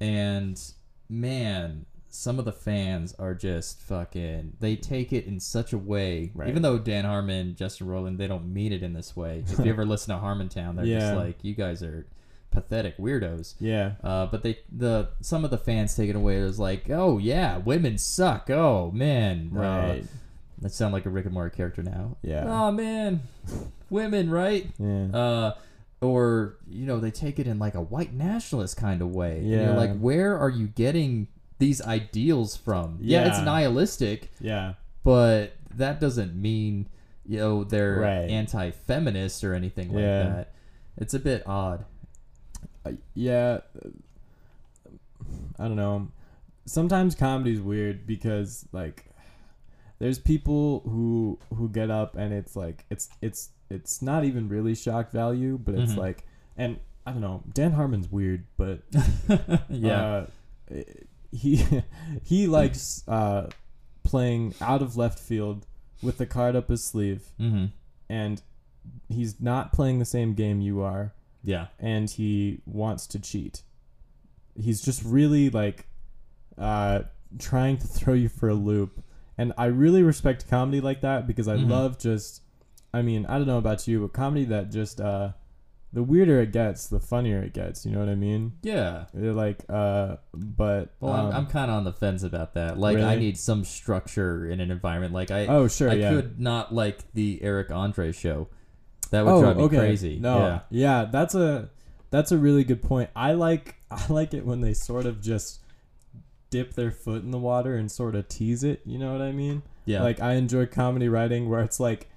and 0.00 0.60
man, 1.08 1.86
some 2.16 2.38
of 2.38 2.44
the 2.44 2.52
fans 2.52 3.14
are 3.18 3.34
just 3.34 3.80
fucking. 3.80 4.54
They 4.60 4.74
take 4.76 5.12
it 5.12 5.26
in 5.26 5.38
such 5.40 5.72
a 5.72 5.78
way, 5.78 6.30
Right. 6.34 6.48
even 6.48 6.62
though 6.62 6.78
Dan 6.78 7.04
Harmon, 7.04 7.54
Justin 7.56 7.86
Roiland, 7.86 8.16
they 8.18 8.26
don't 8.26 8.52
mean 8.52 8.72
it 8.72 8.82
in 8.82 8.92
this 8.94 9.14
way. 9.14 9.44
If 9.46 9.58
you 9.64 9.70
ever 9.70 9.84
listen 9.86 10.14
to 10.14 10.20
Harmontown, 10.24 10.76
they're 10.76 10.86
just 11.00 11.14
like, 11.14 11.44
you 11.44 11.54
guys 11.54 11.82
are 11.82 12.06
pathetic 12.50 12.96
weirdos. 12.96 13.54
yeah, 13.60 13.92
Uh, 14.02 14.26
but 14.26 14.42
they 14.42 14.58
the 14.74 15.08
some 15.20 15.44
of 15.44 15.50
the 15.50 15.58
fans 15.58 15.94
take 15.94 16.08
it 16.08 16.16
away 16.16 16.40
It 16.40 16.44
was 16.44 16.58
like, 16.58 16.88
oh 16.90 17.18
yeah, 17.18 17.58
women 17.58 17.98
suck. 17.98 18.48
Oh 18.50 18.90
man, 18.92 19.50
Uh, 19.54 19.58
right. 19.58 20.04
that 20.62 20.72
sound 20.72 20.94
like 20.94 21.04
a 21.04 21.10
Rick 21.10 21.26
and 21.26 21.34
Morty 21.34 21.54
character 21.54 21.82
now. 21.82 22.16
Yeah. 22.22 22.44
Oh 22.46 22.72
man, 22.72 23.20
women, 23.90 24.30
right? 24.30 24.70
yeah, 24.78 25.06
Uh, 25.12 25.54
or 26.00 26.56
you 26.68 26.86
know 26.86 26.98
they 27.00 27.10
take 27.10 27.38
it 27.38 27.46
in 27.46 27.58
like 27.58 27.74
a 27.74 27.80
white 27.82 28.14
nationalist 28.14 28.76
kind 28.78 29.02
of 29.02 29.14
way. 29.14 29.38
And 29.38 29.50
you're 29.50 29.60
Yeah. 29.62 29.76
like, 29.76 29.98
where 29.98 30.38
are 30.38 30.50
you 30.50 30.66
getting 30.68 31.28
these 31.58 31.80
ideals 31.82 32.56
from? 32.56 32.98
Yeah, 33.00 33.26
it's 33.28 33.40
nihilistic, 33.40 34.30
yeah, 34.40 34.74
but 35.04 35.56
that 35.74 36.00
doesn't 36.00 36.34
mean 36.34 36.88
you 37.28 37.38
know 37.38 37.64
they're 37.64 37.98
Right. 38.00 38.30
anti-feminist 38.30 39.42
or 39.42 39.52
anything 39.54 39.88
like 39.92 40.02
Yeah. 40.02 40.22
that. 40.22 40.52
It's 40.96 41.12
a 41.14 41.18
bit 41.18 41.42
odd. 41.46 41.84
Uh, 42.84 42.92
yeah. 43.14 43.58
I 45.58 45.64
don't 45.66 45.76
know. 45.76 46.08
Sometimes 46.66 47.14
comedy's 47.14 47.60
weird 47.60 48.06
because 48.06 48.66
like 48.72 49.06
there's 49.98 50.18
people 50.18 50.80
who 50.84 51.38
who 51.54 51.68
get 51.68 51.90
up 51.90 52.16
and 52.16 52.32
it's 52.32 52.54
like 52.56 52.84
it's 52.90 53.08
it's 53.22 53.50
it's 53.70 54.02
not 54.02 54.24
even 54.24 54.48
really 54.48 54.74
shock 54.74 55.10
value, 55.10 55.58
but 55.58 55.74
it's 55.74 55.92
Mhm. 55.94 55.98
like 55.98 56.24
and 56.56 56.78
I 57.06 57.12
don't 57.12 57.20
know. 57.20 57.42
Dan 57.52 57.72
Harmon's 57.72 58.10
weird, 58.10 58.44
but 58.56 58.82
yeah. 59.68 60.26
uh, 60.70 60.76
he 61.36 61.82
he 62.24 62.46
likes 62.46 63.02
uh, 63.08 63.48
playing 64.04 64.54
out 64.60 64.82
of 64.82 64.96
left 64.96 65.18
field 65.18 65.66
with 66.02 66.18
the 66.18 66.26
card 66.26 66.56
up 66.56 66.68
his 66.68 66.84
sleeve, 66.84 67.24
mm-hmm. 67.40 67.66
and 68.08 68.42
he's 69.08 69.40
not 69.40 69.72
playing 69.72 69.98
the 69.98 70.04
same 70.04 70.34
game 70.34 70.60
you 70.60 70.80
are, 70.82 71.12
Yeah. 71.42 71.66
and 71.78 72.08
he 72.10 72.60
wants 72.66 73.06
to 73.08 73.18
cheat. 73.18 73.62
He's 74.54 74.80
just 74.80 75.02
really 75.04 75.50
like 75.50 75.86
uh, 76.58 77.02
trying 77.38 77.76
to 77.78 77.86
throw 77.86 78.14
you 78.14 78.28
for 78.28 78.48
a 78.48 78.54
loop, 78.54 79.02
and 79.36 79.52
I 79.58 79.66
really 79.66 80.02
respect 80.02 80.48
comedy 80.48 80.80
like 80.80 81.00
that 81.02 81.26
because 81.26 81.48
I 81.48 81.56
Mhm. 81.56 81.68
love 81.70 81.98
just. 81.98 82.42
I 82.94 83.02
mean, 83.02 83.26
I 83.26 83.36
don't 83.36 83.46
know 83.46 83.58
about 83.58 83.86
you, 83.86 84.00
but 84.00 84.12
comedy 84.14 84.44
that 84.46 84.70
just 84.70 85.00
uh, 85.00 85.32
the 85.96 86.02
weirder 86.02 86.42
it 86.42 86.52
gets, 86.52 86.88
the 86.88 87.00
funnier 87.00 87.42
it 87.42 87.54
gets. 87.54 87.86
You 87.86 87.92
know 87.92 88.00
what 88.00 88.10
I 88.10 88.14
mean? 88.14 88.52
Yeah. 88.62 89.06
They're 89.14 89.32
like, 89.32 89.64
uh, 89.66 90.16
but 90.34 90.90
Well, 91.00 91.14
um, 91.14 91.26
I'm, 91.28 91.32
I'm 91.32 91.46
kind 91.46 91.70
of 91.70 91.78
on 91.78 91.84
the 91.84 91.92
fence 91.94 92.22
about 92.22 92.52
that. 92.52 92.78
Like, 92.78 92.98
I 92.98 93.16
need 93.16 93.38
some 93.38 93.64
structure 93.64 94.46
in 94.46 94.60
an 94.60 94.70
environment. 94.70 95.14
Like, 95.14 95.30
I 95.30 95.46
oh 95.46 95.68
sure, 95.68 95.88
I 95.88 95.94
yeah. 95.94 96.10
could 96.10 96.38
not 96.38 96.74
like 96.74 97.10
the 97.14 97.42
Eric 97.42 97.70
Andre 97.70 98.12
show. 98.12 98.48
That 99.10 99.24
would 99.24 99.32
oh, 99.32 99.40
drive 99.40 99.56
me 99.56 99.62
okay. 99.62 99.78
crazy. 99.78 100.18
No, 100.18 100.38
Yeah. 100.38 100.60
yeah, 100.68 101.04
that's 101.10 101.34
a 101.34 101.70
that's 102.10 102.30
a 102.30 102.36
really 102.36 102.62
good 102.62 102.82
point. 102.82 103.08
I 103.16 103.32
like 103.32 103.76
I 103.90 104.04
like 104.10 104.34
it 104.34 104.44
when 104.44 104.60
they 104.60 104.74
sort 104.74 105.06
of 105.06 105.22
just 105.22 105.60
dip 106.50 106.74
their 106.74 106.90
foot 106.90 107.22
in 107.22 107.30
the 107.30 107.38
water 107.38 107.74
and 107.74 107.90
sort 107.90 108.14
of 108.14 108.28
tease 108.28 108.62
it. 108.64 108.82
You 108.84 108.98
know 108.98 109.12
what 109.12 109.22
I 109.22 109.32
mean? 109.32 109.62
Yeah. 109.86 110.02
Like 110.02 110.20
I 110.20 110.34
enjoy 110.34 110.66
comedy 110.66 111.08
writing 111.08 111.48
where 111.48 111.62
it's 111.62 111.80
like 111.80 112.10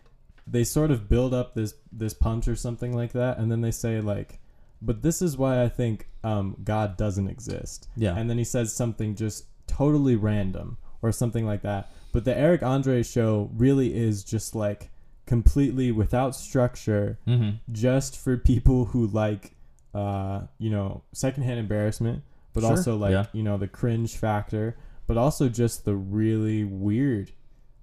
they 0.49 0.63
sort 0.63 0.91
of 0.91 1.09
build 1.09 1.33
up 1.33 1.53
this 1.53 1.73
this 1.91 2.13
punch 2.13 2.47
or 2.47 2.55
something 2.55 2.95
like 2.95 3.13
that, 3.13 3.37
and 3.37 3.51
then 3.51 3.61
they 3.61 3.71
say 3.71 4.01
like, 4.01 4.39
"But 4.81 5.01
this 5.01 5.21
is 5.21 5.37
why 5.37 5.63
I 5.63 5.69
think 5.69 6.07
um, 6.23 6.57
God 6.63 6.97
doesn't 6.97 7.27
exist." 7.27 7.87
Yeah. 7.95 8.15
and 8.15 8.29
then 8.29 8.37
he 8.37 8.43
says 8.43 8.73
something 8.73 9.15
just 9.15 9.45
totally 9.67 10.15
random 10.15 10.77
or 11.01 11.11
something 11.11 11.45
like 11.45 11.61
that. 11.61 11.91
But 12.11 12.25
the 12.25 12.35
Eric 12.37 12.63
Andre 12.63 13.03
show 13.03 13.49
really 13.53 13.95
is 13.95 14.23
just 14.23 14.55
like 14.55 14.89
completely 15.25 15.91
without 15.91 16.35
structure, 16.35 17.19
mm-hmm. 17.27 17.57
just 17.71 18.17
for 18.17 18.35
people 18.35 18.85
who 18.85 19.07
like, 19.07 19.51
uh, 19.93 20.41
you 20.57 20.71
know, 20.71 21.03
secondhand 21.13 21.59
embarrassment, 21.59 22.23
but 22.53 22.61
Sure, 22.61 22.71
also 22.71 22.97
like 22.97 23.11
yeah. 23.11 23.25
you 23.31 23.43
know 23.43 23.57
the 23.57 23.67
cringe 23.67 24.17
factor, 24.17 24.75
but 25.07 25.17
also 25.17 25.47
just 25.47 25.85
the 25.85 25.95
really 25.95 26.63
weird, 26.63 27.31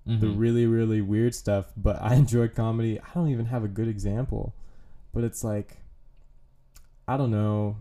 the 0.07 0.13
Mm-hmm. 0.27 0.39
really 0.39 0.67
really 0.67 1.01
weird 1.01 1.35
stuff. 1.35 1.67
But 1.77 2.01
I 2.01 2.15
enjoy 2.23 2.49
comedy. 2.49 3.01
I 3.01 3.07
don't 3.15 3.29
even 3.29 3.47
have 3.47 3.65
a 3.65 3.69
good 3.69 3.89
example, 3.89 4.55
but 5.13 5.25
it's 5.25 5.43
like, 5.43 5.79
I 7.09 7.17
don't 7.17 7.31
know. 7.31 7.77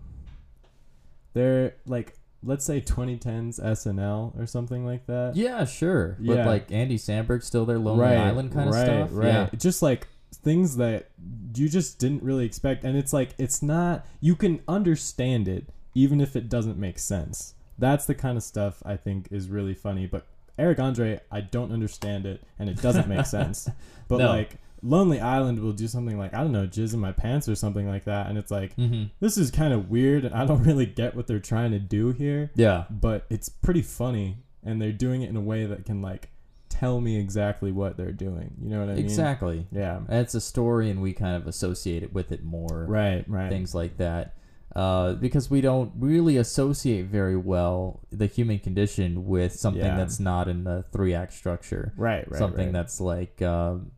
They're 1.33 1.75
like 1.85 2.17
let's 2.43 2.63
say 2.63 2.79
2010s 2.79 3.59
SNL 3.59 4.39
or 4.39 4.45
something 4.45 4.85
like 4.85 5.07
that. 5.07 5.35
Yeah, 5.35 5.65
sure. 5.65 6.15
Yeah. 6.19 6.45
like 6.45 6.71
Andy 6.71 6.97
Samberg 6.97 7.43
still 7.43 7.65
there, 7.65 7.79
Lonely 7.79 8.03
right, 8.03 8.17
Island 8.17 8.53
kind 8.53 8.69
of 8.69 8.75
right, 8.75 8.85
stuff. 8.85 9.09
Right. 9.11 9.27
Yeah. 9.27 9.49
Just 9.57 9.81
like 9.81 10.07
things 10.43 10.77
that 10.77 11.09
you 11.55 11.67
just 11.69 11.97
didn't 11.99 12.21
really 12.23 12.45
expect, 12.45 12.83
and 12.83 12.97
it's 12.97 13.13
like 13.13 13.31
it's 13.37 13.61
not. 13.61 14.05
You 14.21 14.35
can 14.35 14.61
understand 14.67 15.47
it 15.47 15.69
even 15.93 16.21
if 16.21 16.35
it 16.35 16.49
doesn't 16.49 16.77
make 16.77 16.99
sense. 16.99 17.53
That's 17.77 18.05
the 18.05 18.15
kind 18.15 18.37
of 18.37 18.43
stuff 18.43 18.81
I 18.85 18.95
think 18.95 19.27
is 19.31 19.49
really 19.49 19.73
funny. 19.73 20.05
But 20.07 20.25
Eric 20.57 20.79
Andre, 20.79 21.19
I 21.31 21.41
don't 21.41 21.71
understand 21.71 22.25
it, 22.25 22.43
and 22.59 22.69
it 22.69 22.81
doesn't 22.81 23.07
make 23.07 23.25
sense. 23.37 23.69
But 24.07 24.17
No. 24.19 24.27
like 24.27 24.57
Lonely 24.81 25.19
Island 25.19 25.59
will 25.59 25.73
do 25.73 25.87
something 25.87 26.17
like 26.17 26.33
I 26.33 26.37
don't 26.41 26.51
know, 26.51 26.67
jizz 26.67 26.93
in 26.93 26.99
my 26.99 27.11
pants 27.11 27.49
or 27.49 27.55
something 27.55 27.87
like 27.87 28.05
that, 28.05 28.27
and 28.27 28.37
it's 28.37 28.51
like 28.51 28.75
Mm-hmm. 28.75 29.05
this 29.19 29.37
is 29.37 29.49
kind 29.51 29.73
of 29.73 29.89
weird, 29.89 30.25
and 30.25 30.35
I 30.35 30.45
don't 30.45 30.63
really 30.69 30.85
get 30.85 31.15
what 31.15 31.27
they're 31.27 31.39
trying 31.39 31.71
to 31.71 31.79
do 31.79 32.11
here 32.11 32.51
Yeah. 32.55 32.85
but 32.89 33.25
it's 33.29 33.49
pretty 33.49 33.81
funny 33.81 34.37
and 34.63 34.81
they're 34.81 34.91
doing 34.91 35.21
it 35.23 35.29
in 35.29 35.35
a 35.35 35.41
way 35.41 35.65
that 35.65 35.85
can 35.85 36.01
like 36.01 36.29
tell 36.69 36.99
me 36.99 37.17
exactly 37.19 37.71
what 37.71 37.95
they're 37.97 38.11
doing 38.11 38.53
you 38.61 38.69
know 38.69 38.79
what 38.81 38.89
i 38.89 38.95
mean 38.95 39.03
Exactly. 39.05 39.65
yeah 39.71 39.99
It's 40.09 40.35
a 40.35 40.41
story, 40.41 40.89
and 40.89 41.01
we 41.01 41.13
kind 41.13 41.35
of 41.35 41.47
associate 41.47 42.03
it 42.03 42.13
with 42.13 42.31
it 42.31 42.43
more. 42.43 42.85
right 42.87 43.23
right 43.27 43.49
Things 43.49 43.73
like 43.73 43.97
that. 43.97 44.35
Uh, 44.75 45.13
because 45.13 45.49
we 45.49 45.61
don't 45.61 45.93
really 45.97 46.35
associate 46.35 47.05
very 47.05 47.37
well 47.37 48.01
the 48.11 48.25
human 48.27 48.59
condition 48.59 49.25
with 49.25 49.53
something 49.53 49.81
Yeah. 49.85 49.95
that's 49.95 50.19
not 50.19 50.49
in 50.49 50.65
the 50.65 50.83
three 50.91 51.13
act 51.13 51.31
structure. 51.31 51.93
right 51.95 52.29
right 52.29 52.37
something 52.37 52.65
right. 52.67 52.73
that's 52.73 52.99
like 52.99 53.41
um 53.41 53.91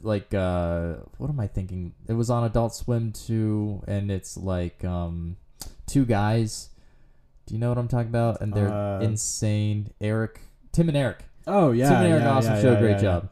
like 0.00 0.32
uh 0.34 0.94
what 1.18 1.28
am 1.30 1.38
i 1.38 1.46
thinking? 1.46 1.92
It 2.08 2.14
was 2.14 2.30
on 2.30 2.44
adult 2.44 2.74
swim 2.74 3.12
too 3.12 3.82
and 3.86 4.10
it's 4.10 4.36
like 4.36 4.84
um 4.84 5.36
two 5.86 6.04
guys. 6.04 6.70
Do 7.46 7.54
you 7.54 7.60
know 7.60 7.68
what 7.68 7.78
i'm 7.78 7.88
talking 7.88 8.08
about? 8.08 8.40
And 8.40 8.52
they're 8.54 8.72
Uh, 8.72 9.00
insane. 9.00 9.92
Eric 10.00 10.40
tim 10.72 10.88
and 10.88 10.96
eric. 10.96 11.24
Oh 11.46 11.72
yeah 11.72 11.88
tim 11.90 11.98
and 11.98 12.06
eric 12.06 12.22
yeah, 12.22 12.30
awesome 12.34 12.54
yeah, 12.54 12.62
show 12.62 12.76
great 12.80 12.98
job 13.00 13.28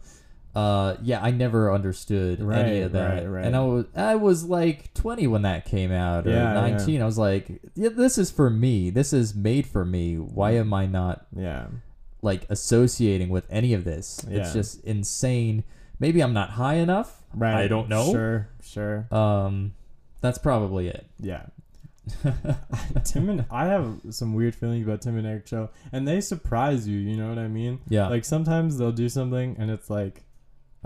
uh 0.57 0.97
yeah 1.03 1.21
i 1.23 1.31
never 1.31 1.71
understood 1.73 2.41
any 2.41 2.81
of 2.81 2.93
that 2.93 3.15
right, 3.25 3.27
right. 3.29 3.45
and 3.45 3.55
i 3.55 3.61
was 3.61 3.85
i 3.95 4.15
was 4.17 4.43
like 4.45 4.93
20 4.95 5.27
when 5.27 5.43
that 5.43 5.67
came 5.67 5.93
out 5.93 6.27
or 6.27 6.31
Yeah, 6.31 6.55
yeah. 6.55 6.71
19 6.77 7.03
i 7.03 7.05
was 7.05 7.19
like 7.19 7.47
yeah, 7.75 7.91
this 7.91 8.17
is 8.17 8.31
for 8.31 8.49
me 8.49 8.89
this 8.91 9.13
is 9.13 9.35
made 9.35 9.67
for 9.67 9.85
me 9.85 10.17
why 10.17 10.53
am 10.53 10.73
i 10.73 10.87
not 10.87 11.27
yeah 11.37 11.67
like 12.23 12.47
associating 12.51 13.29
with 13.29 13.45
any 13.51 13.73
of 13.75 13.85
this. 13.85 14.25
Yeah. 14.29 14.39
It's 14.41 14.53
just 14.53 14.83
insane. 14.85 15.63
Maybe 16.01 16.21
I'm 16.23 16.33
not 16.33 16.51
high 16.51 16.77
enough. 16.77 17.23
right 17.35 17.55
I 17.55 17.69
don't 17.69 17.89
know. 17.89 18.11
sure 18.11 18.49
sure 18.65 19.07
Um, 19.15 19.75
that's 20.23 20.39
probably 20.39 20.89
it. 20.89 21.07
yeah 21.21 21.43
tim 23.05 23.29
and 23.29 23.45
i 23.51 23.67
have 23.67 24.01
some 24.11 24.33
weird 24.35 24.55
feelings 24.55 24.87
about 24.87 25.03
tim 25.03 25.17
and 25.19 25.27
eric 25.27 25.47
show 25.47 25.71
and 25.93 26.07
they 26.07 26.21
surprise 26.21 26.87
you 26.89 26.99
you 26.99 27.17
know 27.17 27.29
what 27.29 27.39
i 27.39 27.49
mean 27.49 27.81
Yeah. 27.89 28.09
like 28.09 28.25
sometimes 28.25 28.79
they'll 28.79 28.93
do 28.93 29.09
something 29.09 29.57
and 29.59 29.71
it's 29.71 29.91
like 29.91 30.23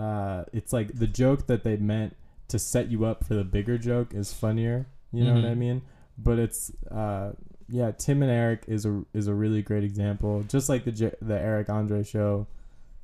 uh 0.01 0.44
it's 0.53 0.72
like 0.72 0.88
the 0.98 1.07
joke 1.07 1.46
that 1.46 1.62
they 1.64 1.76
meant 1.76 2.16
to 2.48 2.59
set 2.59 2.90
you 2.90 3.05
up 3.05 3.24
for 3.26 3.34
the 3.34 3.44
bigger 3.44 3.76
joke 3.78 4.14
is 4.14 4.32
funnier 4.32 4.86
you 5.12 5.22
know 5.24 5.34
what 5.34 5.44
i 5.44 5.55
Mhm. 5.55 5.59
mean 5.59 5.82
but 6.16 6.38
it's 6.38 6.72
uh 6.90 7.32
yeah 7.68 7.90
tim 7.92 8.22
and 8.22 8.30
eric 8.30 8.64
is 8.66 8.84
a 8.86 9.03
is 9.14 9.26
a 9.26 9.34
really 9.34 9.62
great 9.62 9.84
example 9.84 10.42
just 10.48 10.68
like 10.68 10.84
the 10.84 10.92
the 11.20 11.38
eric 11.51 11.68
andre 11.68 12.03
show 12.03 12.46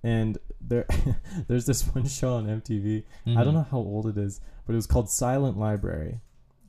and 0.02 0.38
there 0.60 0.86
there's 1.48 1.66
this 1.66 1.82
one 1.94 2.06
show 2.06 2.34
on 2.34 2.46
mtv 2.60 3.02
i 3.26 3.30
Mhm. 3.30 3.44
don't 3.44 3.54
know 3.54 3.66
how 3.70 3.78
old 3.78 4.06
it 4.06 4.16
is 4.18 4.40
but 4.66 4.72
it 4.72 4.76
was 4.76 4.86
called 4.86 5.08
silent 5.10 5.58
library 5.58 6.20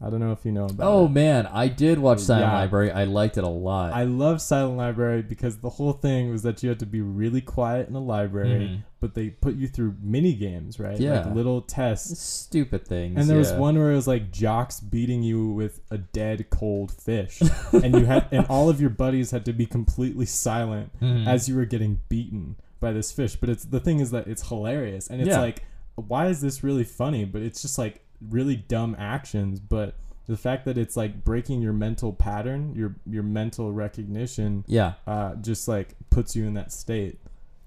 i 0.02 0.10
don't 0.10 0.20
know 0.20 0.32
if 0.32 0.46
you 0.46 0.52
know 0.52 0.66
about 0.66 0.88
Oh 0.88 1.06
it 1.06 1.12
man, 1.12 1.48
I 1.48 1.68
did 1.70 1.98
watch 2.00 2.20
Silent 2.20 2.52
Yeah. 2.52 2.60
Library. 2.60 2.92
I 2.92 3.06
liked 3.06 3.38
it 3.38 3.44
a 3.44 3.48
lot. 3.50 3.94
I 3.94 4.04
love 4.04 4.42
Silent 4.42 4.78
Library 4.78 5.24
because 5.24 5.58
the 5.58 5.70
whole 5.72 5.94
thing 5.94 6.30
was 6.32 6.44
that 6.44 6.62
you 6.62 6.70
had 6.70 6.80
to 6.80 6.86
be 6.86 7.02
really 7.02 7.42
quiet 7.42 7.90
in 7.90 7.96
a 7.96 8.00
library, 8.00 8.60
Mhm. 8.70 8.84
but 9.00 9.16
they 9.16 9.30
put 9.32 9.56
you 9.56 9.68
through 9.68 9.96
mini 10.02 10.34
games, 10.36 10.80
right? 10.80 11.00
Yeah. 11.00 11.26
Like 11.26 11.34
little 11.36 11.62
tests. 11.62 12.22
Stupid 12.22 12.86
things. 12.88 13.16
And 13.20 13.28
there 13.28 13.38
was 13.40 13.52
one 13.54 13.76
where 13.78 13.92
it 13.92 13.96
was 13.96 14.08
like 14.08 14.32
jocks 14.32 14.80
beating 14.80 15.24
you 15.24 15.50
with 15.50 15.82
a 15.90 15.98
dead 15.98 16.50
cold 16.52 16.92
fish, 16.92 17.42
and 17.74 17.96
you 17.96 18.06
had 18.06 18.28
and 18.32 18.46
all 18.50 18.70
of 18.70 18.80
your 18.80 18.92
buddies 18.92 19.32
had 19.32 19.46
to 19.46 19.54
be 19.54 19.66
completely 19.66 20.26
silent 20.28 20.92
Mhm. 21.02 21.26
as 21.26 21.50
you 21.50 21.56
were 21.56 21.66
getting 21.66 22.00
beaten 22.08 22.56
by 22.80 22.92
this 22.92 23.12
fish. 23.12 23.36
But 23.36 23.50
it's 23.50 23.66
the 23.66 23.80
thing 23.80 24.00
is 24.00 24.12
that 24.12 24.28
it's 24.28 24.48
hilarious, 24.50 25.08
and 25.10 25.22
it's 25.22 25.30
Yeah. 25.32 25.40
like, 25.42 25.64
why 25.96 26.28
is 26.28 26.42
this 26.42 26.64
really 26.64 26.84
funny? 26.84 27.26
But 27.26 27.42
it's 27.42 27.64
just 27.64 27.80
like 27.80 28.02
really 28.22 28.56
dumb 28.56 28.96
actions. 28.98 29.60
But 29.60 29.96
the 30.28 30.38
fact 30.38 30.66
that 30.66 30.78
it's 30.78 30.98
like 30.98 31.24
breaking 31.24 31.62
your 31.62 31.74
mental 31.74 32.14
pattern, 32.14 32.74
your 32.76 32.96
your 33.06 33.24
mental 33.24 33.72
recognition, 33.72 34.64
yeah, 34.68 34.94
uh, 35.06 35.36
just 35.36 35.68
like 35.68 35.96
puts 36.10 36.36
you 36.36 36.46
in 36.46 36.54
that 36.56 36.72
state. 36.72 37.20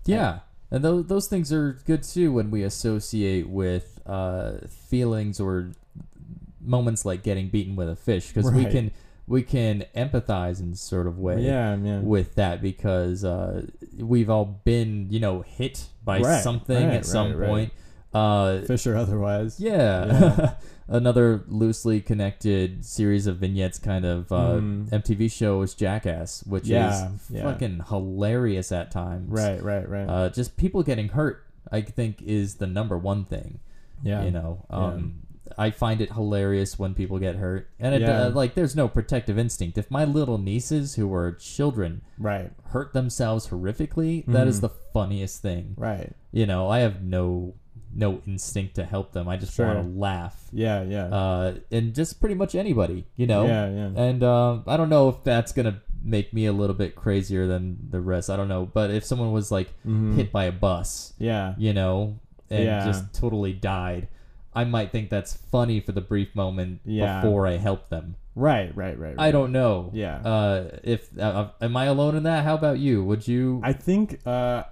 yeah. 0.05 0.41
And 0.73 0.85
those 0.85 1.07
those 1.07 1.27
things 1.27 1.53
are 1.53 1.73
good 1.85 2.05
too 2.05 2.33
when 2.33 2.53
we 2.53 2.63
associate 2.63 3.49
with 3.49 4.01
uh, 4.07 4.59
feelings 4.69 5.41
or 5.41 5.73
moments 6.61 7.05
like 7.05 7.23
getting 7.25 7.49
beaten 7.49 7.75
with 7.75 7.89
a 7.89 7.97
fish 7.97 8.29
because 8.29 8.53
we 8.53 8.65
can 8.67 8.93
we 9.27 9.43
can 9.43 9.85
empathize 9.97 10.61
in 10.61 10.75
sort 10.77 11.07
of 11.09 11.19
way. 11.19 11.41
Yeah, 11.41 11.75
man. 11.77 12.05
with 12.05 12.35
that 12.37 12.61
because 12.63 13.25
uh, 13.25 13.67
we've 13.97 14.31
all 14.31 14.45
been, 14.65 15.07
you 15.11 15.19
know, 15.21 15.41
hit 15.43 15.87
by 16.05 16.21
Right, 16.21 16.43
something 16.43 16.87
right, 16.89 16.97
at 16.97 17.07
some 17.07 17.31
right, 17.31 17.39
right. 17.39 17.49
point. 17.49 17.73
Uh, 18.13 18.61
Fish 18.63 18.87
or 18.87 18.97
otherwise. 18.97 19.61
yeah. 19.61 20.07
Yeah. 20.07 20.55
Another 20.89 21.45
loosely 21.47 22.01
connected 22.01 22.85
series 22.85 23.29
of 23.29 23.37
vignettes 23.37 23.79
kind 23.79 24.05
of 24.05 24.33
uh, 24.33 24.55
Mhm. 24.59 24.89
MTV 24.91 25.31
show 25.31 25.59
was 25.59 25.75
Jackass, 25.75 26.43
which 26.45 26.67
Yeah, 26.67 27.13
is 27.15 27.31
yeah. 27.31 27.43
fucking 27.45 27.85
hilarious 27.89 28.73
at 28.73 28.91
times. 28.91 29.29
Right, 29.31 29.63
right, 29.63 29.89
right. 29.89 30.09
Uh, 30.09 30.29
just 30.31 30.57
people 30.57 30.83
getting 30.83 31.11
hurt, 31.11 31.45
I 31.71 31.83
think, 31.83 32.21
is 32.23 32.57
the 32.57 32.67
number 32.67 32.99
one 32.99 33.25
thing. 33.25 33.61
yeah. 34.03 34.25
You 34.25 34.33
know, 34.33 34.65
um, 34.71 35.21
I 35.59 35.71
find 35.71 36.01
it 36.01 36.13
hilarious 36.13 36.77
when 36.79 36.95
people 36.95 37.19
get 37.21 37.37
hurt, 37.37 37.69
and 37.79 37.95
it, 37.95 38.01
Yeah. 38.01 38.23
uh, 38.25 38.31
like 38.31 38.55
there's 38.55 38.75
no 38.75 38.89
protective 38.89 39.39
instinct. 39.39 39.79
If 39.79 39.91
my 39.91 40.05
little 40.05 40.39
nieces, 40.39 40.95
who 40.97 41.13
are 41.15 41.31
children, 41.33 42.01
Right, 42.19 42.51
hurt 42.71 42.93
themselves 42.95 43.49
horrifically, 43.49 44.25
that 44.27 44.49
is 44.49 44.59
Mhm. 44.59 44.63
the 44.63 44.69
funniest 44.93 45.41
thing. 45.43 45.75
right. 45.77 46.13
You 46.33 46.47
know, 46.47 46.69
I 46.69 46.81
have 46.81 47.03
no 47.03 47.55
no 47.95 48.21
instinct 48.27 48.75
to 48.77 48.85
help 48.85 49.13
them. 49.13 49.29
I 49.29 49.37
just 49.37 49.55
Sure. 49.55 49.67
want 49.67 49.79
to 49.95 49.99
laugh. 49.99 50.49
Yeah, 50.53 50.83
yeah. 50.83 51.07
Uh, 51.07 51.55
and 51.73 51.95
just 51.95 52.21
pretty 52.21 52.35
much 52.37 52.55
anybody, 52.55 53.07
you 53.17 53.27
know. 53.27 53.47
Yeah, 53.47 53.69
yeah. 53.71 53.91
And 54.03 54.23
um, 54.23 54.65
I 54.67 54.77
don't 54.77 54.89
know 54.89 55.09
if 55.09 55.25
that's 55.25 55.53
gonna 55.53 55.81
make 56.03 56.33
me 56.33 56.47
a 56.47 56.53
little 56.53 56.77
bit 56.77 56.95
crazier 56.95 57.47
than 57.47 57.77
the 57.91 58.01
rest. 58.01 58.31
I 58.31 58.37
don't 58.37 58.49
know, 58.49 58.65
but 58.73 58.91
if 58.91 59.05
someone 59.05 59.33
was 59.33 59.51
like 59.51 59.69
Mhm. 59.87 60.15
hit 60.15 60.33
by 60.33 60.45
a 60.45 60.53
bus, 60.53 61.13
Yeah. 61.19 61.55
you 61.59 61.73
know, 61.75 62.19
and 62.49 62.65
Yeah. 62.65 62.85
just 62.87 63.13
totally 63.13 63.53
died, 63.53 64.09
I 64.55 64.65
might 64.65 64.91
think 64.93 65.11
that's 65.11 65.35
funny 65.35 65.79
for 65.81 65.93
the 65.93 66.01
brief 66.01 66.35
moment 66.35 66.81
Yeah. 66.85 67.21
before 67.21 67.47
I 67.47 67.57
help 67.59 67.89
them. 67.89 68.15
Right, 68.35 68.75
right, 68.77 68.99
right. 68.99 69.15
I 69.19 69.31
don't 69.31 69.53
know. 69.53 69.91
Yeah. 69.93 70.17
Uh, 70.25 70.79
if 70.83 71.17
uh, 71.19 71.49
am 71.61 71.77
I 71.77 71.85
alone 71.87 72.17
in 72.17 72.23
that? 72.23 72.45
How 72.45 72.55
about 72.55 72.79
you? 72.79 73.05
Would 73.05 73.27
you 73.29 73.61
I 73.63 73.73
think 73.73 74.21
uh 74.27 74.63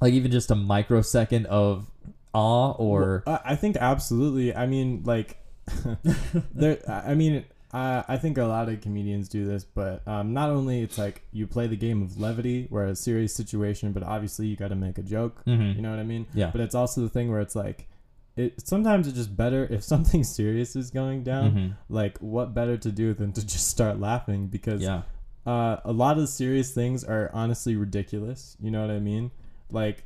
like 0.00 0.12
even 0.12 0.30
just 0.30 0.50
a 0.50 0.54
microsecond 0.54 1.46
of 1.46 1.90
awe 2.34 2.72
or 2.72 3.22
Well, 3.26 3.40
I 3.44 3.56
think 3.56 3.76
absolutely. 3.76 4.54
I 4.54 4.66
mean, 4.66 5.02
like, 5.04 5.36
there. 6.54 6.78
I 6.88 7.14
mean, 7.14 7.44
I 7.72 8.04
I 8.08 8.16
think 8.16 8.38
a 8.38 8.44
lot 8.44 8.68
of 8.68 8.80
comedians 8.80 9.28
do 9.28 9.46
this, 9.46 9.64
but 9.64 10.06
um, 10.06 10.32
not 10.32 10.50
only 10.50 10.82
it's 10.82 10.98
like 10.98 11.22
you 11.32 11.46
play 11.46 11.66
the 11.66 11.76
game 11.76 12.02
of 12.02 12.18
levity, 12.18 12.66
where 12.70 12.86
a 12.86 12.96
serious 12.96 13.34
situation, 13.34 13.92
but 13.92 14.02
obviously 14.02 14.46
you 14.46 14.56
got 14.56 14.68
to 14.68 14.74
make 14.76 14.98
a 14.98 15.02
joke. 15.02 15.42
Mhm. 15.46 15.76
You 15.76 15.82
know 15.82 15.90
what 15.90 15.98
I 15.98 16.04
mean? 16.04 16.26
Yeah. 16.34 16.50
But 16.50 16.60
it's 16.60 16.74
also 16.74 17.00
the 17.02 17.08
thing 17.08 17.30
where 17.30 17.40
it's 17.40 17.54
like, 17.56 17.88
it 18.36 18.66
sometimes 18.66 19.06
it's 19.06 19.16
just 19.16 19.36
better 19.36 19.66
if 19.70 19.82
something 19.92 20.24
serious 20.24 20.74
is 20.76 20.90
going 20.90 21.22
down. 21.22 21.52
Mhm. 21.52 21.76
Like, 21.88 22.18
what 22.18 22.54
better 22.54 22.76
to 22.78 22.90
do 22.92 23.14
than 23.14 23.32
to 23.32 23.46
just 23.46 23.68
start 23.68 24.00
laughing 24.00 24.48
because 24.48 24.82
yeah 24.82 25.02
uh, 25.44 25.78
a 25.84 25.92
lot 25.92 26.12
of 26.16 26.20
the 26.20 26.26
serious 26.28 26.70
things 26.72 27.02
are 27.02 27.28
honestly 27.32 27.74
ridiculous. 27.74 28.56
You 28.60 28.70
know 28.70 28.80
what 28.80 28.90
I 28.90 29.00
mean? 29.00 29.32
Like, 29.70 30.04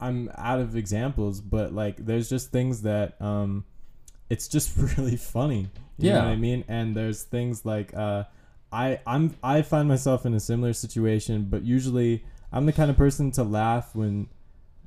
I'm 0.00 0.30
out 0.36 0.60
of 0.60 0.76
examples, 0.76 1.40
but 1.40 1.72
like, 1.74 2.04
there's 2.04 2.28
just 2.28 2.50
things 2.52 2.82
that 2.82 3.20
um, 3.20 3.64
it's 4.30 4.48
just 4.48 4.76
really 4.98 5.16
funny. 5.16 5.70
You 5.98 6.10
know 6.10 6.16
Yeah. 6.18 6.24
what 6.24 6.32
I 6.32 6.36
mean? 6.36 6.64
And 6.68 6.96
there's 6.96 7.22
things 7.24 7.64
like 7.64 7.92
uh, 7.94 8.24
I 8.72 9.00
I'm 9.06 9.34
I 9.42 9.62
find 9.62 9.88
myself 9.88 10.24
in 10.26 10.34
a 10.34 10.40
similar 10.40 10.72
situation, 10.72 11.46
but 11.50 11.62
usually 11.64 12.24
I'm 12.52 12.66
the 12.66 12.72
kind 12.72 12.90
of 12.90 12.96
person 12.96 13.30
to 13.32 13.42
laugh 13.44 13.94
when. 13.94 14.28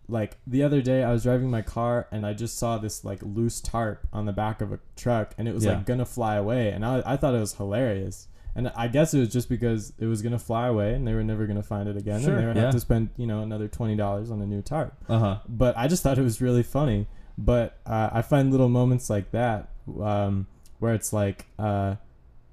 Like 0.08 0.36
the 0.46 0.64
other 0.64 0.82
day, 0.82 1.06
I 1.06 1.12
was 1.14 1.24
driving 1.24 1.50
my 1.50 1.62
car 1.62 2.06
and 2.12 2.26
I 2.26 2.34
just 2.34 2.58
saw 2.58 2.78
this 2.78 3.06
like 3.06 3.20
loose 3.22 3.62
tarp 3.62 4.06
on 4.12 4.26
the 4.26 4.34
back 4.34 4.60
of 4.60 4.74
a 4.74 4.80
truck, 4.98 5.34
and 5.38 5.48
it 5.48 5.54
was 5.54 5.64
Yeah. 5.64 5.76
like 5.76 5.86
gonna 5.86 6.06
fly 6.06 6.36
away, 6.36 6.70
and 6.70 6.84
I, 6.86 7.02
I 7.06 7.16
thought 7.16 7.34
it 7.34 7.40
was 7.40 7.54
hilarious. 7.54 8.28
And 8.56 8.72
I 8.76 8.88
guess 8.90 9.14
it 9.14 9.20
was 9.20 9.30
just 9.30 9.48
because 9.48 9.94
it 9.98 10.06
was 10.08 10.22
gonna 10.22 10.40
fly 10.40 10.68
away 10.68 10.94
and 10.94 11.08
they 11.08 11.14
were 11.14 11.24
never 11.24 11.48
gonna 11.48 11.64
find 11.64 11.88
it 11.88 11.96
again, 11.98 12.22
Sure, 12.22 12.34
and 12.34 12.42
they 12.44 12.48
would 12.48 12.56
yeah. 12.58 12.64
have 12.64 12.74
to 12.74 12.80
spend 12.82 13.10
you 13.18 13.26
know 13.28 13.42
another 13.42 13.68
twenty 13.68 13.96
dollars 13.96 14.30
on 14.32 14.42
a 14.42 14.46
new 14.46 14.62
tarp. 14.62 14.94
uh-huh 15.08 15.40
But 15.48 15.78
I 15.78 15.88
just 15.88 16.04
thought 16.04 16.18
it 16.18 16.24
was 16.24 16.42
really 16.42 16.64
funny. 16.64 17.08
But 17.38 17.78
uh, 17.86 18.10
I 18.12 18.22
find 18.22 18.52
little 18.52 18.70
moments 18.70 19.10
like 19.10 19.32
that 19.32 19.70
um, 20.00 20.48
where 20.80 20.94
it's 20.94 21.12
like, 21.14 21.48
uh, 21.58 21.96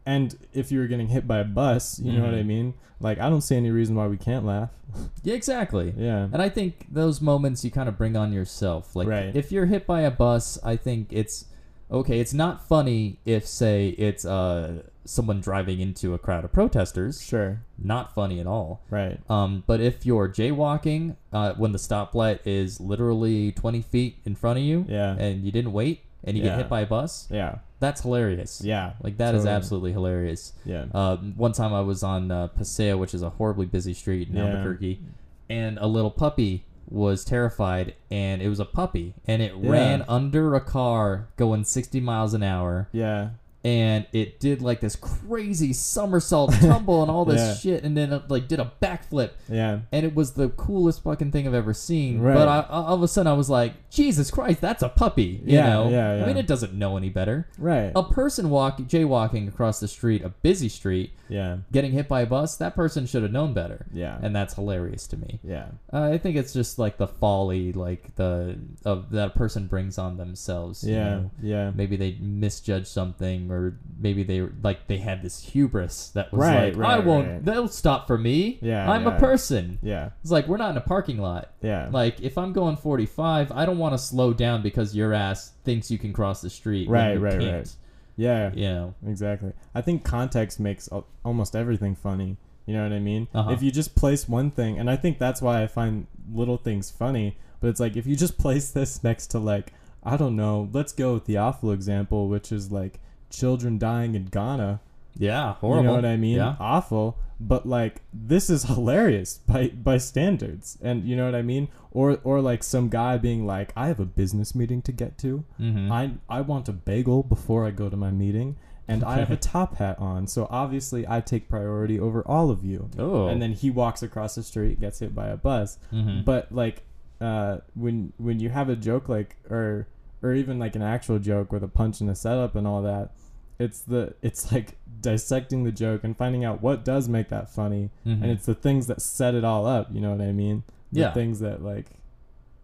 and 0.06 0.38
if 0.54 0.70
you 0.72 0.78
were 0.78 0.86
getting 0.86 1.08
hit 1.08 1.26
by 1.26 1.38
a 1.38 1.44
bus, 1.44 1.98
you 1.98 2.12
know 2.12 2.24
what 2.24 2.32
I 2.34 2.42
Mhm. 2.42 2.46
mean? 2.46 2.74
Like 3.00 3.18
I 3.18 3.28
don't 3.28 3.42
see 3.42 3.56
any 3.56 3.70
reason 3.70 3.94
why 3.96 4.06
we 4.06 4.16
can't 4.16 4.44
laugh. 4.46 4.70
Yeah, 5.22 5.34
exactly. 5.34 5.92
Yeah. 5.98 6.28
And 6.32 6.40
I 6.40 6.48
think 6.48 6.86
those 6.90 7.20
moments 7.20 7.62
you 7.64 7.70
kind 7.70 7.88
of 7.88 7.98
bring 7.98 8.16
on 8.16 8.32
yourself. 8.32 8.96
Like 8.96 9.06
Right. 9.08 9.34
if 9.36 9.52
you're 9.52 9.66
hit 9.66 9.86
by 9.86 10.00
a 10.02 10.10
bus, 10.10 10.58
I 10.64 10.76
think 10.76 11.08
it's 11.12 11.44
okay. 11.90 12.20
It's 12.20 12.34
not 12.34 12.66
funny 12.66 13.18
if 13.24 13.46
say 13.46 13.88
it's 13.90 14.24
uh 14.24 14.82
someone 15.04 15.40
driving 15.40 15.80
into 15.80 16.12
a 16.12 16.18
crowd 16.18 16.44
of 16.44 16.52
protesters. 16.52 17.22
Sure. 17.22 17.62
Not 17.82 18.14
funny 18.14 18.40
at 18.40 18.46
all. 18.46 18.82
Right. 18.90 19.18
Um, 19.30 19.64
but 19.66 19.80
if 19.80 20.04
you're 20.04 20.28
jaywalking 20.28 21.16
uh, 21.32 21.54
when 21.54 21.72
the 21.72 21.78
stoplight 21.78 22.40
is 22.44 22.78
literally 22.78 23.52
20 23.52 23.80
feet 23.80 24.18
in 24.26 24.34
front 24.34 24.58
of 24.58 24.64
you 24.66 24.84
Yeah. 24.86 25.16
and 25.18 25.44
you 25.44 25.50
didn't 25.50 25.72
wait 25.72 26.00
and 26.24 26.36
you 26.36 26.42
Yeah. 26.42 26.50
get 26.50 26.58
hit 26.58 26.68
by 26.68 26.80
a 26.82 26.86
bus, 26.86 27.26
Yeah. 27.30 27.60
that's 27.80 28.02
hilarious. 28.02 28.60
Yeah. 28.62 28.92
Like 29.02 29.16
that 29.16 29.34
is 29.34 29.44
Totally. 29.44 29.56
absolutely 29.56 29.92
hilarious. 29.92 30.52
Yeah. 30.66 30.84
Uh, 30.92 31.16
one 31.16 31.52
time 31.52 31.72
I 31.72 31.80
was 31.80 32.02
on 32.02 32.30
uh, 32.30 32.48
Paseo, 32.48 32.98
which 32.98 33.14
is 33.14 33.22
a 33.22 33.30
horribly 33.30 33.64
busy 33.64 33.94
street 33.94 34.28
in 34.28 34.36
Yeah. 34.36 34.44
Albuquerque, 34.48 35.00
and 35.48 35.78
a 35.78 35.86
little 35.86 36.10
puppy 36.10 36.64
was 36.90 37.24
terrified, 37.24 37.94
and 38.10 38.40
it 38.42 38.48
was 38.48 38.60
a 38.60 38.64
puppy, 38.64 39.14
and 39.26 39.42
it 39.42 39.52
Yeah. 39.56 39.70
ran 39.70 40.04
under 40.08 40.54
a 40.54 40.60
car 40.60 41.28
going 41.36 41.64
60 41.64 42.00
miles 42.00 42.34
an 42.34 42.42
hour, 42.42 42.88
Yeah. 42.92 43.30
And 43.64 44.06
it 44.12 44.38
did 44.40 44.62
like 44.62 44.80
this 44.80 44.94
crazy 44.96 45.72
somersault 45.72 46.52
tumble 46.60 47.02
and 47.02 47.10
all 47.10 47.24
this 47.24 47.40
Yeah. 47.40 47.54
shit, 47.54 47.84
and 47.84 47.96
then 47.96 48.12
it, 48.12 48.30
like 48.30 48.48
did 48.48 48.60
a 48.60 48.70
backflip, 48.80 49.30
Yeah. 49.48 49.80
and 49.92 50.06
it 50.06 50.14
was 50.14 50.32
the 50.32 50.48
coolest 50.50 51.02
fucking 51.02 51.32
thing 51.32 51.46
I've 51.46 51.54
ever 51.54 51.74
seen. 51.74 52.20
Right. 52.20 52.34
But 52.34 52.48
I, 52.48 52.60
all 52.70 52.94
of 52.94 53.02
a 53.02 53.08
sudden, 53.08 53.30
I 53.30 53.34
was 53.34 53.50
like, 53.50 53.90
Jesus 53.90 54.30
Christ, 54.30 54.60
that's 54.60 54.82
a 54.82 54.88
puppy. 54.88 55.42
You 55.44 55.56
Yeah, 55.56 55.68
know? 55.70 55.88
yeah, 55.88 56.22
I 56.22 56.26
mean, 56.26 56.36
it 56.36 56.46
doesn't 56.46 56.74
know 56.74 56.96
any 56.96 57.08
better. 57.08 57.48
Right. 57.58 57.90
A 57.96 58.02
person 58.04 58.48
walking, 58.50 58.86
jaywalking 58.86 59.48
across 59.48 59.80
the 59.80 59.88
street, 59.88 60.22
a 60.22 60.28
busy 60.28 60.68
street, 60.68 61.12
Yeah. 61.28 61.58
getting 61.72 61.92
hit 61.92 62.06
by 62.08 62.20
a 62.22 62.26
bus, 62.26 62.56
that 62.58 62.74
person 62.76 63.06
should 63.06 63.22
have 63.22 63.32
known 63.32 63.54
better. 63.54 63.86
Yeah. 63.92 64.18
And 64.22 64.34
that's 64.36 64.54
hilarious 64.54 65.06
to 65.08 65.16
me. 65.16 65.40
yeah. 65.42 65.66
Uh, 65.92 66.02
I 66.12 66.18
think 66.18 66.36
it's 66.36 66.52
just 66.52 66.78
like 66.78 66.98
the 66.98 67.08
folly, 67.08 67.72
like 67.72 68.14
the 68.16 68.58
of 68.84 69.10
that 69.10 69.28
a 69.28 69.30
person 69.30 69.66
brings 69.66 69.98
on 69.98 70.16
themselves. 70.16 70.84
you 70.84 70.94
Yeah. 70.94 71.08
know? 71.08 71.30
Yeah. 71.42 71.70
Maybe 71.74 71.96
they 71.96 72.16
misjudge 72.20 72.86
something, 72.86 73.47
or 73.50 73.78
maybe 73.98 74.22
they 74.22 74.40
like 74.62 74.86
they 74.86 74.98
had 74.98 75.22
this 75.22 75.42
hubris 75.42 76.10
that 76.10 76.32
was 76.32 76.40
Right, 76.40 76.74
like, 76.74 76.76
right, 76.76 76.90
I 76.90 76.98
won't. 77.00 77.28
right. 77.28 77.44
They'll 77.44 77.68
stop 77.68 78.06
for 78.06 78.16
me. 78.18 78.58
Yeah, 78.62 78.90
I'm 78.90 79.04
yeah. 79.04 79.16
a 79.16 79.20
person. 79.20 79.78
Yeah. 79.82 80.10
It's 80.22 80.30
like 80.30 80.46
we're 80.48 80.56
not 80.56 80.70
in 80.70 80.76
a 80.76 80.80
parking 80.82 81.18
lot. 81.18 81.52
Yeah. 81.62 81.88
Like 81.90 82.20
if 82.20 82.36
I'm 82.38 82.52
going 82.52 82.76
45, 82.76 83.52
I 83.52 83.64
don't 83.66 83.78
want 83.78 83.94
to 83.94 83.98
slow 83.98 84.32
down 84.32 84.62
because 84.62 84.94
your 84.94 85.12
ass 85.14 85.52
thinks 85.64 85.90
you 85.90 85.98
can 85.98 86.12
cross 86.12 86.40
the 86.40 86.50
street. 86.50 86.88
when 86.88 87.00
Right, 87.00 87.12
you 87.14 87.20
right, 87.20 87.40
can't. 87.40 87.56
right. 87.56 87.74
Yeah. 88.16 88.50
You 88.54 88.68
know. 88.68 88.94
Exactly. 89.06 89.52
I 89.74 89.80
think 89.80 90.04
context 90.04 90.58
makes 90.60 90.90
al- 90.92 91.06
almost 91.24 91.54
everything 91.54 91.94
funny. 91.94 92.36
You 92.66 92.74
know 92.74 92.82
what 92.82 92.92
I 92.92 92.98
mean? 92.98 93.28
Uh-huh. 93.34 93.50
If 93.52 93.62
you 93.62 93.70
just 93.70 93.94
place 93.94 94.28
one 94.28 94.50
thing, 94.50 94.78
and 94.78 94.90
I 94.90 94.96
think 94.96 95.18
that's 95.18 95.40
why 95.40 95.62
I 95.62 95.66
find 95.68 96.06
little 96.32 96.58
things 96.58 96.90
funny, 96.90 97.38
but 97.60 97.68
it's 97.68 97.80
like 97.80 97.96
if 97.96 98.06
you 98.06 98.14
just 98.16 98.36
place 98.44 98.70
this 98.70 99.02
next 99.02 99.28
to 99.28 99.38
like 99.38 99.72
I 100.04 100.16
don't 100.16 100.36
know, 100.36 100.68
let's 100.72 100.92
go 100.92 101.14
with 101.14 101.24
the 101.24 101.36
awful 101.38 101.72
example, 101.72 102.28
which 102.28 102.52
is 102.52 102.70
like 102.70 103.00
children 103.30 103.78
dying 103.78 104.14
in 104.14 104.26
Ghana. 104.26 104.80
Yeah, 105.16 105.54
horrible. 105.54 105.82
You 105.82 105.88
know 105.88 105.94
what 105.94 106.04
I 106.04 106.16
mean? 106.16 106.36
Yeah. 106.36 106.56
Awful. 106.60 107.18
But 107.40 107.66
like 107.66 108.02
this 108.12 108.48
is 108.50 108.64
hilarious 108.74 109.38
by 109.38 109.68
by 109.68 109.98
standards. 109.98 110.78
And 110.82 111.04
you 111.04 111.16
know 111.16 111.24
what 111.24 111.34
I 111.34 111.42
mean? 111.42 111.68
Or 111.90 112.18
or 112.24 112.40
like 112.40 112.62
some 112.62 112.88
guy 112.88 113.16
being 113.18 113.46
like, 113.46 113.72
I 113.76 113.88
have 113.88 114.00
a 114.00 114.04
business 114.06 114.54
meeting 114.54 114.82
to 114.82 114.92
get 114.92 115.18
to. 115.18 115.44
Mhm. 115.60 115.90
I 115.90 116.12
I 116.28 116.40
want 116.42 116.68
a 116.68 116.72
bagel 116.72 117.22
before 117.22 117.66
I 117.66 117.70
go 117.70 117.88
to 117.88 117.96
my 117.96 118.10
meeting. 118.10 118.56
And 118.90 119.04
I 119.04 119.18
have 119.18 119.30
a 119.30 119.36
top 119.54 119.76
hat 119.76 119.98
on, 119.98 120.26
so 120.26 120.46
obviously 120.50 121.06
I 121.06 121.20
take 121.20 121.46
priority 121.50 122.00
over 122.00 122.22
all 122.26 122.50
of 122.50 122.64
you. 122.64 122.88
Oh. 122.98 123.26
And 123.28 123.42
then 123.42 123.52
he 123.52 123.70
walks 123.70 124.02
across 124.02 124.34
the 124.36 124.42
street, 124.42 124.80
gets 124.80 125.00
hit 125.00 125.14
by 125.14 125.26
a 125.28 125.36
bus. 125.36 125.78
Mhm. 125.92 126.24
But 126.24 126.50
like, 126.50 126.84
uh, 127.20 127.58
when 127.74 128.14
when 128.16 128.40
you 128.40 128.48
have 128.48 128.70
a 128.70 128.76
joke 128.76 129.08
like, 129.10 129.36
or 129.50 129.88
or 130.22 130.32
even 130.34 130.58
like 130.58 130.74
an 130.76 130.82
actual 130.82 131.18
joke 131.18 131.52
with 131.52 131.62
a 131.62 131.68
punch 131.68 132.00
and 132.00 132.10
a 132.10 132.14
setup 132.14 132.54
and 132.56 132.66
all 132.66 132.82
that, 132.82 133.10
it's 133.58 133.80
the 133.80 134.14
it's 134.22 134.52
like 134.52 134.76
dissecting 135.00 135.64
the 135.64 135.72
joke 135.72 136.02
and 136.04 136.16
finding 136.16 136.44
out 136.44 136.60
what 136.62 136.84
does 136.84 137.08
make 137.08 137.28
that 137.28 137.48
funny, 137.50 137.90
Mhm. 138.06 138.22
and 138.22 138.26
it's 138.26 138.46
the 138.46 138.54
things 138.54 138.86
that 138.88 139.00
set 139.02 139.34
it 139.34 139.44
all 139.44 139.66
up. 139.66 139.88
You 139.92 140.00
know 140.00 140.10
what 140.10 140.20
I 140.20 140.32
mean? 140.32 140.62
The 140.92 141.00
Yeah. 141.00 141.12
things 141.12 141.40
that 141.40 141.62
like, 141.62 141.86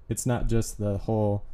it's 0.08 0.26
not 0.26 0.48
just 0.48 0.78
the 0.78 0.98
whole 0.98 1.44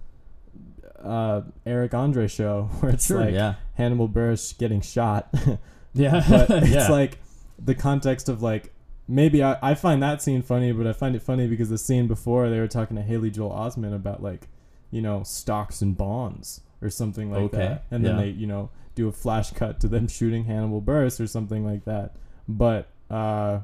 uh, 1.02 1.42
Eric 1.64 1.94
Andre 1.94 2.26
show 2.28 2.64
where 2.80 2.92
it's 2.92 3.06
Sure, 3.06 3.20
like 3.20 3.32
yeah. 3.34 3.54
Hannibal 3.74 4.08
Buress 4.08 4.56
getting 4.56 4.80
shot. 4.80 5.32
Yeah. 5.92 6.24
but 6.28 6.50
it's 6.62 6.70
yeah. 6.70 6.88
like 6.88 7.18
the 7.58 7.74
context 7.74 8.28
of 8.28 8.42
like 8.42 8.72
maybe 9.08 9.42
I, 9.42 9.58
I 9.60 9.74
find 9.74 10.00
that 10.04 10.22
scene 10.22 10.40
funny 10.40 10.70
but 10.70 10.86
i 10.86 10.92
find 10.92 11.16
it 11.16 11.22
funny 11.22 11.48
because 11.48 11.68
the 11.68 11.78
scene 11.78 12.06
before 12.06 12.48
they 12.48 12.60
were 12.60 12.68
talking 12.68 12.96
to 12.96 13.02
haley 13.02 13.28
joel 13.28 13.50
osment 13.50 13.92
about 13.92 14.22
like 14.22 14.46
you 14.90 15.00
know 15.02 15.22
stocks 15.22 15.82
and 15.82 15.96
bonds 15.96 16.60
or 16.82 16.90
something 16.90 17.30
like 17.30 17.42
Okay, 17.44 17.56
that 17.58 17.84
and 17.90 18.04
then 18.04 18.16
they 18.16 18.28
you 18.30 18.46
know 18.46 18.70
do 18.94 19.08
a 19.08 19.12
flash 19.12 19.50
cut 19.60 19.80
to 19.80 19.88
them 19.88 20.08
shooting 20.08 20.44
hannibal 20.44 20.80
buress 20.82 21.20
or 21.20 21.26
something 21.26 21.64
like 21.64 21.84
that 21.84 22.16
but 22.48 22.88
uh 23.10 23.60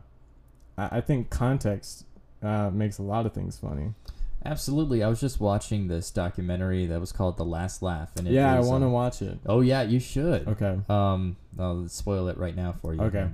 i, 0.79 0.99
I 0.99 1.01
think 1.01 1.31
context 1.31 2.05
uh, 2.43 2.71
makes 2.71 2.99
a 2.99 3.03
lot 3.03 3.27
of 3.27 3.33
things 3.33 3.59
funny 3.59 3.95
Absolutely. 4.45 5.03
I 5.03 5.09
was 5.09 5.21
just 5.21 5.41
watching 5.41 5.89
this 5.89 6.13
documentary 6.13 6.87
that 6.87 7.01
was 7.01 7.11
called 7.11 7.37
The 7.37 7.45
Last 7.45 7.83
Laugh, 7.83 8.15
and 8.17 8.29
it 8.29 8.33
yeah 8.33 8.55
i 8.55 8.61
want 8.61 8.83
to 8.83 8.87
uh, 8.87 8.91
watch 8.91 9.21
it 9.21 9.39
Oh 9.45 9.61
yeah, 9.61 9.83
you 9.83 9.99
should. 9.99 10.47
okay 10.47 10.79
Um, 10.89 11.37
I'll 11.59 11.89
spoil 11.89 12.29
it 12.29 12.39
right 12.39 12.55
now 12.55 12.73
for 12.81 12.95
you. 12.95 13.01
Okay. 13.01 13.29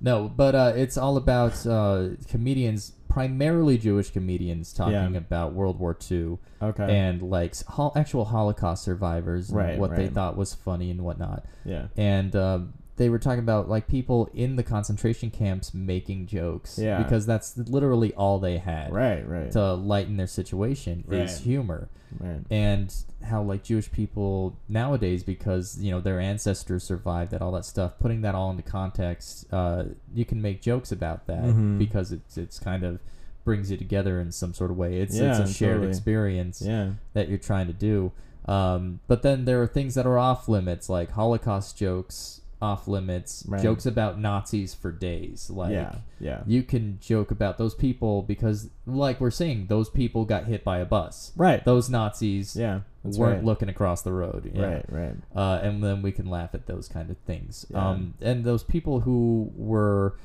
No, 0.00 0.28
but 0.34 0.54
uh, 0.54 0.72
it's 0.74 0.96
all 0.96 1.16
about 1.18 1.66
uh, 1.66 2.10
comedians, 2.28 2.92
primarily 3.08 3.78
Jewish 3.78 4.10
comedians, 4.10 4.72
talking 4.72 4.92
Yeah. 5.12 5.18
about 5.18 5.52
World 5.54 5.78
War 5.78 5.96
II 6.10 6.38
okay 6.62 6.96
and 6.96 7.22
like 7.22 7.54
hol- 7.64 7.92
actual 7.96 8.24
Holocaust 8.24 8.82
survivors, 8.82 9.50
and 9.50 9.58
Right, 9.58 9.78
what 9.78 9.94
they 9.96 10.04
right. 10.04 10.12
thought 10.12 10.36
was 10.36 10.54
funny 10.54 10.90
and 10.90 11.02
whatnot. 11.02 11.44
yeah 11.64 11.86
And 11.96 12.34
um, 12.36 12.72
they 12.96 13.08
were 13.08 13.18
talking 13.18 13.40
about 13.40 13.68
like 13.68 13.88
people 13.88 14.28
in 14.34 14.56
the 14.56 14.62
concentration 14.62 15.30
camps 15.30 15.74
making 15.74 16.26
jokes, 16.26 16.78
Yeah. 16.78 17.02
because 17.02 17.26
that's 17.26 17.56
literally 17.56 18.12
all 18.14 18.38
they 18.38 18.58
had 18.58 18.92
right 18.92 19.26
right 19.28 19.50
to 19.52 19.74
lighten 19.74 20.16
their 20.16 20.26
situation 20.28 21.04
Right. 21.06 21.22
is 21.22 21.38
humor 21.40 21.88
right 22.20 22.40
and 22.50 22.94
how 23.24 23.42
like 23.42 23.64
Jewish 23.64 23.90
people 23.90 24.56
nowadays 24.68 25.24
because 25.24 25.76
you 25.80 25.90
know 25.90 26.00
their 26.00 26.20
ancestors 26.20 26.84
survived 26.84 27.32
that 27.32 27.42
all 27.42 27.50
that 27.52 27.64
stuff 27.64 27.98
putting 27.98 28.20
that 28.22 28.34
all 28.36 28.50
into 28.50 28.62
context 28.62 29.52
uh, 29.52 29.84
you 30.14 30.24
can 30.24 30.40
make 30.40 30.62
jokes 30.62 30.92
about 30.92 31.26
that 31.26 31.42
Mhm. 31.44 31.78
because 31.78 32.12
it's 32.12 32.36
it's 32.38 32.58
kind 32.60 32.84
of 32.84 33.00
brings 33.44 33.70
you 33.70 33.76
together 33.76 34.20
in 34.20 34.30
some 34.30 34.54
sort 34.54 34.70
of 34.70 34.76
way 34.76 35.00
it's 35.00 35.16
Yeah, 35.18 35.40
it's 35.40 35.50
a 35.50 35.52
shared 35.52 35.74
totally. 35.78 35.88
experience 35.90 36.62
yeah 36.62 36.90
that 37.14 37.28
you're 37.28 37.38
trying 37.38 37.66
to 37.66 37.72
do 37.72 38.12
um, 38.46 39.00
but 39.08 39.22
then 39.22 39.46
there 39.46 39.60
are 39.62 39.66
things 39.66 39.94
that 39.94 40.06
are 40.06 40.18
off 40.18 40.48
limits 40.48 40.88
like 40.88 41.10
Holocaust 41.12 41.76
jokes 41.78 42.42
off 42.64 42.82
limits 42.88 43.44
Right. 43.46 43.62
jokes 43.62 43.86
about 43.86 44.12
Nazis 44.18 44.72
for 44.74 44.90
days 44.90 45.50
like 45.50 45.72
yeah 45.72 45.94
yeah 46.20 46.40
you 46.46 46.62
can 46.62 46.98
joke 47.00 47.30
about 47.30 47.58
those 47.58 47.74
people 47.74 48.22
because 48.22 48.58
like 48.86 49.20
we're 49.20 49.30
saying 49.42 49.66
those 49.68 49.88
people 49.90 50.24
got 50.24 50.42
hit 50.52 50.62
by 50.64 50.78
a 50.78 50.84
bus 50.96 51.32
right 51.36 51.64
those 51.64 51.86
Nazis 51.90 52.56
yeah 52.56 52.80
weren't 53.04 53.20
right. 53.36 53.44
looking 53.44 53.68
across 53.68 54.00
the 54.00 54.12
road. 54.14 54.50
Yeah. 54.54 54.64
Right, 54.66 54.86
right. 54.88 55.16
Uh, 55.36 55.60
and 55.62 55.84
then 55.84 56.00
we 56.00 56.10
can 56.10 56.26
laugh 56.30 56.54
at 56.54 56.64
those 56.66 56.88
kind 56.88 57.10
of 57.10 57.18
things. 57.26 57.66
Yeah. 57.68 57.86
Um, 57.90 58.14
and 58.22 58.44
those 58.44 58.64
people 58.64 59.00
who 59.00 59.52
were 59.54 60.16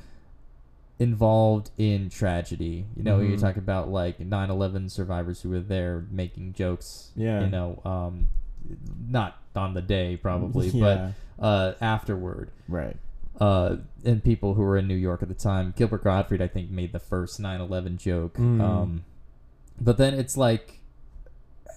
involved 0.98 1.70
in 1.78 2.08
tragedy, 2.10 2.86
you 2.96 3.02
know, 3.02 3.20
you 3.20 3.36
Mhm. 3.36 3.40
talk 3.40 3.56
about 3.58 3.90
like 3.90 4.18
9/11 4.20 4.88
survivors 4.88 5.42
who 5.42 5.50
were 5.50 5.60
there 5.60 6.06
making 6.10 6.54
jokes. 6.54 7.12
Yeah. 7.16 7.40
You 7.44 7.50
know, 7.50 7.80
um, 7.84 8.28
not 9.08 9.36
on 9.56 9.74
the 9.74 9.82
day 9.82 10.16
probably, 10.16 10.68
Yeah. 10.70 11.12
But 11.40 11.46
uh, 11.46 11.74
afterward. 11.80 12.50
Right. 12.68 12.96
Uh, 13.40 13.76
and 14.04 14.22
people 14.22 14.54
who 14.54 14.62
were 14.62 14.76
in 14.76 14.86
New 14.86 14.94
York 14.94 15.22
at 15.22 15.28
the 15.28 15.34
time. 15.34 15.72
Gilbert 15.76 16.04
Gottfried, 16.04 16.42
I 16.42 16.46
think, 16.48 16.70
made 16.70 16.92
the 16.92 16.98
first 16.98 17.40
9/11 17.40 17.96
joke. 17.98 18.34
Mm. 18.36 18.60
Um, 18.60 19.04
but 19.80 19.96
then 19.96 20.12
it's 20.14 20.36
like, 20.36 20.80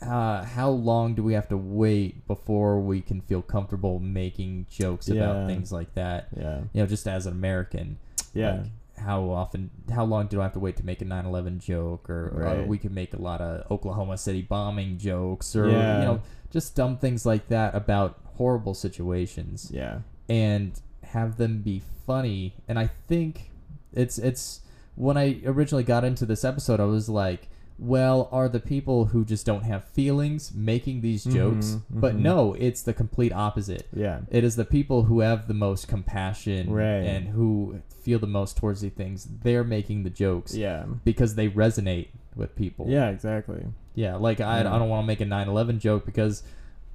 uh, 0.02 0.44
how 0.44 0.70
long 0.70 1.14
do 1.16 1.24
we 1.24 1.34
have 1.34 1.48
to 1.50 1.58
wait 1.58 2.28
before 2.28 2.80
we 2.82 3.00
can 3.02 3.22
feel 3.22 3.42
comfortable 3.42 4.00
making 4.00 4.66
jokes 4.70 5.08
Yeah. 5.08 5.24
about 5.24 5.48
things 5.48 5.72
like 5.72 5.94
that? 5.96 6.28
Yeah. 6.38 6.62
You 6.74 6.82
know, 6.82 6.86
just 6.88 7.08
as 7.08 7.26
an 7.26 7.32
American, 7.34 7.98
Yeah. 8.34 8.52
like, 8.58 8.66
how 8.98 9.30
often, 9.30 9.70
how 9.92 10.04
long 10.04 10.28
do 10.28 10.42
I 10.42 10.44
have 10.44 10.54
to 10.54 10.60
wait 10.60 10.76
to 10.78 10.86
make 10.86 11.02
a 11.02 11.06
9/11 11.06 11.60
joke, 11.60 12.10
or, 12.10 12.28
or 12.36 12.44
Right. 12.44 12.68
we 12.68 12.78
could 12.78 12.92
make 12.92 13.14
a 13.14 13.22
lot 13.22 13.40
of 13.40 13.70
Oklahoma 13.72 14.18
City 14.18 14.42
bombing 14.42 14.98
jokes, 14.98 15.56
or 15.56 15.70
Yeah. 15.70 16.00
you 16.00 16.06
know, 16.06 16.22
just 16.52 16.76
dumb 16.76 16.98
things 16.98 17.26
like 17.26 17.48
that 17.48 17.74
about 17.74 18.20
horrible 18.38 18.74
situations 18.74 19.70
yeah. 19.74 20.00
and 20.30 20.80
have 21.04 21.38
them 21.38 21.62
be 21.62 21.82
funny. 22.06 22.56
And 22.68 22.78
I 22.80 22.88
think 23.08 23.52
it's 23.94 24.18
it's 24.18 24.62
when 24.96 25.18
I 25.18 25.40
originally 25.46 25.84
got 25.84 26.04
into 26.04 26.26
this 26.26 26.44
episode, 26.44 26.80
I 26.80 26.86
was 26.86 27.10
like, 27.10 27.48
well, 27.80 28.30
are 28.32 28.48
the 28.48 28.60
people 28.60 29.06
who 29.06 29.26
just 29.26 29.46
don't 29.46 29.64
have 29.64 29.84
feelings 29.86 30.52
making 30.54 31.02
these 31.02 31.24
jokes? 31.24 31.72
Mhm, 31.72 31.82
But 31.90 32.16
mhm. 32.16 32.20
no, 32.20 32.54
it's 32.54 32.84
the 32.84 32.94
complete 32.94 33.34
opposite. 33.34 33.88
Yeah. 33.92 34.20
It 34.30 34.44
is 34.44 34.56
the 34.56 34.66
people 34.66 35.04
who 35.04 35.22
have 35.22 35.48
the 35.48 35.56
most 35.56 35.88
compassion 35.88 36.72
Right. 36.72 37.04
and 37.04 37.30
who 37.30 37.82
feel 38.04 38.20
the 38.20 38.28
most 38.28 38.58
towards 38.58 38.82
these 38.82 38.92
things. 38.94 39.28
They're 39.44 39.64
making 39.64 40.04
the 40.04 40.10
jokes 40.12 40.56
Yeah. 40.56 40.86
because 41.04 41.34
they 41.36 41.50
resonate 41.50 42.08
with 42.36 42.56
people. 42.56 42.86
Yeah, 42.88 43.10
exactly. 43.10 43.66
Yeah, 43.96 44.16
like 44.18 44.40
I, 44.40 44.62
Yeah. 44.62 44.74
I 44.76 44.80
don't 44.80 44.90
want 44.90 45.04
to 45.04 45.08
make 45.08 45.22
a 45.22 45.26
9/11 45.26 45.80
joke 45.80 46.06
because 46.06 46.44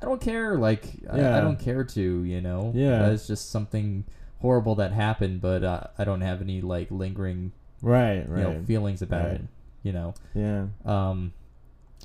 I 0.01 0.07
don't 0.07 0.21
care. 0.21 0.57
Like 0.57 0.85
I, 1.11 1.39
I 1.39 1.41
don't 1.41 1.59
care 1.59 1.85
to, 1.85 2.25
you 2.25 2.41
know. 2.41 2.73
Yeah. 2.75 3.07
Uh, 3.07 3.11
it's 3.11 3.27
just 3.27 3.51
something 3.51 4.05
horrible 4.41 4.77
that 4.77 4.93
happened, 4.93 5.41
but 5.41 5.65
uh, 5.65 5.81
I 5.99 6.05
don't 6.05 6.21
have 6.21 6.41
any 6.41 6.61
like 6.61 6.91
lingering, 6.91 7.53
Right, 7.83 8.27
you 8.27 8.33
right. 8.33 8.43
know, 8.43 8.63
feelings 8.65 9.03
about 9.03 9.25
Right. 9.27 9.35
it. 9.37 9.45
You 9.83 9.93
know. 9.93 10.15
yeah. 10.35 10.67
Um, 10.85 11.33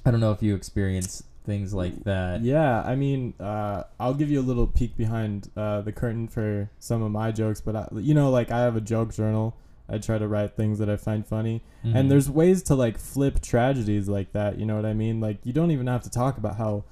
I 0.05 0.11
don't 0.11 0.19
know 0.19 0.31
if 0.31 0.41
you 0.43 0.55
experience 0.55 1.23
things 1.45 1.73
like 1.73 2.03
that. 2.05 2.41
Yeah, 2.41 2.81
I 2.83 2.95
mean, 2.95 3.33
uh, 3.39 3.83
I'll 3.99 4.13
give 4.13 4.29
you 4.31 4.39
a 4.39 4.41
little 4.43 4.67
peek 4.67 4.95
behind 4.95 5.49
uh, 5.57 5.81
the 5.81 5.91
curtain 5.91 6.27
for 6.27 6.69
some 6.79 7.01
of 7.03 7.11
my 7.11 7.31
jokes, 7.31 7.61
but 7.61 7.75
I, 7.75 7.87
you 7.95 8.13
know, 8.13 8.29
like 8.31 8.49
I 8.51 8.59
have 8.61 8.75
a 8.75 8.81
joke 8.81 9.13
journal. 9.13 9.55
I 9.89 9.97
try 9.97 10.17
to 10.17 10.27
write 10.27 10.55
things 10.55 10.79
that 10.79 10.89
I 10.89 10.95
find 10.95 11.27
funny, 11.27 11.61
Mhm. 11.85 11.95
and 11.95 12.09
there's 12.11 12.29
ways 12.29 12.63
to 12.63 12.75
like 12.75 12.97
flip 12.97 13.41
tragedies 13.41 14.07
like 14.07 14.31
that. 14.31 14.57
You 14.57 14.65
know 14.65 14.75
what 14.77 14.85
I 14.85 14.93
mean? 14.93 15.19
Like 15.19 15.45
you 15.45 15.51
don't 15.51 15.71
even 15.71 15.87
have 15.87 16.01
to 16.03 16.09
talk 16.09 16.37
about 16.37 16.55
how, 16.57 16.85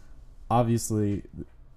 obviously, 0.52 1.24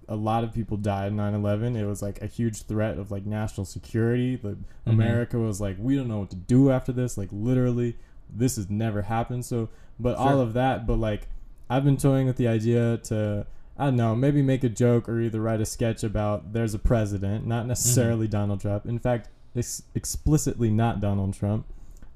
a 0.09 0.17
lot 0.17 0.45
of 0.45 0.53
people 0.53 0.77
died 0.77 1.13
in 1.13 1.17
9/11. 1.17 1.77
It 1.77 1.87
was 1.87 2.03
like 2.03 2.21
a 2.21 2.27
huge 2.27 2.63
threat 2.63 2.99
of 2.99 3.11
like 3.11 3.25
national 3.25 3.65
security. 3.65 4.37
The 4.37 4.51
Mm-hmm. 4.51 4.91
America 4.91 5.39
was 5.39 5.63
like, 5.63 5.77
we 5.79 5.97
don't 5.97 6.09
know 6.09 6.19
what 6.19 6.29
to 6.31 6.37
do 6.37 6.71
after 6.71 6.93
this. 6.93 7.17
Like 7.17 7.31
literally, 7.33 7.97
this 8.29 8.57
has 8.57 8.69
never 8.69 9.01
happened. 9.03 9.47
So, 9.47 9.71
but 9.99 10.17
all 10.17 10.41
of 10.41 10.53
that, 10.53 10.87
but 10.87 10.97
like, 10.99 11.29
I've 11.71 11.85
been 11.85 11.97
toying 11.97 12.27
with 12.27 12.37
the 12.37 12.49
idea 12.49 12.99
to. 13.05 13.47
I 13.77 13.87
don't 13.87 13.97
know, 13.97 14.15
maybe 14.15 14.41
make 14.41 14.63
a 14.63 14.69
joke 14.69 15.09
or 15.09 15.21
either 15.21 15.41
write 15.41 15.61
a 15.61 15.67
sketch 15.67 16.05
about 16.05 16.53
there's 16.53 16.75
a 16.75 16.79
president, 16.79 17.45
not 17.45 17.67
necessarily 17.67 18.29
Donald 18.29 18.61
Trump. 18.61 18.87
In 18.87 19.01
fact, 19.01 19.29
ex- 19.57 19.83
explicitly 19.97 20.71
not 20.71 21.01
Donald 21.01 21.35
Trump, 21.35 21.67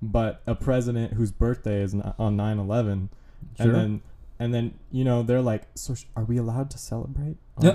but 0.00 0.40
a 0.46 0.54
president 0.54 1.14
whose 1.14 1.32
birthday 1.32 1.82
is 1.82 1.94
on 1.94 2.36
9/11 2.36 3.09
Sure. 3.56 3.66
and 3.66 3.74
then 3.74 4.02
and 4.39 4.55
then 4.55 4.74
you 4.91 5.05
know 5.05 5.22
they're 5.22 5.43
like 5.43 5.64
so 5.74 5.95
sh- 5.95 6.05
are 6.16 6.24
we 6.24 6.36
allowed 6.36 6.70
to 6.70 6.78
celebrate 6.78 7.36
on 7.57 7.74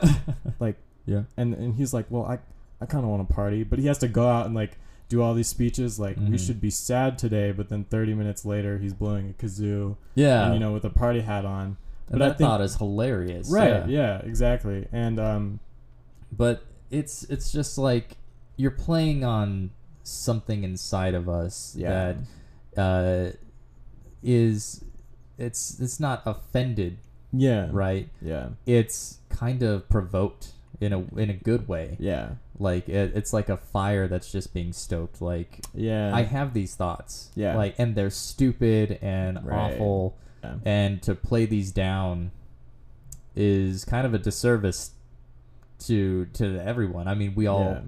like 0.60 0.78
yeah. 1.06 1.24
and 1.38 1.54
and 1.54 1.76
he's 1.76 1.94
like 1.94 2.06
well 2.10 2.26
i 2.26 2.40
i 2.82 2.86
kind 2.86 3.04
of 3.04 3.10
want 3.10 3.28
to 3.28 3.34
party 3.34 3.64
but 3.64 3.80
he 3.80 3.88
has 3.88 3.98
to 3.98 4.08
go 4.08 4.28
out 4.30 4.46
and 4.46 4.56
like 4.56 4.78
do 5.10 5.22
all 5.22 5.34
these 5.34 5.48
speeches 5.50 6.00
like 6.00 6.16
we 6.18 6.24
Mhm. 6.24 6.46
should 6.46 6.62
be 6.62 6.70
sad 6.70 7.18
today 7.18 7.52
but 7.52 7.70
then 7.70 7.84
30 7.84 8.14
minutes 8.14 8.46
later 8.46 8.78
he's 8.78 8.94
blowing 8.94 9.30
a 9.30 9.34
kazoo 9.44 9.96
Yeah. 10.16 10.46
and 10.46 10.54
you 10.54 10.60
know 10.60 10.72
with 10.72 10.86
a 10.86 10.90
party 10.90 11.22
hat 11.22 11.46
on 11.46 11.78
and 12.10 12.20
but 12.20 12.22
I 12.22 12.28
that 12.30 12.38
think- 12.38 12.48
thought 12.50 12.62
is 12.62 12.76
hilarious. 12.78 13.50
right 13.50 13.88
Yeah. 13.88 13.88
yeah. 13.88 14.18
exactly 14.20 14.88
and 14.92 15.20
um 15.20 15.60
But 16.32 16.64
it's 16.90 17.24
it's 17.26 17.52
just 17.52 17.78
like 17.78 18.18
you're 18.56 18.72
playing 18.72 19.24
on 19.24 19.72
something 20.04 20.64
inside 20.64 21.14
of 21.14 21.28
us 21.30 21.76
Yeah. 21.78 22.14
that 22.76 22.82
uh, 22.82 23.32
is 24.24 24.84
it's 25.44 25.80
it's 25.80 26.00
not 26.00 26.22
offended, 26.26 26.98
yeah 27.32 27.68
right? 27.72 28.10
yeah 28.22 28.50
It's 28.66 29.20
kind 29.30 29.62
of 29.64 29.88
provoked 29.90 30.52
in 30.82 30.92
a 30.94 31.00
in 31.18 31.30
a 31.30 31.34
good 31.34 31.68
way. 31.68 31.98
yeah 32.00 32.30
Like 32.60 32.90
it, 32.90 33.12
it's 33.16 33.34
like 33.34 33.50
a 33.50 33.58
fire 33.58 34.08
that's 34.08 34.32
just 34.32 34.54
being 34.54 34.74
stoked. 34.74 35.22
Like 35.22 35.60
yeah 35.74 36.14
I 36.16 36.24
have 36.24 36.54
these 36.54 36.76
thoughts, 36.76 37.30
Yeah. 37.36 37.56
like 37.56 37.76
and 37.78 37.96
they're 37.96 38.10
stupid 38.10 39.00
and 39.02 39.44
Right. 39.46 39.74
awful, 39.74 40.18
yeah. 40.44 40.56
and 40.66 41.02
to 41.04 41.16
play 41.16 41.46
these 41.46 41.72
down 41.72 42.32
is 43.36 43.86
kind 43.86 44.06
of 44.06 44.14
a 44.14 44.20
disservice 44.20 44.92
to 45.80 46.26
to 46.34 46.60
everyone. 46.64 47.08
I 47.08 47.16
mean, 47.16 47.34
we 47.36 47.48
all 47.48 47.72
yeah. 47.76 47.82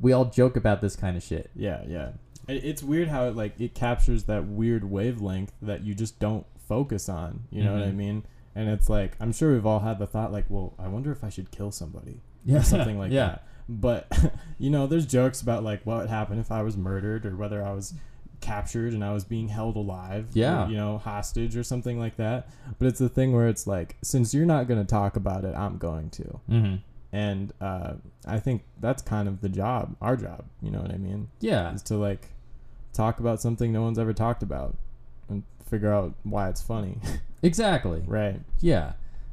we 0.00 0.12
all 0.12 0.24
joke 0.26 0.56
about 0.56 0.80
this 0.80 0.96
kind 0.96 1.16
of 1.16 1.22
shit. 1.22 1.50
Yeah, 1.54 1.82
yeah. 1.86 2.10
It's 2.48 2.82
weird 2.82 3.08
how 3.08 3.26
it 3.28 3.36
like 3.36 3.60
it 3.60 3.74
captures 3.74 4.24
that 4.24 4.46
weird 4.46 4.84
wavelength 4.84 5.52
that 5.60 5.82
you 5.84 5.94
just 5.94 6.18
don't 6.20 6.46
focus 6.66 7.08
on. 7.08 7.44
You 7.50 7.64
know 7.64 7.72
what 7.74 7.82
I 7.82 7.86
Mhm. 7.90 7.96
mean? 7.96 8.22
And 8.54 8.68
it's 8.68 8.88
like 8.88 9.16
I'm 9.20 9.32
sure 9.32 9.52
we've 9.52 9.66
all 9.66 9.80
had 9.80 9.98
the 9.98 10.06
thought 10.06 10.32
like, 10.32 10.46
well, 10.48 10.74
I 10.78 10.88
wonder 10.88 11.12
if 11.12 11.22
I 11.24 11.28
should 11.28 11.50
kill 11.50 11.70
somebody 11.70 12.20
Yeah, 12.44 12.58
or 12.58 12.62
something 12.62 12.98
like 12.98 13.12
yeah. 13.20 13.26
that. 13.26 13.42
But 13.68 14.06
you 14.58 14.70
know, 14.70 14.86
there's 14.86 15.06
jokes 15.06 15.40
about 15.42 15.62
like 15.64 15.84
what 15.84 15.98
would 15.98 16.10
happen 16.10 16.38
if 16.38 16.50
I 16.52 16.62
was 16.62 16.76
murdered 16.76 17.26
or 17.26 17.36
whether 17.36 17.64
I 17.64 17.72
was 17.72 17.94
captured 18.40 18.92
and 18.92 19.02
I 19.04 19.12
was 19.12 19.24
being 19.24 19.48
held 19.48 19.76
alive. 19.76 20.26
or, 20.26 20.38
Yeah. 20.38 20.68
you 20.68 20.76
know, 20.76 20.98
hostage 20.98 21.56
or 21.56 21.62
something 21.64 21.98
like 21.98 22.16
that. 22.16 22.48
But 22.78 22.88
it's 22.88 22.98
the 22.98 23.08
thing 23.08 23.32
where 23.32 23.48
it's 23.48 23.66
like, 23.66 23.96
since 24.02 24.34
you're 24.34 24.46
not 24.46 24.68
going 24.68 24.78
to 24.80 24.86
talk 24.86 25.16
about 25.16 25.44
it, 25.44 25.54
I'm 25.56 25.78
going 25.78 26.10
to. 26.10 26.40
Mm-hmm. 26.50 26.74
And 27.12 27.52
uh, 27.62 27.94
I 28.26 28.38
think 28.38 28.62
that's 28.80 29.00
kind 29.02 29.26
of 29.26 29.40
the 29.40 29.48
job, 29.48 29.96
our 30.02 30.16
job. 30.16 30.44
You 30.60 30.70
know 30.70 30.80
what 30.82 30.90
I 30.92 30.98
mean? 30.98 31.28
Yeah, 31.40 31.72
is 31.72 31.82
to 31.84 31.96
like 31.96 32.28
talk 32.92 33.20
about 33.20 33.40
something 33.40 33.72
no 33.72 33.82
one's 33.82 33.98
ever 33.98 34.12
talked 34.12 34.42
about 34.42 34.76
figure 35.68 35.92
out 35.92 36.14
why 36.22 36.48
it's 36.48 36.62
funny. 36.62 36.98
exactly. 37.42 38.02
right. 38.06 38.40
Yeah, 38.60 38.92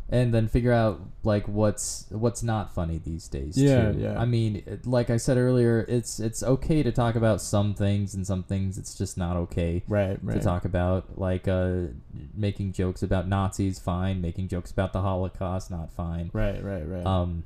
and 0.09 0.33
then 0.33 0.47
figure 0.47 0.71
out 0.71 1.01
like 1.23 1.47
what's 1.47 2.05
what's 2.09 2.43
not 2.43 2.73
funny 2.73 2.99
these 2.99 3.27
days. 3.27 3.57
Yeah, 3.57 3.91
too. 3.91 3.99
yeah. 3.99 4.19
I 4.19 4.25
mean, 4.25 4.81
like 4.85 5.09
I 5.09 5.17
said 5.17 5.37
earlier, 5.37 5.85
it's 5.87 6.19
it's 6.19 6.43
okay 6.43 6.83
to 6.83 6.91
talk 6.91 7.15
about 7.15 7.41
some 7.41 7.73
things, 7.73 8.13
and 8.13 8.25
some 8.27 8.43
things 8.43 8.77
it's 8.77 8.95
just 8.95 9.17
not 9.17 9.37
okay 9.37 9.83
Right. 9.87 10.19
Right. 10.21 10.37
to 10.37 10.39
talk 10.39 10.65
about. 10.65 11.17
Like 11.17 11.47
uh, 11.47 11.87
making 12.35 12.73
jokes 12.73 13.01
about 13.01 13.27
Nazis, 13.27 13.79
fine. 13.79 14.21
Making 14.21 14.49
jokes 14.49 14.71
about 14.71 14.93
the 14.93 15.01
Holocaust, 15.01 15.71
not 15.71 15.91
fine. 15.91 16.29
Right. 16.33 16.63
Right. 16.63 16.87
Right. 16.87 17.05
Um, 17.05 17.43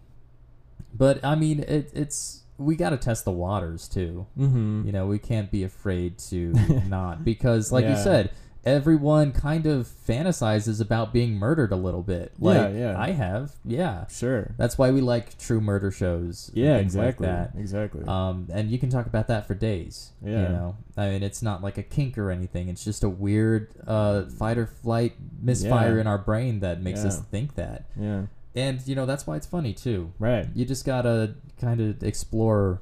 but 0.93 1.23
I 1.23 1.35
mean, 1.35 1.59
it, 1.59 1.91
it's 1.93 2.41
we 2.57 2.75
got 2.75 2.89
to 2.89 2.97
test 2.97 3.23
the 3.23 3.31
waters 3.31 3.87
too. 3.87 4.25
mm-hmm. 4.37 4.83
You 4.85 4.91
know, 4.91 5.05
we 5.05 5.19
can't 5.19 5.51
be 5.51 5.63
afraid 5.63 6.17
to 6.29 6.53
not 6.87 7.23
because, 7.23 7.71
like 7.71 7.85
you 7.85 7.95
said, 7.95 8.31
everyone 8.67 9.31
kind 9.31 9.65
of 9.65 9.87
fantasizes 9.87 10.81
about 10.81 11.13
being 11.13 11.35
murdered 11.35 11.71
a 11.71 11.75
little 11.77 12.03
bit. 12.03 12.33
Like 12.37 12.57
Yeah, 12.57 12.67
yeah. 12.91 12.99
I 12.99 13.11
have, 13.11 13.53
yeah. 13.63 14.05
Sure. 14.07 14.53
That's 14.57 14.77
why 14.77 14.91
we 14.91 14.99
like 14.99 15.37
true 15.37 15.61
murder 15.61 15.89
shows. 15.89 16.51
Yeah. 16.53 16.75
Exactly. 16.77 17.27
Like. 17.27 17.51
Exactly. 17.57 18.03
Um, 18.05 18.47
and 18.51 18.69
you 18.69 18.77
can 18.77 18.89
talk 18.89 19.05
about 19.07 19.27
that 19.29 19.47
for 19.47 19.53
days. 19.55 20.11
Yeah. 20.21 20.31
You 20.43 20.49
know, 20.49 20.75
I 20.97 21.09
mean, 21.09 21.23
it's 21.23 21.41
not 21.41 21.63
like 21.63 21.77
a 21.77 21.83
kink 21.83 22.17
or 22.17 22.29
anything. 22.29 22.67
It's 22.67 22.83
just 22.83 23.03
a 23.05 23.09
weird 23.09 23.69
uh, 23.87 24.23
fight 24.25 24.57
or 24.57 24.65
flight 24.67 25.13
misfire 25.41 25.95
Yeah. 25.95 26.01
in 26.01 26.07
our 26.07 26.17
brain 26.17 26.59
that 26.59 26.81
makes 26.81 27.05
us 27.05 27.19
think 27.21 27.55
that. 27.55 27.85
yeah. 27.97 28.23
And 28.55 28.85
you 28.87 28.95
know, 28.95 29.05
that's 29.05 29.25
why 29.27 29.35
it's 29.37 29.45
funny 29.47 29.71
too. 29.73 30.11
Right. 30.19 30.47
You 30.53 30.65
just 30.65 30.83
gotta 30.83 31.35
kind 31.61 31.79
of 31.79 32.03
explore 32.03 32.81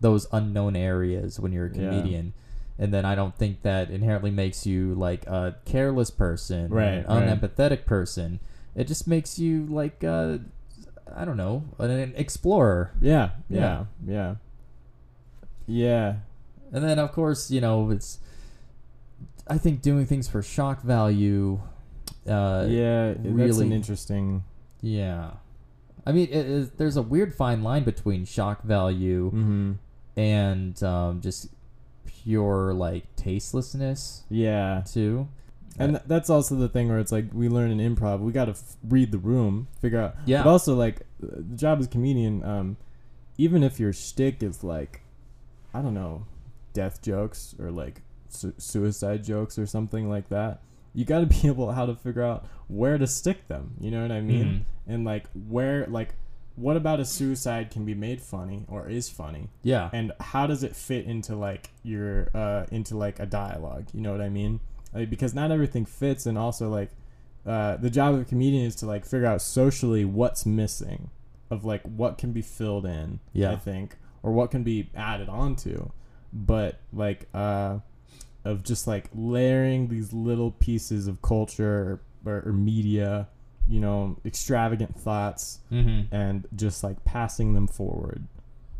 those 0.00 0.26
unknown 0.32 0.74
areas 0.76 1.38
when 1.40 1.52
you're 1.52 1.66
a 1.66 1.76
Yeah. 1.76 1.90
And 2.78 2.94
then 2.94 3.04
I 3.04 3.14
don't 3.16 3.36
think 3.36 3.62
that 3.62 3.90
inherently 3.90 4.30
makes 4.30 4.64
you 4.66 4.94
like 4.94 5.26
a 5.26 5.56
careless 5.64 6.10
person, 6.10 6.70
Right, 6.70 7.04
an 7.04 7.06
right. 7.06 7.24
unempathetic 7.40 7.86
person. 7.86 8.38
It 8.76 8.86
just 8.86 9.08
makes 9.08 9.38
you 9.38 9.66
like 9.66 10.04
uh, 10.04 10.38
I 11.14 11.24
don't 11.24 11.36
know, 11.36 11.64
an 11.78 12.12
explorer. 12.16 12.92
Yeah. 13.00 13.30
Yeah. 13.50 13.86
Yeah. 14.06 14.36
Yeah. 15.66 16.16
And 16.72 16.84
then 16.84 16.98
of 16.98 17.12
course, 17.12 17.50
you 17.50 17.60
know, 17.60 17.90
it's 17.90 18.18
I 19.46 19.58
think 19.58 19.82
doing 19.82 20.06
things 20.06 20.28
for 20.28 20.42
shock 20.42 20.82
value. 20.82 21.60
Uh, 22.28 22.66
yeah. 22.68 23.08
That's 23.14 23.24
an 23.26 23.34
really- 23.34 23.72
interesting. 23.72 24.44
yeah. 24.80 25.32
I 26.06 26.12
mean, 26.12 26.28
it 26.30 26.46
is, 26.46 26.70
there's 26.70 26.96
a 26.96 27.02
weird 27.02 27.34
fine 27.34 27.62
line 27.62 27.84
between 27.84 28.24
shock 28.24 28.62
value 28.62 29.26
Mm-hmm. 29.30 29.72
and 30.16 30.82
um, 30.82 31.20
just 31.20 31.48
pure 32.28 32.74
like 32.74 33.04
tastelessness 33.16 34.24
Yeah. 34.28 34.82
too. 34.86 35.28
And 35.78 35.92
th- 35.94 36.02
that's 36.06 36.28
also 36.28 36.56
the 36.56 36.68
thing 36.68 36.88
where 36.88 36.98
it's 36.98 37.12
like 37.12 37.26
we 37.32 37.48
learn 37.48 37.70
in 37.70 37.78
improv, 37.96 38.20
we 38.20 38.32
got 38.32 38.46
to 38.46 38.50
f- 38.50 38.76
read 38.86 39.12
the 39.12 39.18
room, 39.18 39.68
figure 39.80 40.00
out. 40.00 40.16
Yeah. 40.26 40.42
But 40.42 40.50
also 40.50 40.74
like 40.74 41.02
the 41.20 41.42
job 41.56 41.78
as 41.78 41.86
a 41.86 41.88
comedian, 41.88 42.44
um, 42.44 42.76
even 43.38 43.62
if 43.62 43.78
your 43.80 43.92
shtick 43.92 44.42
is 44.42 44.62
like, 44.64 45.02
I 45.72 45.80
don't 45.80 45.94
know, 45.94 46.26
death 46.74 47.00
jokes 47.00 47.54
or 47.58 47.70
like 47.70 48.02
su- 48.28 48.54
suicide 48.58 49.24
jokes 49.24 49.58
or 49.58 49.64
something 49.66 50.10
like 50.10 50.28
that, 50.28 50.60
you 50.94 51.04
got 51.06 51.20
to 51.20 51.26
be 51.40 51.46
able 51.48 51.72
how 51.72 51.86
to 51.86 51.94
figure 51.94 52.22
out 52.24 52.44
where 52.66 52.98
to 52.98 53.06
stick 53.06 53.46
them. 53.48 53.74
You 53.80 53.90
know 53.92 54.02
what 54.02 54.12
I 54.12 54.20
mean? 54.20 54.46
Mhm. 54.86 54.92
And 54.92 55.04
like 55.04 55.24
where 55.48 55.86
like. 55.86 56.14
What 56.58 56.76
about 56.76 57.00
a 57.00 57.04
suicide 57.04 57.70
can 57.70 57.84
be 57.84 57.94
made 57.94 58.20
funny 58.20 58.64
or 58.68 58.88
is 58.88 59.08
funny? 59.08 59.48
Yeah. 59.62 59.90
and 59.92 60.12
how 60.20 60.46
does 60.46 60.62
it 60.62 60.74
fit 60.76 61.06
into 61.06 61.36
like 61.36 61.70
your 61.82 62.28
uh 62.34 62.66
into 62.70 62.96
like 62.96 63.18
a 63.20 63.26
dialogue 63.26 63.86
you 63.94 64.00
know 64.00 64.12
what 64.12 64.20
i 64.20 64.28
mean 64.28 64.60
like, 64.94 65.10
because 65.10 65.34
not 65.34 65.50
everything 65.50 65.84
fits 65.86 66.26
and 66.26 66.36
also 66.38 66.68
like 66.68 66.90
uh 67.46 67.76
the 67.76 67.90
job 67.90 68.14
of 68.14 68.20
a 68.22 68.24
comedian 68.24 68.64
is 68.66 68.74
to 68.76 68.86
like 68.86 69.04
figure 69.04 69.26
out 69.26 69.40
socially 69.42 70.04
what's 70.04 70.44
missing 70.46 71.10
of 71.50 71.64
like 71.64 71.82
what 71.82 72.18
can 72.18 72.32
be 72.32 72.42
filled 72.42 72.84
in 72.86 73.20
Yeah. 73.32 73.52
i 73.52 73.56
think 73.56 73.96
or 74.22 74.32
what 74.32 74.50
can 74.50 74.62
be 74.64 74.90
added 74.96 75.28
onto 75.28 75.90
but 76.32 76.80
like 76.92 77.28
uh 77.34 77.78
of 78.44 78.62
just 78.62 78.86
like 78.86 79.10
layering 79.14 79.88
these 79.88 80.12
little 80.12 80.50
pieces 80.52 81.06
of 81.06 81.20
culture 81.22 82.00
or, 82.24 82.32
or, 82.32 82.42
or 82.48 82.52
media, 82.52 83.28
you 83.68 83.80
know, 83.80 84.16
extravagant 84.24 84.98
thoughts, 84.98 85.60
Mm-hmm. 85.70 86.14
and 86.14 86.46
just 86.54 86.82
like 86.82 87.04
passing 87.04 87.52
them 87.54 87.66
forward. 87.66 88.26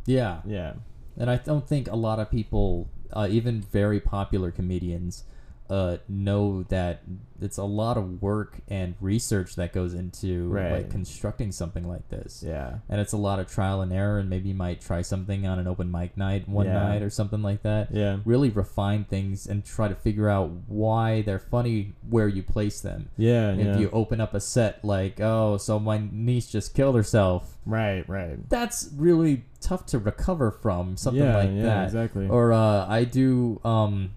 Yeah. 0.07 0.41
Yeah. 0.47 0.75
And 1.17 1.31
I 1.31 1.37
don't 1.37 1.67
think 1.69 1.89
a 1.89 1.97
lot 1.97 2.19
of 2.21 2.31
people, 2.31 2.89
uh, 3.13 3.29
even 3.31 3.61
very 3.61 4.01
popular 4.01 4.51
comedians, 4.51 5.25
uh, 5.71 5.99
know 6.09 6.63
that 6.65 7.03
it's 7.41 7.59
a 7.59 7.65
lot 7.65 7.97
of 7.97 8.21
work 8.21 8.59
and 8.69 8.95
research 9.01 9.55
that 9.57 9.73
goes 9.73 9.95
into 9.95 10.49
Right. 10.49 10.73
like 10.73 10.91
constructing 10.91 11.53
something 11.53 11.87
like 11.87 12.09
this. 12.09 12.43
Yeah. 12.45 12.79
And 12.89 13.01
it's 13.01 13.13
a 13.13 13.17
lot 13.17 13.39
of 13.39 13.47
trial 13.49 13.81
and 13.81 13.93
error, 13.93 14.19
and 14.19 14.29
maybe 14.29 14.49
you 14.49 14.55
might 14.55 14.81
try 14.81 15.03
something 15.03 15.47
on 15.47 15.59
an 15.59 15.69
open 15.69 15.91
mic 15.91 16.17
night 16.17 16.49
one 16.49 16.67
Yeah. 16.67 16.73
night 16.73 17.03
or 17.03 17.11
something 17.11 17.43
like 17.43 17.63
that. 17.63 17.93
Yeah. 17.93 18.19
Really 18.25 18.49
refine 18.49 19.05
things 19.05 19.47
and 19.47 19.65
try 19.65 19.89
to 19.89 19.95
figure 19.95 20.29
out 20.29 20.51
why 20.67 21.23
they're 21.23 21.39
funny 21.39 21.93
where 22.09 22.29
you 22.29 22.43
place 22.43 22.81
them. 22.81 23.11
Yeah. 23.17 23.53
If 23.53 23.67
yeah. 23.67 23.79
you 23.79 23.91
open 23.91 24.21
up 24.21 24.35
a 24.35 24.41
set 24.41 24.85
like, 24.85 25.21
oh, 25.21 25.59
so 25.59 25.79
my 25.79 26.01
niece 26.11 26.51
just 26.51 26.75
killed 26.75 26.97
herself, 26.97 27.57
right. 27.67 28.09
Right. 28.09 28.49
that's 28.49 28.91
really 28.97 29.45
tough 29.61 29.87
to 29.87 29.99
recover 29.99 30.51
from 30.51 30.97
something 30.97 31.23
yeah. 31.23 31.37
like 31.37 31.51
yeah. 31.53 31.63
that. 31.63 31.85
Exactly. 31.85 32.27
Or 32.29 32.53
uh, 32.53 32.87
I 32.89 33.05
do 33.05 33.61
um, 33.65 34.11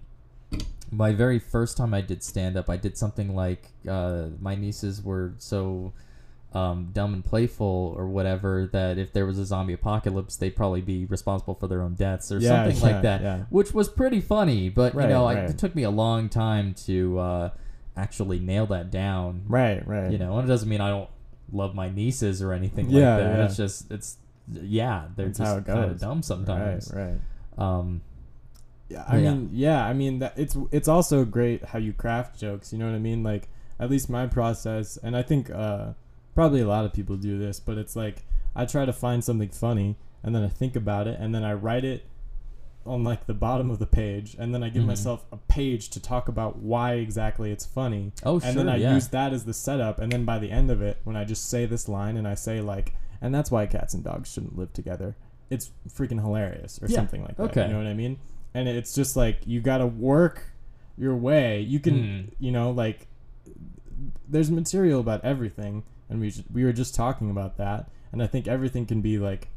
my 0.92 1.12
very 1.12 1.38
first 1.38 1.76
time 1.76 1.94
I 1.94 2.00
did 2.02 2.22
stand 2.22 2.56
up, 2.56 2.68
I 2.70 2.76
did 2.76 2.96
something 2.96 3.34
like 3.34 3.70
uh, 3.88 4.26
my 4.40 4.54
nieces 4.54 5.02
were 5.02 5.32
so 5.38 5.92
um, 6.52 6.90
dumb 6.92 7.14
and 7.14 7.24
playful 7.24 7.94
or 7.96 8.06
whatever 8.08 8.68
that 8.72 8.98
if 8.98 9.12
there 9.14 9.24
was 9.24 9.38
a 9.38 9.46
zombie 9.46 9.72
apocalypse, 9.72 10.36
they'd 10.36 10.54
probably 10.54 10.82
be 10.82 11.06
responsible 11.06 11.54
for 11.54 11.66
their 11.66 11.80
own 11.82 11.94
deaths 11.94 12.30
or 12.30 12.38
Yeah, 12.38 12.48
something 12.64 12.76
yeah, 12.76 12.92
like 12.92 13.02
that, 13.02 13.22
yeah. 13.22 13.38
which 13.48 13.72
was 13.72 13.88
pretty 13.88 14.20
funny. 14.20 14.68
But 14.68 14.94
Right, 14.94 15.04
you 15.04 15.08
know, 15.08 15.24
I, 15.24 15.34
it 15.46 15.56
took 15.58 15.74
me 15.74 15.82
a 15.84 15.90
long 15.90 16.28
time 16.28 16.74
to 16.86 17.18
uh, 17.18 17.50
actually 17.96 18.38
nail 18.38 18.66
that 18.66 18.90
down. 18.90 19.44
right. 19.48 19.86
Right. 19.86 20.12
You 20.12 20.18
know, 20.18 20.36
and 20.38 20.46
it 20.46 20.48
doesn't 20.52 20.68
mean 20.68 20.82
I 20.82 20.90
don't 20.90 21.08
love 21.50 21.74
my 21.74 21.88
nieces 21.88 22.42
or 22.42 22.52
anything 22.52 22.90
Yeah, 22.90 23.16
like 23.16 23.24
that. 23.24 23.38
yeah. 23.38 23.44
It's 23.46 23.56
just 23.56 23.90
it's 23.90 24.18
yeah, 24.52 25.04
they're 25.16 25.26
That's 25.28 25.38
just 25.38 25.66
kind 25.66 25.90
of 25.90 25.98
dumb 26.00 26.22
sometimes. 26.22 26.92
Right. 26.94 27.12
Right. 27.12 27.18
Um, 27.58 28.02
Yeah, 28.92 29.04
I 29.08 29.16
mean, 29.18 29.48
yeah, 29.52 29.84
I 29.86 29.92
mean 29.92 30.18
that 30.20 30.34
it's 30.36 30.56
it's 30.70 30.88
also 30.88 31.24
great 31.24 31.64
how 31.66 31.78
you 31.78 31.92
craft 31.92 32.38
jokes. 32.38 32.72
You 32.72 32.78
know 32.78 32.86
what 32.86 32.94
I 32.94 32.98
mean? 32.98 33.22
Like 33.22 33.48
at 33.80 33.90
least 33.90 34.08
my 34.10 34.26
process, 34.26 34.96
and 35.02 35.16
I 35.16 35.22
think 35.22 35.50
uh, 35.50 35.92
probably 36.34 36.60
a 36.60 36.68
lot 36.68 36.84
of 36.84 36.92
people 36.92 37.16
do 37.16 37.38
this, 37.38 37.58
but 37.60 37.78
it's 37.78 37.96
like 37.96 38.24
I 38.54 38.64
try 38.66 38.84
to 38.84 38.92
find 38.92 39.24
something 39.24 39.48
funny, 39.50 39.96
and 40.22 40.34
then 40.34 40.42
I 40.44 40.48
think 40.48 40.76
about 40.76 41.06
it, 41.08 41.18
and 41.18 41.34
then 41.34 41.42
I 41.44 41.54
write 41.54 41.84
it 41.84 42.04
on 42.84 43.04
like 43.04 43.26
the 43.26 43.34
bottom 43.34 43.70
of 43.70 43.78
the 43.78 43.86
page, 43.86 44.34
and 44.38 44.52
then 44.52 44.62
I 44.62 44.68
give 44.68 44.82
Mhm. 44.82 44.88
myself 44.88 45.24
a 45.30 45.36
page 45.36 45.88
to 45.90 46.00
talk 46.00 46.28
about 46.28 46.58
why 46.58 46.94
exactly 46.94 47.52
it's 47.52 47.64
funny. 47.64 48.12
Oh, 48.24 48.40
and 48.42 48.56
then 48.58 48.68
I 48.68 48.76
yeah. 48.76 48.94
use 48.94 49.08
that 49.08 49.32
as 49.32 49.44
the 49.44 49.54
setup, 49.54 50.00
and 50.00 50.10
then 50.10 50.24
by 50.24 50.38
the 50.40 50.50
end 50.50 50.70
of 50.70 50.82
it, 50.82 50.98
when 51.04 51.14
I 51.16 51.24
just 51.24 51.48
say 51.48 51.64
this 51.64 51.88
line 51.88 52.16
and 52.16 52.26
I 52.26 52.34
say 52.34 52.60
like, 52.60 52.94
and 53.20 53.32
that's 53.32 53.50
why 53.52 53.66
cats 53.66 53.94
and 53.94 54.02
dogs 54.02 54.30
shouldn't 54.32 54.58
live 54.58 54.72
together. 54.72 55.14
It's 55.48 55.70
freaking 55.88 56.20
hilarious 56.20 56.80
or 56.82 56.86
Yeah, 56.88 56.96
something 56.96 57.22
like 57.22 57.36
that. 57.36 57.42
okay. 57.50 57.66
You 57.66 57.72
know 57.72 57.78
what 57.78 57.86
I 57.86 57.94
mean? 57.94 58.18
And 58.54 58.68
it's 58.68 58.94
just 58.94 59.16
like 59.16 59.38
you 59.46 59.60
got 59.60 59.78
to 59.78 59.86
work 59.86 60.50
your 60.98 61.16
way. 61.16 61.60
You 61.60 61.80
can, 61.80 61.94
Mm. 61.94 62.30
you 62.38 62.50
know, 62.52 62.70
like 62.70 63.06
there's 64.28 64.50
material 64.50 65.00
about 65.00 65.24
everything, 65.24 65.82
and 66.08 66.20
we 66.20 66.32
we 66.52 66.64
were 66.64 66.72
just 66.72 66.94
talking 66.94 67.30
about 67.30 67.56
that, 67.58 67.88
and 68.12 68.22
I 68.22 68.26
think 68.26 68.46
everything 68.48 68.86
can 68.86 69.00
be 69.00 69.18
like 69.18 69.48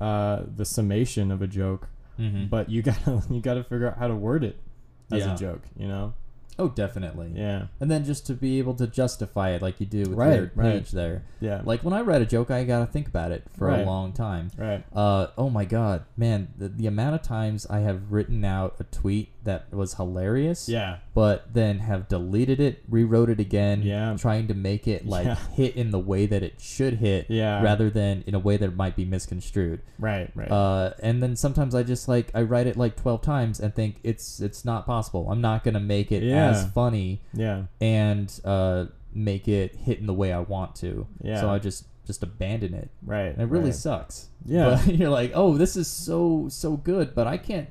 uh, 0.00 0.42
the 0.56 0.64
summation 0.64 1.30
of 1.30 1.42
a 1.42 1.46
joke, 1.46 1.88
mhm. 2.18 2.48
but 2.50 2.68
you 2.68 2.82
gotta 2.82 3.22
you 3.30 3.40
gotta 3.40 3.62
figure 3.62 3.88
out 3.88 3.98
how 3.98 4.08
to 4.08 4.14
word 4.16 4.42
it 4.44 4.58
as 5.12 5.20
Yeah. 5.24 5.34
a 5.34 5.36
joke. 5.38 5.62
You 5.76 5.88
know? 5.88 6.14
Oh, 6.58 6.68
definitely. 6.68 7.32
Yeah. 7.34 7.66
And 7.80 7.90
then 7.90 8.04
just 8.04 8.26
to 8.26 8.34
be 8.34 8.58
able 8.58 8.74
to 8.74 8.86
justify 8.86 9.50
it 9.50 9.62
like 9.62 9.80
you 9.80 9.86
do 9.86 10.00
with 10.00 10.12
Right, 10.18 10.36
your 10.36 10.52
right. 10.54 10.72
page 10.74 10.90
there. 10.92 11.24
Yeah. 11.40 11.62
Like 11.64 11.82
when 11.82 11.94
I 11.94 12.02
write 12.02 12.22
a 12.22 12.26
joke, 12.26 12.50
I 12.50 12.64
gotta 12.64 12.86
think 12.86 13.08
about 13.08 13.32
it 13.32 13.44
for 13.56 13.66
Right. 13.68 13.80
a 13.80 13.84
long 13.84 14.12
time. 14.12 14.50
right. 14.56 14.84
Uh, 14.94 15.28
oh 15.36 15.50
my 15.50 15.64
god, 15.64 16.04
man, 16.16 16.48
the, 16.56 16.68
the 16.68 16.86
amount 16.86 17.14
of 17.16 17.22
times 17.22 17.66
I 17.68 17.80
have 17.80 18.12
written 18.12 18.44
out 18.44 18.76
a 18.78 18.84
tweet 18.84 19.31
that 19.44 19.72
was 19.72 19.94
hilarious, 19.94 20.68
Yeah. 20.68 20.98
but 21.14 21.52
then 21.52 21.80
have 21.80 22.08
deleted 22.08 22.60
it, 22.60 22.82
rewrote 22.88 23.28
it 23.30 23.40
again, 23.40 23.82
Yeah. 23.82 24.16
trying 24.16 24.46
to 24.48 24.54
make 24.54 24.86
it 24.86 25.06
like 25.06 25.26
Yeah. 25.26 25.36
hit 25.54 25.74
in 25.76 25.90
the 25.90 25.98
way 25.98 26.26
that 26.26 26.42
it 26.42 26.60
should 26.60 26.94
hit, 26.94 27.26
Yeah. 27.28 27.62
rather 27.62 27.90
than 27.90 28.22
in 28.26 28.34
a 28.34 28.38
way 28.38 28.56
that 28.56 28.76
might 28.76 28.94
be 28.96 29.04
misconstrued. 29.04 29.80
Right. 29.98 30.30
Right. 30.34 30.50
Uh, 30.50 30.92
and 31.02 31.22
then 31.22 31.36
sometimes 31.36 31.74
I 31.74 31.82
just 31.82 32.08
like 32.08 32.30
I 32.34 32.42
write 32.42 32.66
it 32.66 32.76
like 32.76 32.96
twelve 32.96 33.22
times 33.22 33.58
and 33.60 33.74
think 33.74 33.96
it's 34.04 34.40
it's 34.40 34.64
not 34.64 34.86
possible. 34.86 35.28
I'm 35.30 35.40
not 35.40 35.64
gonna 35.64 35.80
make 35.80 36.12
it 36.12 36.22
Yeah. 36.22 36.50
as 36.50 36.70
funny 36.70 37.22
yeah. 37.34 37.64
and 37.80 38.32
uh, 38.44 38.86
make 39.14 39.48
it 39.48 39.74
hit 39.76 39.98
in 39.98 40.06
the 40.06 40.14
way 40.14 40.32
I 40.32 40.40
want 40.40 40.74
to. 40.76 41.06
Yeah. 41.20 41.40
So 41.40 41.50
I 41.50 41.58
just 41.58 41.86
just 42.04 42.22
abandon 42.24 42.74
it, 42.74 42.90
Right. 43.04 43.26
and 43.32 43.40
it 43.40 43.46
really 43.46 43.66
right. 43.66 43.74
sucks. 43.74 44.28
Yeah. 44.44 44.80
But 44.84 44.94
you're 44.98 45.08
like, 45.10 45.30
oh, 45.34 45.56
this 45.56 45.76
is 45.76 45.86
so 45.86 46.46
so 46.48 46.76
good, 46.76 47.14
but 47.14 47.26
I 47.26 47.36
can't 47.36 47.68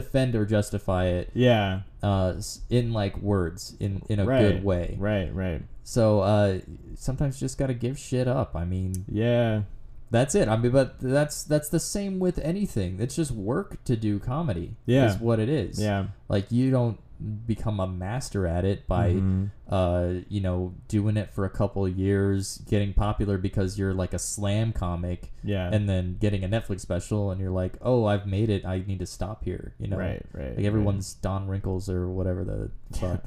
defend 0.00 0.34
or 0.34 0.44
justify 0.46 1.06
it 1.06 1.30
Yeah. 1.34 1.80
uh, 2.02 2.34
in 2.70 2.92
like 2.92 3.16
words 3.18 3.74
in 3.80 4.02
in 4.08 4.20
a 4.20 4.24
right. 4.24 4.40
good 4.42 4.64
way. 4.64 4.96
Right. 4.98 5.34
Right. 5.34 5.62
So 5.82 6.20
uh, 6.20 6.58
sometimes 6.94 7.40
you 7.40 7.44
just 7.46 7.58
gotta 7.58 7.74
give 7.74 7.98
shit 7.98 8.28
up. 8.28 8.54
I 8.54 8.64
mean, 8.64 9.04
Yeah. 9.08 9.62
that's 10.10 10.34
it. 10.34 10.48
I 10.48 10.56
mean, 10.56 10.72
but 10.72 11.00
that's 11.00 11.42
that's 11.42 11.68
the 11.68 11.80
same 11.80 12.18
with 12.18 12.38
anything. 12.38 13.00
It's 13.00 13.16
just 13.16 13.30
work 13.32 13.82
to 13.84 13.96
do 13.96 14.18
comedy. 14.18 14.76
Yeah. 14.86 15.06
is 15.10 15.16
what 15.20 15.38
it 15.40 15.48
is. 15.48 15.80
Yeah. 15.80 16.06
like 16.28 16.50
you 16.52 16.70
don't 16.70 16.98
become 17.46 17.80
a 17.80 17.86
master 17.86 18.46
at 18.46 18.64
it 18.64 18.86
by 18.86 19.12
Mhm. 19.14 19.50
uh 19.68 20.20
you 20.28 20.40
know 20.40 20.74
doing 20.88 21.16
it 21.16 21.30
for 21.32 21.44
a 21.44 21.50
couple 21.50 21.84
of 21.86 21.96
years, 21.96 22.58
getting 22.68 22.92
popular 22.92 23.38
because 23.38 23.78
you're 23.78 23.94
like 23.94 24.12
a 24.14 24.18
slam 24.18 24.72
comic, 24.72 25.32
Yeah. 25.42 25.68
and 25.72 25.88
then 25.88 26.16
getting 26.20 26.44
a 26.44 26.48
Netflix 26.48 26.80
special, 26.80 27.30
and 27.30 27.40
you're 27.40 27.50
like, 27.50 27.76
oh, 27.82 28.04
I've 28.04 28.26
made 28.26 28.50
it. 28.50 28.64
I 28.64 28.78
need 28.86 28.98
to 28.98 29.06
stop 29.06 29.44
here. 29.44 29.74
You 29.78 29.88
know, 29.88 29.96
right. 29.96 30.24
Right. 30.32 30.56
like 30.56 30.64
everyone's 30.66 31.14
Don 31.14 31.48
Rickles 31.48 31.88
or 31.88 32.08
whatever 32.10 32.44
the 32.44 32.70
fuck. 32.98 33.24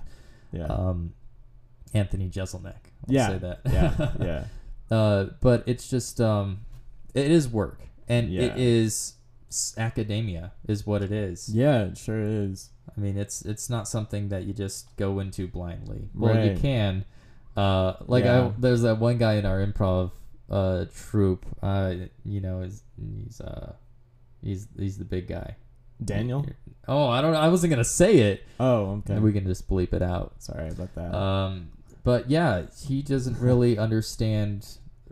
Yeah. 0.51 0.65
Um, 0.65 1.13
Anthony 1.93 2.29
Jeselnik. 2.29 2.73
I'll 3.07 3.13
Yeah. 3.15 3.27
say 3.27 3.37
that. 3.39 3.59
yeah. 3.65 4.11
Yeah. 4.19 4.43
Uh, 4.91 5.25
but 5.39 5.63
it's 5.67 5.87
just 5.87 6.19
um, 6.19 6.61
it 7.13 7.29
is 7.29 7.47
work, 7.47 7.79
and 8.07 8.27
Yeah. 8.33 8.41
it 8.41 8.57
is 8.59 9.13
academia, 9.77 10.51
is 10.67 10.85
what 10.85 11.01
it 11.01 11.11
is. 11.11 11.49
Yeah. 11.49 11.85
It 11.85 11.97
sure 11.97 12.21
is. 12.21 12.69
I 12.95 12.99
mean, 12.99 13.17
it's 13.17 13.43
it's 13.43 13.69
not 13.69 13.87
something 13.87 14.29
that 14.29 14.43
you 14.43 14.53
just 14.53 14.95
go 14.97 15.19
into 15.19 15.47
blindly. 15.47 16.09
Well, 16.13 16.45
you 16.45 16.57
can. 16.57 17.05
Uh, 17.55 17.93
like 18.07 18.25
Yeah. 18.25 18.47
I, 18.47 18.53
there's 18.57 18.81
that 18.83 18.99
one 18.99 19.17
guy 19.17 19.33
in 19.35 19.45
our 19.45 19.65
improv 19.65 20.11
uh 20.49 20.85
troupe. 20.95 21.45
Uh, 21.61 21.93
you 22.23 22.41
know, 22.41 22.61
is 22.61 22.83
he's 22.97 23.39
uh, 23.41 23.73
he's 24.41 24.67
he's 24.77 24.97
the 24.97 25.05
big 25.05 25.27
guy. 25.27 25.55
Daniel. 26.03 26.45
Oh, 26.87 27.07
I 27.07 27.21
don't. 27.21 27.35
I 27.35 27.49
wasn't 27.49 27.71
gonna 27.71 27.83
say 27.83 28.17
it. 28.19 28.43
Oh. 28.59 29.03
Okay. 29.09 29.19
We 29.19 29.33
can 29.33 29.45
just 29.45 29.67
bleep 29.69 29.93
it 29.93 30.01
out. 30.01 30.35
Sorry 30.39 30.69
about 30.69 30.95
that. 30.95 31.13
Um, 31.13 31.69
but 32.03 32.29
yeah, 32.29 32.63
he 32.85 33.01
doesn't 33.01 33.39
really 33.39 33.77
understand 33.77 34.65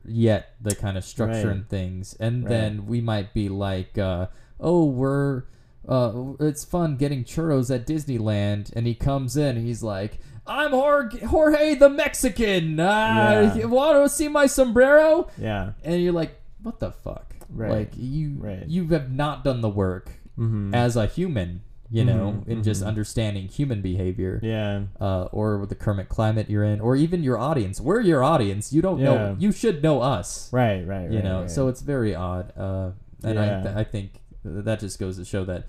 yet 0.07 0.55
the 0.61 0.73
kind 0.75 0.97
of 0.97 1.03
structure 1.03 1.47
Right. 1.47 1.55
and 1.57 1.69
things. 1.69 2.15
And 2.19 2.43
Right. 2.43 2.49
then 2.49 2.85
we 2.87 3.01
might 3.01 3.33
be 3.33 3.49
like, 3.49 3.97
uh, 3.97 4.27
oh, 4.59 4.85
we're. 4.85 5.43
Uh, 5.87 6.33
it's 6.41 6.65
fun 6.65 6.97
getting 6.97 7.23
churros 7.23 7.73
at 7.73 7.87
Disneyland, 7.87 8.73
and 8.75 8.85
he 8.85 8.93
comes 8.93 9.37
in. 9.37 9.55
He's 9.55 9.81
like, 9.81 10.19
"I'm 10.45 10.71
Jorge, 10.71 11.19
Jorge 11.21 11.75
the 11.75 11.89
Mexican. 11.89 12.77
Uh, 12.77 13.53
Yeah. 13.55 13.65
Want 13.67 14.03
to 14.03 14.09
see 14.13 14.27
my 14.27 14.47
sombrero?" 14.47 15.27
yeah. 15.37 15.71
And 15.85 16.01
you're 16.03 16.11
like, 16.11 16.41
"What 16.61 16.81
the 16.81 16.91
fuck? 16.91 17.35
Right. 17.49 17.71
Like 17.71 17.91
you, 17.95 18.35
Right. 18.37 18.67
you 18.67 18.87
have 18.89 19.09
not 19.13 19.45
done 19.45 19.61
the 19.61 19.69
work 19.69 20.11
Mm-hmm. 20.37 20.75
as 20.75 20.97
a 20.97 21.05
human, 21.05 21.61
you 21.89 22.03
know, 22.03 22.41
Mhm, 22.45 22.47
in 22.47 22.63
just 22.63 22.83
mhm. 22.83 22.87
understanding 22.87 23.47
human 23.47 23.81
behavior." 23.81 24.39
yeah. 24.43 24.83
uh, 24.99 25.23
or 25.31 25.65
the 25.65 25.75
current 25.75 26.09
climate 26.09 26.49
you're 26.49 26.63
in, 26.63 26.79
or 26.81 26.95
even 26.95 27.23
your 27.23 27.37
audience. 27.37 27.79
We're 27.81 28.01
your 28.01 28.23
audience. 28.23 28.71
You 28.73 28.81
don't 28.81 28.99
know. 28.99 29.35
You 29.39 29.51
should 29.51 29.81
know 29.83 30.01
us. 30.01 30.51
Right. 30.51 30.85
Right. 30.85 31.09
you 31.09 31.17
right, 31.17 31.23
know. 31.23 31.41
right. 31.41 31.51
So 31.51 31.67
it's 31.69 31.81
very 31.81 32.13
odd. 32.15 32.51
Uh, 32.57 32.91
and 33.23 33.39
I, 33.39 33.61
th- 33.63 33.75
I 33.75 33.83
think 33.83 34.21
that 34.43 34.79
just 34.79 34.99
goes 34.99 35.17
to 35.17 35.25
show 35.25 35.43
that 35.45 35.65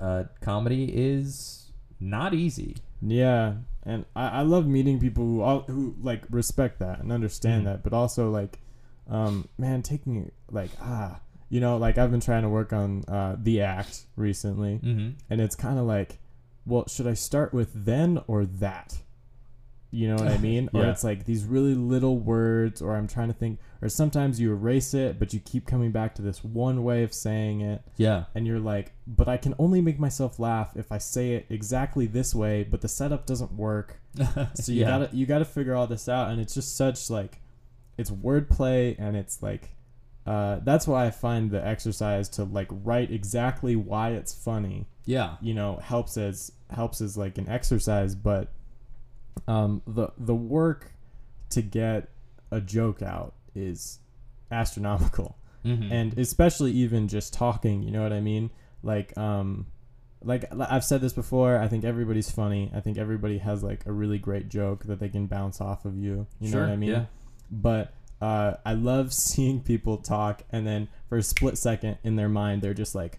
uh, 0.00 0.24
comedy 0.40 0.84
is 0.92 1.70
not 2.00 2.34
easy. 2.34 2.76
Yeah, 3.00 3.54
and 3.84 4.04
I, 4.14 4.28
I 4.28 4.42
love 4.42 4.66
meeting 4.66 4.98
people 5.00 5.24
who 5.24 5.40
all, 5.42 5.60
who 5.62 5.94
like 6.00 6.22
respect 6.30 6.78
that 6.80 7.00
and 7.00 7.10
understand 7.12 7.62
Mhm. 7.62 7.64
that, 7.66 7.82
but 7.82 7.92
also 7.92 8.30
like, 8.30 8.60
um, 9.08 9.48
man, 9.58 9.82
taking 9.82 10.30
like 10.50 10.70
ah, 10.80 11.18
you 11.52 11.60
know, 11.60 11.76
like 11.76 11.98
I've 11.98 12.10
been 12.10 12.20
trying 12.20 12.42
to 12.42 12.48
work 12.48 12.72
on 12.72 13.04
uh, 13.06 13.36
the 13.38 13.60
act 13.60 14.06
recently, 14.16 14.80
Mm-hmm. 14.82 15.10
and 15.28 15.40
it's 15.40 15.54
kind 15.54 15.78
of 15.78 15.84
like, 15.84 16.18
well, 16.64 16.84
should 16.88 17.06
I 17.06 17.12
start 17.14 17.52
with 17.52 17.70
then 17.74 18.20
or 18.26 18.46
that? 18.46 18.96
You 19.90 20.08
know 20.08 20.14
what 20.14 20.28
I 20.28 20.38
mean? 20.50 20.70
Or 20.72 20.86
it's 20.86 21.04
like 21.04 21.26
these 21.26 21.44
really 21.44 21.74
little 21.74 22.18
words, 22.18 22.80
or 22.80 22.96
I'm 22.96 23.06
trying 23.06 23.28
to 23.28 23.34
think, 23.34 23.58
or 23.82 23.90
sometimes 23.90 24.40
you 24.40 24.50
erase 24.50 24.94
it, 24.94 25.18
but 25.18 25.34
you 25.34 25.40
keep 25.40 25.66
coming 25.66 25.92
back 25.92 26.14
to 26.14 26.22
this 26.22 26.42
one 26.42 26.82
way 26.84 27.02
of 27.02 27.12
saying 27.12 27.60
it, 27.60 27.82
Yeah. 27.98 28.24
and 28.34 28.46
you're 28.46 28.58
like, 28.58 28.92
but 29.06 29.28
I 29.28 29.36
can 29.36 29.54
only 29.58 29.82
make 29.82 29.98
myself 29.98 30.38
laugh 30.38 30.72
if 30.74 30.90
I 30.90 30.96
say 30.96 31.32
it 31.34 31.44
exactly 31.50 32.06
this 32.06 32.34
way, 32.34 32.62
but 32.64 32.80
the 32.80 32.88
setup 32.88 33.26
doesn't 33.26 33.52
work. 33.52 34.00
So 34.54 34.72
you 34.72 34.80
yeah. 34.80 34.86
gotta 34.86 35.10
you 35.12 35.26
gotta 35.26 35.44
figure 35.44 35.74
all 35.74 35.86
this 35.86 36.08
out, 36.08 36.30
and 36.30 36.40
it's 36.40 36.54
just 36.54 36.74
such 36.76 37.10
like, 37.10 37.42
it's 37.98 38.10
wordplay, 38.10 38.96
and 38.98 39.16
it's 39.16 39.42
like, 39.42 39.74
uh, 40.26 40.60
that's 40.62 40.86
why 40.86 41.06
I 41.06 41.10
find 41.10 41.50
the 41.50 41.64
exercise 41.66 42.28
to 42.30 42.44
like 42.44 42.68
write 42.70 43.10
exactly 43.10 43.74
why 43.76 44.10
it's 44.10 44.32
funny 44.34 44.86
Yeah. 45.04 45.36
you 45.40 45.52
know 45.54 45.76
helps 45.82 46.16
as 46.16 46.52
helps 46.70 47.00
as 47.00 47.16
like 47.16 47.38
an 47.38 47.48
exercise 47.48 48.14
but 48.14 48.48
um 49.48 49.82
the 49.86 50.08
the 50.18 50.34
work 50.34 50.92
to 51.50 51.60
get 51.62 52.08
a 52.50 52.60
joke 52.60 53.02
out 53.02 53.34
is 53.54 53.98
astronomical 54.50 55.36
Mm-hmm. 55.64 55.92
and 55.92 56.18
especially 56.18 56.72
even 56.72 57.06
just 57.06 57.32
talking 57.32 57.84
you 57.84 57.92
know 57.92 58.02
what 58.02 58.12
i 58.12 58.20
mean 58.20 58.50
like 58.82 59.16
um 59.16 59.66
like 60.24 60.44
i've 60.60 60.84
said 60.84 61.00
this 61.00 61.12
before 61.12 61.56
i 61.56 61.68
think 61.68 61.84
everybody's 61.84 62.32
funny 62.32 62.68
i 62.74 62.80
think 62.80 62.98
everybody 62.98 63.38
has 63.38 63.62
like 63.62 63.86
a 63.86 63.92
really 63.92 64.18
great 64.18 64.48
joke 64.48 64.82
that 64.86 64.98
they 64.98 65.08
can 65.08 65.28
bounce 65.28 65.60
off 65.60 65.84
of 65.84 65.96
you 65.96 66.26
you 66.40 66.50
know 66.50 66.58
what 66.62 66.68
i 66.68 66.74
mean 66.74 66.90
yeah. 66.90 67.04
but 67.48 67.92
uh, 68.22 68.56
I 68.64 68.72
love 68.74 69.12
seeing 69.26 69.60
people 69.60 69.98
talk, 69.98 70.42
and 70.50 70.66
then 70.66 70.88
for 71.08 71.18
a 71.18 71.22
split 71.22 71.58
second 71.58 71.98
in 72.04 72.16
their 72.16 72.28
mind, 72.28 72.62
they're 72.62 72.72
just 72.74 72.94
like, 72.94 73.18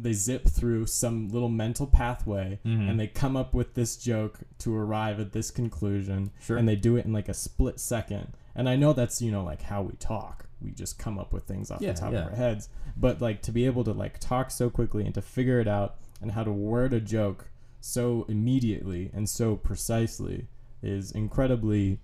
they 0.00 0.12
zip 0.12 0.46
through 0.48 0.86
some 0.86 1.28
little 1.28 1.48
mental 1.48 1.86
pathway, 1.86 2.60
Mhm. 2.64 2.88
and 2.88 3.00
they 3.00 3.08
come 3.08 3.36
up 3.36 3.52
with 3.52 3.74
this 3.74 3.96
joke 3.96 4.40
to 4.58 4.74
arrive 4.76 5.18
at 5.18 5.32
this 5.32 5.50
conclusion, 5.50 6.30
Sure. 6.40 6.56
and 6.56 6.68
they 6.68 6.76
do 6.76 6.96
it 6.96 7.04
in 7.04 7.12
like 7.12 7.28
a 7.28 7.34
split 7.34 7.80
second. 7.80 8.28
And 8.54 8.68
I 8.68 8.76
know 8.76 8.92
that's 8.92 9.20
you 9.20 9.30
know 9.32 9.42
like 9.44 9.62
how 9.62 9.82
we 9.82 9.94
talk. 9.96 10.46
We 10.62 10.70
just 10.70 10.98
come 10.98 11.18
up 11.18 11.32
with 11.32 11.44
things 11.44 11.70
off 11.70 11.80
Yeah, 11.80 11.92
the 11.92 12.00
top 12.00 12.12
yeah. 12.12 12.18
of 12.20 12.24
our 12.30 12.36
heads. 12.36 12.68
But 12.96 13.20
like 13.20 13.42
to 13.42 13.52
be 13.52 13.66
able 13.66 13.84
to 13.84 13.92
like 13.92 14.18
talk 14.20 14.50
so 14.50 14.70
quickly 14.70 15.04
and 15.04 15.14
to 15.14 15.22
figure 15.22 15.60
it 15.60 15.68
out 15.68 15.96
and 16.20 16.32
how 16.32 16.42
to 16.44 16.52
word 16.52 16.92
a 16.92 17.00
joke 17.00 17.50
so 17.80 18.24
immediately 18.28 19.10
and 19.14 19.28
so 19.28 19.54
precisely 19.56 20.46
is 20.82 21.12
incredibly 21.12 22.00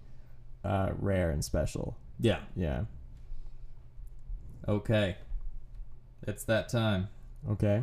uh, 0.64 0.90
rare 0.98 1.30
and 1.30 1.44
special. 1.44 1.96
Yeah. 2.18 2.40
Yeah. 2.56 2.84
Okay. 4.66 5.16
It's 6.26 6.44
that 6.44 6.68
time. 6.68 7.08
Okay. 7.50 7.82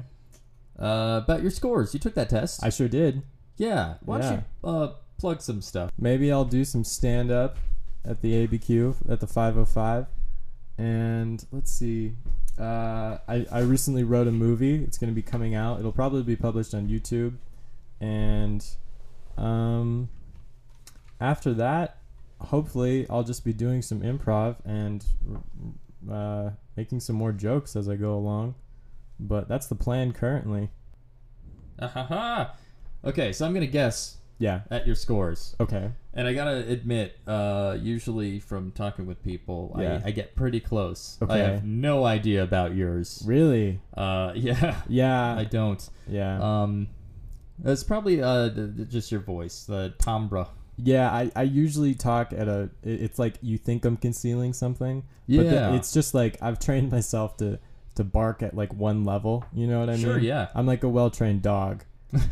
Uh, 0.80 1.22
about 1.24 1.42
your 1.42 1.52
scores. 1.52 1.94
You 1.94 2.00
took 2.00 2.16
that 2.16 2.30
test. 2.30 2.64
I 2.64 2.70
sure 2.70 2.88
did. 2.88 3.22
yeah. 3.58 3.96
Why 4.02 4.20
don't 4.20 4.32
Yeah. 4.32 4.42
you 4.64 4.70
uh, 4.70 4.94
plug 5.20 5.42
some 5.42 5.62
stuff? 5.62 5.92
Maybe 6.00 6.32
I'll 6.32 6.46
do 6.46 6.66
some 6.66 6.84
stand 6.84 7.30
up 7.32 7.58
at 8.04 8.22
the 8.22 8.48
ABQ 8.48 8.96
at 9.12 9.20
the 9.20 9.28
505. 9.28 10.08
And 10.78 11.46
let's 11.52 11.72
see. 11.72 12.14
Uh, 12.58 13.18
I, 13.28 13.46
I 13.52 13.60
recently 13.60 14.04
wrote 14.04 14.28
a 14.28 14.32
movie. 14.32 14.84
It's 14.84 14.98
going 14.98 15.12
to 15.12 15.16
be 15.16 15.22
coming 15.22 15.54
out. 15.54 15.80
It'll 15.80 15.92
probably 15.92 16.24
be 16.24 16.36
published 16.36 16.74
on 16.74 16.88
YouTube. 16.88 17.36
And 18.00 18.66
um, 19.38 20.10
after 21.20 21.54
that, 21.54 21.98
hopefully, 22.42 23.06
I'll 23.10 23.24
just 23.24 23.44
be 23.46 23.54
doing 23.54 23.82
some 23.82 24.02
improv 24.02 24.56
and 24.66 25.06
uh, 26.12 26.52
making 26.76 27.00
some 27.00 27.16
more 27.16 27.32
jokes 27.32 27.76
as 27.76 27.88
I 27.90 27.96
go 27.96 28.14
along. 28.16 28.56
But 29.20 29.48
that's 29.48 29.68
the 29.68 29.76
plan 29.76 30.14
currently. 30.14 30.70
Ah-ha-ha. 31.80 32.56
Okay, 33.04 33.34
so 33.34 33.46
I'm 33.46 33.54
gonna 33.54 33.66
guess 33.68 34.18
Yeah. 34.40 34.62
at 34.72 34.86
your 34.86 34.96
scores, 34.96 35.56
Okay. 35.60 35.92
and 36.14 36.28
I 36.28 36.34
gotta 36.34 36.68
admit, 36.68 37.18
uh, 37.28 37.78
usually 37.80 38.40
from 38.40 38.72
talking 38.72 39.06
with 39.06 39.24
people, 39.24 39.76
Yeah. 39.80 40.02
I, 40.04 40.08
I 40.10 40.12
get 40.12 40.36
pretty 40.36 40.60
close. 40.60 41.18
Okay. 41.22 41.34
I 41.34 41.38
have 41.38 41.66
no 41.66 42.06
idea 42.06 42.44
about 42.44 42.76
yours. 42.76 43.24
Really? 43.26 43.80
Uh, 43.96 44.34
yeah, 44.36 44.82
Yeah. 44.88 45.36
I 45.36 45.44
don't. 45.46 45.88
yeah. 46.08 46.40
Um, 46.64 46.88
it's 47.64 47.84
probably 47.84 48.24
uh 48.24 48.50
just 48.90 49.12
your 49.12 49.22
voice, 49.22 49.66
the 49.66 49.94
timbre. 50.00 50.48
Yeah, 50.84 51.12
I, 51.12 51.32
I 51.36 51.44
usually 51.44 51.94
talk 51.96 52.34
at 52.34 52.48
a. 52.48 52.70
It's 52.84 53.20
like 53.20 53.36
you 53.42 53.58
think 53.58 53.86
I'm 53.86 53.98
concealing 53.98 54.54
something, 54.54 55.04
but 55.28 55.38
the- 55.38 55.44
Yeah. 55.44 55.74
it's 55.76 55.92
just 55.94 56.14
like 56.14 56.38
I've 56.42 56.60
trained 56.60 56.92
myself 56.92 57.38
to 57.38 57.60
to 57.96 58.04
bark 58.04 58.42
at 58.42 58.56
like 58.56 58.74
one 58.74 59.04
level. 59.04 59.44
You 59.54 59.68
know 59.68 59.80
what 59.82 59.90
I 59.90 59.98
Sure, 59.98 60.16
mean? 60.16 60.24
yeah. 60.26 60.48
I'm 60.56 60.66
like 60.66 60.84
a 60.84 60.90
well 60.90 61.10
trained 61.10 61.42
dog, 61.42 61.84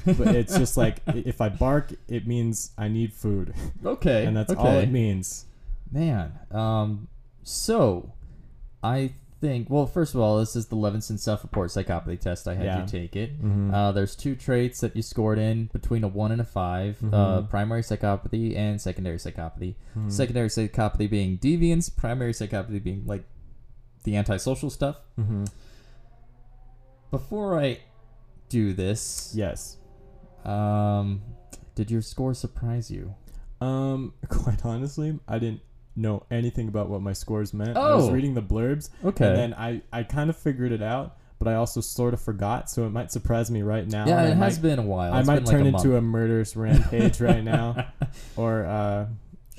but 0.05 0.27
it's 0.35 0.57
just 0.57 0.77
like 0.77 1.01
if 1.07 1.41
I 1.41 1.49
bark, 1.49 1.91
it 2.07 2.25
means 2.27 2.71
I 2.77 2.87
need 2.87 3.13
food, 3.13 3.53
Okay, 3.85 4.25
and 4.25 4.35
that's 4.37 4.51
okay. 4.51 4.59
all 4.61 4.77
it 4.79 4.89
means. 4.89 5.45
Man, 5.91 6.31
um, 6.51 7.07
so 7.43 8.13
I 8.83 9.11
think. 9.41 9.69
Well, 9.69 9.85
first 9.87 10.13
of 10.13 10.21
all, 10.21 10.39
this 10.39 10.55
is 10.55 10.67
the 10.67 10.75
Levenson 10.75 11.19
self-report 11.19 11.69
psychopathy 11.69 12.19
test. 12.19 12.47
I 12.47 12.55
had 12.55 12.65
Yeah. 12.65 12.81
you 12.81 12.87
take 12.87 13.15
it. 13.15 13.41
Mhm. 13.41 13.73
Uh, 13.73 13.91
there's 13.91 14.15
two 14.15 14.35
traits 14.35 14.81
that 14.81 14.95
you 14.95 15.01
scored 15.01 15.39
in 15.39 15.69
between 15.73 16.03
a 16.03 16.07
one 16.07 16.31
and 16.31 16.41
a 16.41 16.45
5 16.45 17.01
Uh, 17.03 17.41
Mhm. 17.41 17.49
primary 17.49 17.81
psychopathy 17.81 18.55
and 18.55 18.79
secondary 18.81 19.17
psychopathy. 19.17 19.75
Mhm. 19.97 20.11
Secondary 20.11 20.49
psychopathy 20.49 21.09
being 21.09 21.37
deviance. 21.37 21.95
Primary 21.95 22.33
psychopathy 22.33 22.83
being 22.83 23.05
like 23.05 23.23
the 24.03 24.15
antisocial 24.15 24.69
stuff. 24.69 25.01
Mhm. 25.17 25.47
Before 27.11 27.59
I 27.59 27.79
do 28.49 28.73
this, 28.73 29.31
Yes. 29.35 29.77
um, 30.45 31.21
did 31.75 31.89
your 31.89 32.01
score 32.01 32.33
surprise 32.33 32.91
you? 32.91 33.15
Um. 33.61 34.13
Quite 34.29 34.65
honestly, 34.65 35.19
I 35.27 35.39
didn't 35.39 35.61
know 35.99 36.23
anything 36.31 36.67
about 36.67 36.89
what 36.89 37.01
my 37.01 37.13
scores 37.13 37.53
meant. 37.53 37.77
I 37.77 37.95
was 37.95 38.09
Oh. 38.09 38.11
reading 38.11 38.33
the 38.33 38.41
blurbs, 38.41 38.89
Okay. 39.03 39.27
and 39.27 39.37
then 39.37 39.53
I 39.53 39.81
I 39.91 40.03
kind 40.03 40.29
of 40.29 40.37
figured 40.37 40.71
it 40.71 40.81
out, 40.81 41.17
but 41.37 41.47
I 41.47 41.55
also 41.55 41.81
sort 41.81 42.13
of 42.13 42.21
forgot, 42.21 42.69
so 42.69 42.85
it 42.85 42.89
might 42.91 43.11
surprise 43.11 43.51
me 43.51 43.61
right 43.61 43.87
now. 43.87 44.05
yeah, 44.07 44.21
it 44.23 44.31
I 44.31 44.35
has 44.35 44.55
might- 44.57 44.61
been 44.61 44.79
a 44.79 44.83
while. 44.83 45.13
I 45.13 45.23
might 45.23 45.35
been 45.35 45.45
like 45.45 45.51
turn 45.51 45.65
a 45.65 45.69
into 45.69 45.95
a 45.97 46.01
murderous 46.01 46.55
rampage 46.55 47.19
right 47.21 47.43
now, 47.43 47.87
or 48.35 48.65
uh, 48.65 49.05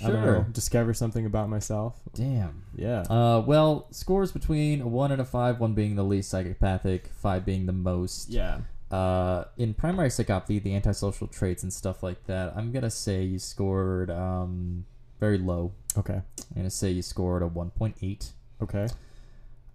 I 0.03 0.09
don't 0.11 0.25
know, 0.25 0.47
discover 0.53 0.95
something 0.95 1.27
about 1.27 1.51
myself. 1.51 2.01
Damn. 2.15 2.63
Yeah. 2.75 3.03
Uh, 3.03 3.43
well, 3.47 3.87
scores 3.91 4.33
between 4.33 4.81
a 4.81 4.89
one 4.89 5.13
and 5.13 5.21
a 5.21 5.27
five, 5.27 5.61
one 5.61 5.75
being 5.75 5.95
the 5.97 6.03
least 6.05 6.31
psychopathic, 6.31 7.09
five 7.09 7.45
being 7.45 7.67
the 7.67 7.73
most. 7.75 8.31
yeah. 8.31 8.61
Uh, 8.91 9.45
in 9.57 9.73
primary 9.73 10.09
psychopathy, 10.09 10.61
the 10.61 10.75
antisocial 10.75 11.29
traits 11.29 11.63
and 11.63 11.73
stuff 11.73 12.03
like 12.03 12.25
that, 12.27 12.53
I'm 12.57 12.73
gonna 12.73 12.91
say 12.91 13.23
you 13.23 13.39
scored 13.39 14.11
um 14.11 14.85
very 15.21 15.39
low. 15.39 15.73
Okay. 15.97 16.15
I'm 16.15 16.57
gonna 16.57 16.71
say 16.71 16.91
you 16.91 17.03
scored 17.03 17.43
a 17.43 17.49
1.8. 17.49 18.31
Okay. 18.63 18.89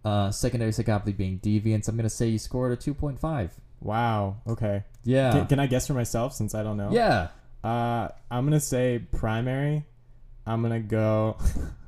Uh, 0.03 0.31
secondary 0.31 0.71
psychopathy 0.71 1.15
being 1.15 1.39
deviance, 1.39 1.87
I'm 1.87 1.95
gonna 1.95 2.09
say 2.09 2.27
you 2.27 2.39
scored 2.39 2.71
a 2.71 2.77
2.5. 2.77 3.51
Wow. 3.79 4.37
Okay. 4.47 4.83
Yeah. 5.03 5.31
Can, 5.31 5.47
can 5.47 5.59
I 5.59 5.67
guess 5.67 5.87
for 5.87 5.93
myself 5.93 6.33
since 6.33 6.53
I 6.55 6.63
don't 6.63 6.77
know? 6.77 6.89
yeah. 6.91 7.29
Uh, 7.63 8.09
I'm 8.29 8.45
gonna 8.45 8.59
say 8.59 8.99
primary. 9.11 9.85
I'm 10.45 10.61
gonna 10.61 10.79
go. 10.79 11.37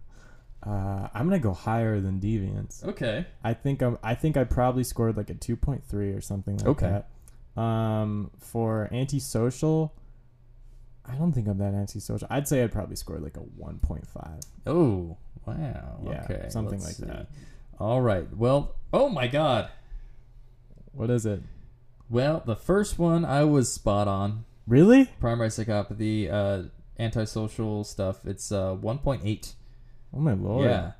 uh, 0.63 1.07
I'm 1.13 1.27
gonna 1.27 1.37
go 1.37 1.53
higher 1.53 1.99
than 1.99 2.19
deviance. 2.19 2.83
Okay. 2.83 3.27
I 3.43 3.53
think 3.53 3.83
I'm. 3.83 3.99
I 4.01 4.15
think 4.15 4.37
I 4.37 4.43
probably 4.43 4.83
scored 4.83 5.17
like 5.17 5.29
a 5.29 5.35
2.3 5.35 6.17
or 6.17 6.21
something 6.21 6.57
like 6.57 6.63
that. 6.63 6.69
Okay. 6.69 7.03
that. 7.55 7.61
Um, 7.61 8.31
for 8.39 8.89
antisocial, 8.91 9.93
I 11.09 11.15
don't 11.15 11.31
think 11.31 11.47
I'm 11.47 11.57
that 11.59 11.73
antisocial. 11.73 12.27
I'd 12.29 12.47
say 12.47 12.63
I'd 12.63 12.71
probably 12.71 12.95
score 12.95 13.17
like 13.19 13.37
a 13.37 13.41
1.5. 13.41 14.41
Oh. 14.65 15.17
Wow. 15.45 15.99
Yeah, 16.03 16.27
okay. 16.29 16.49
something 16.49 16.81
like 16.81 16.97
that. 16.97 17.27
All 17.79 18.01
right. 18.01 18.27
Well. 18.35 18.75
Oh 18.91 19.07
my 19.09 19.27
God. 19.27 19.69
What 20.91 21.09
is 21.09 21.25
it? 21.25 21.41
Well, 22.09 22.41
the 22.45 22.55
first 22.55 22.97
one 22.97 23.23
I 23.23 23.43
was 23.43 23.71
spot 23.71 24.07
on. 24.07 24.45
Really? 24.65 25.05
primary 25.19 25.47
psychopathy, 25.47 26.31
uh, 26.31 26.69
antisocial 26.99 27.83
stuff. 27.83 28.25
It's 28.25 28.51
uh, 28.51 28.75
1.8. 28.75 29.53
Oh 30.13 30.19
my 30.19 30.33
lord. 30.33 30.65
Yeah, 30.65 30.91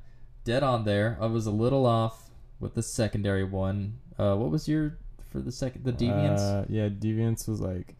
dead 0.44 0.64
on 0.64 0.86
there. 0.86 1.18
I 1.20 1.26
was 1.26 1.46
a 1.46 1.52
little 1.52 1.86
off 1.86 2.30
with 2.60 2.76
the 2.76 2.84
secondary 2.84 3.44
one. 3.44 4.00
Uh, 4.18 4.36
what 4.36 4.52
was 4.52 4.68
your 4.68 4.98
for 5.32 5.40
the 5.40 5.52
second 5.52 5.84
the 5.84 5.94
deviance? 5.94 6.40
Uh, 6.40 6.66
yeah, 6.70 6.90
deviance 6.90 7.48
was 7.48 7.60
like 7.60 7.96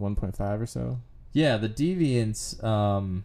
1.5 0.00 0.60
or 0.60 0.66
so. 0.66 1.00
Yeah, 1.32 1.56
the 1.56 1.68
deviance. 1.68 2.62
Um, 2.62 3.24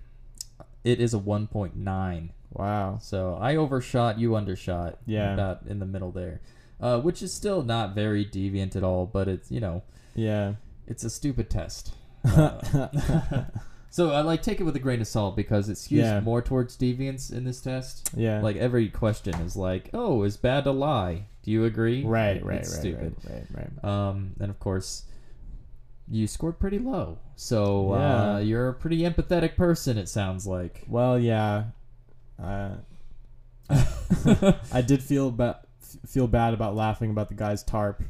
it 0.83 0.99
is 1.01 1.13
a 1.13 1.19
1.9. 1.19 2.29
Wow. 2.53 2.97
So 3.01 3.37
I 3.39 3.55
overshot, 3.55 4.17
you 4.19 4.35
undershot. 4.35 4.97
Yeah. 5.05 5.33
about 5.33 5.61
in 5.67 5.79
the 5.79 5.85
middle 5.85 6.11
there, 6.11 6.39
uh, 6.79 6.99
which 7.01 7.21
is 7.21 7.33
still 7.33 7.61
not 7.61 7.93
very 7.93 8.25
deviant 8.25 8.75
at 8.75 8.83
all. 8.83 9.05
But 9.05 9.27
it's 9.27 9.51
you 9.51 9.59
know 9.59 9.83
Yeah. 10.15 10.53
it's 10.87 11.03
a 11.03 11.09
stupid 11.09 11.49
test. 11.49 11.93
Uh, 12.25 13.45
so 13.89 14.11
I 14.11 14.19
like 14.21 14.41
take 14.41 14.59
it 14.59 14.63
with 14.63 14.75
a 14.75 14.79
grain 14.79 14.99
of 14.99 15.07
salt 15.07 15.35
because 15.37 15.69
it 15.69 15.73
skews 15.73 15.89
Yeah. 15.99 16.19
more 16.19 16.41
towards 16.41 16.75
deviance 16.77 17.31
in 17.31 17.45
this 17.45 17.61
test. 17.61 18.09
Yeah. 18.17 18.41
Like 18.41 18.57
every 18.57 18.89
question 18.89 19.35
is 19.35 19.55
like, 19.55 19.89
"Oh, 19.93 20.23
is 20.23 20.35
bad 20.35 20.65
to 20.65 20.71
lie?" 20.71 21.27
Do 21.43 21.51
you 21.51 21.63
agree? 21.63 22.03
right, 22.03 22.43
right, 22.43 22.59
it's 22.59 22.71
right, 22.73 22.79
stupid. 22.79 23.15
right, 23.29 23.45
right, 23.53 23.67
right. 23.83 23.89
Um, 24.09 24.33
and 24.41 24.49
of 24.49 24.59
course, 24.59 25.03
you 26.09 26.27
scored 26.27 26.59
pretty 26.59 26.79
low. 26.79 27.19
So 27.39 27.93
uh, 27.93 28.39
you're 28.39 28.67
a 28.69 28.73
pretty 28.73 29.01
empathetic 29.01 29.55
person. 29.55 29.97
It 29.97 30.09
sounds 30.09 30.47
like. 30.47 30.83
Well, 30.87 31.17
yeah. 31.19 31.65
Uh, 32.41 32.71
I 33.69 34.81
did 34.85 35.03
feel 35.03 35.31
ba- 35.31 35.59
feel 36.05 36.27
bad 36.27 36.53
about 36.53 36.75
laughing 36.75 37.11
about 37.11 37.29
the 37.29 37.35
guy's 37.35 37.63
tarp. 37.63 38.01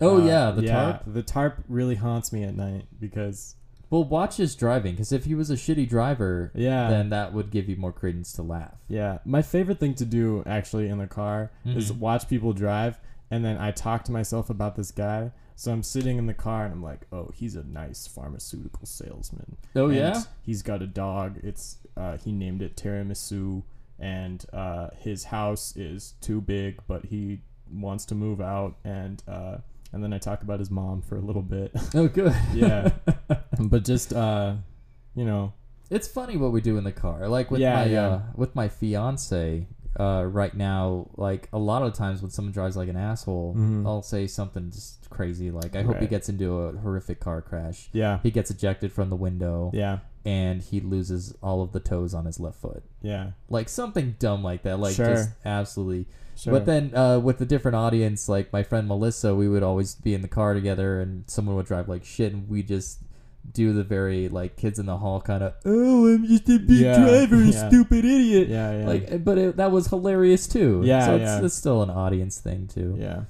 oh 0.00 0.20
Uh, 0.22 0.26
yeah, 0.26 0.50
the 0.50 0.62
yeah, 0.62 0.72
tarp. 0.72 1.02
The 1.06 1.22
tarp 1.22 1.64
really 1.68 1.96
haunts 1.96 2.32
me 2.32 2.42
at 2.44 2.56
night 2.56 2.86
because 2.98 3.56
Well, 3.90 4.04
watch 4.04 4.36
his 4.38 4.54
driving, 4.56 4.92
because 4.94 5.12
if 5.12 5.24
he 5.26 5.34
was 5.34 5.50
a 5.50 5.54
shitty 5.56 5.88
driver, 5.88 6.50
yeah, 6.54 6.88
then 6.88 7.10
that 7.10 7.32
would 7.32 7.50
give 7.50 7.68
you 7.68 7.76
more 7.76 7.92
credence 7.92 8.32
to 8.34 8.42
laugh. 8.42 8.78
yeah. 8.88 9.18
My 9.24 9.42
favorite 9.42 9.78
thing 9.78 9.94
to 9.96 10.04
do 10.04 10.42
actually 10.46 10.88
in 10.88 10.98
the 10.98 11.06
car 11.06 11.50
is 11.66 11.92
Mhm. 11.92 11.98
watch 11.98 12.28
people 12.28 12.52
drive, 12.52 12.98
and 13.30 13.44
then 13.44 13.58
I 13.58 13.70
talk 13.72 14.04
to 14.04 14.12
myself 14.12 14.48
about 14.50 14.76
this 14.76 14.90
guy. 14.90 15.32
So 15.56 15.72
I'm 15.72 15.82
sitting 15.82 16.18
in 16.18 16.26
the 16.26 16.34
car 16.34 16.64
and 16.64 16.72
I'm 16.74 16.82
like, 16.82 17.06
oh, 17.12 17.30
he's 17.34 17.54
a 17.56 17.62
nice 17.64 18.06
pharmaceutical 18.06 18.86
salesman. 18.86 19.56
Oh 19.76 19.86
And 19.86 19.96
yeah. 19.96 20.22
he's 20.42 20.62
got 20.62 20.82
a 20.82 20.86
dog. 20.86 21.38
It's 21.42 21.78
uh, 21.96 22.16
he 22.16 22.32
named 22.32 22.60
it 22.60 22.76
Tiramisu, 22.76 23.62
and 23.98 24.44
uh, 24.52 24.88
his 24.98 25.24
house 25.24 25.76
is 25.76 26.14
too 26.20 26.40
big, 26.40 26.80
but 26.88 27.04
he 27.06 27.40
wants 27.72 28.04
to 28.06 28.14
move 28.16 28.40
out. 28.40 28.74
And 28.84 29.22
uh, 29.28 29.58
and 29.92 30.02
then 30.02 30.12
I 30.12 30.18
talk 30.18 30.42
about 30.42 30.58
his 30.58 30.70
mom 30.72 31.02
for 31.02 31.16
a 31.16 31.20
little 31.20 31.42
bit. 31.42 31.70
Oh 31.94 32.08
good. 32.08 32.34
yeah, 32.54 32.90
but 33.60 33.84
just 33.84 34.12
uh, 34.12 34.54
you 35.14 35.24
know, 35.24 35.52
It's 35.88 36.08
funny 36.08 36.36
what 36.36 36.50
we 36.50 36.60
do 36.60 36.76
in 36.78 36.84
the 36.84 36.90
car. 36.92 37.28
Like 37.28 37.52
with 37.52 37.60
Yeah, 37.60 37.74
my 37.76 37.84
yeah. 37.86 38.06
Uh, 38.08 38.22
with 38.34 38.56
my 38.56 38.66
fiance 38.68 39.66
uh, 39.98 40.24
right 40.26 40.54
now. 40.54 41.08
Like 41.16 41.48
a 41.52 41.58
lot 41.58 41.82
of 41.82 41.92
times 41.94 42.22
when 42.22 42.30
someone 42.30 42.52
drives 42.52 42.76
like 42.76 42.88
an 42.88 42.96
asshole, 42.96 43.54
Mhm. 43.56 43.86
I'll 43.86 44.02
say 44.02 44.26
something 44.26 44.70
just 44.70 45.08
crazy. 45.10 45.50
Like 45.50 45.76
I 45.76 45.82
hope 45.82 45.98
he 45.98 46.06
gets 46.06 46.28
into 46.28 46.58
a 46.58 46.72
horrific 46.78 47.20
car 47.20 47.40
crash. 47.42 47.88
yeah, 47.92 48.18
He 48.22 48.30
gets 48.30 48.50
ejected 48.50 48.92
from 48.92 49.10
the 49.10 49.16
window 49.16 49.70
yeah, 49.72 49.98
and 50.24 50.60
he 50.62 50.80
loses 50.80 51.36
all 51.42 51.62
of 51.62 51.72
the 51.72 51.80
toes 51.80 52.14
on 52.14 52.24
his 52.24 52.40
left 52.40 52.58
foot. 52.60 52.82
yeah. 53.02 53.30
Like 53.48 53.68
something 53.68 54.16
dumb 54.18 54.42
like 54.42 54.62
that. 54.62 54.80
Like 54.80 54.94
Sure. 54.96 55.06
just 55.06 55.30
absolutely. 55.44 56.06
Sure. 56.36 56.52
But 56.54 56.66
then 56.66 56.92
uh, 56.96 57.20
with 57.20 57.40
a 57.40 57.44
different 57.46 57.76
audience, 57.76 58.28
like 58.28 58.52
my 58.52 58.64
friend 58.64 58.88
Melissa, 58.88 59.36
we 59.36 59.48
would 59.48 59.62
always 59.62 59.94
be 59.94 60.14
in 60.14 60.22
the 60.22 60.26
car 60.26 60.52
together, 60.52 61.00
and 61.00 61.22
someone 61.30 61.54
would 61.54 61.66
drive 61.66 61.88
like 61.88 62.04
shit, 62.04 62.32
and 62.32 62.48
we 62.48 62.64
just 62.64 62.98
do 63.52 63.72
the 63.72 63.84
very 63.84 64.28
like 64.28 64.56
kids 64.56 64.78
in 64.78 64.86
the 64.86 64.96
hall 64.96 65.20
kind 65.20 65.42
of, 65.42 65.54
oh, 65.64 66.06
I'm 66.12 66.26
just 66.26 66.48
a 66.48 66.58
big 66.58 66.70
Yeah, 66.78 66.96
driver, 66.98 67.42
yeah. 67.44 67.68
stupid 67.68 68.04
idiot. 68.04 68.48
yeah, 68.48 68.78
yeah, 68.80 68.86
Like, 68.86 69.24
but 69.24 69.38
it, 69.38 69.56
that 69.56 69.70
was 69.70 69.86
hilarious 69.88 70.46
too. 70.46 70.82
Yeah, 70.84 71.06
so 71.06 71.14
it's, 71.16 71.22
yeah. 71.22 71.44
it's 71.44 71.54
still 71.54 71.82
an 71.82 71.90
audience 71.90 72.38
thing 72.40 72.66
too. 72.66 72.96
Yeah. 72.98 73.24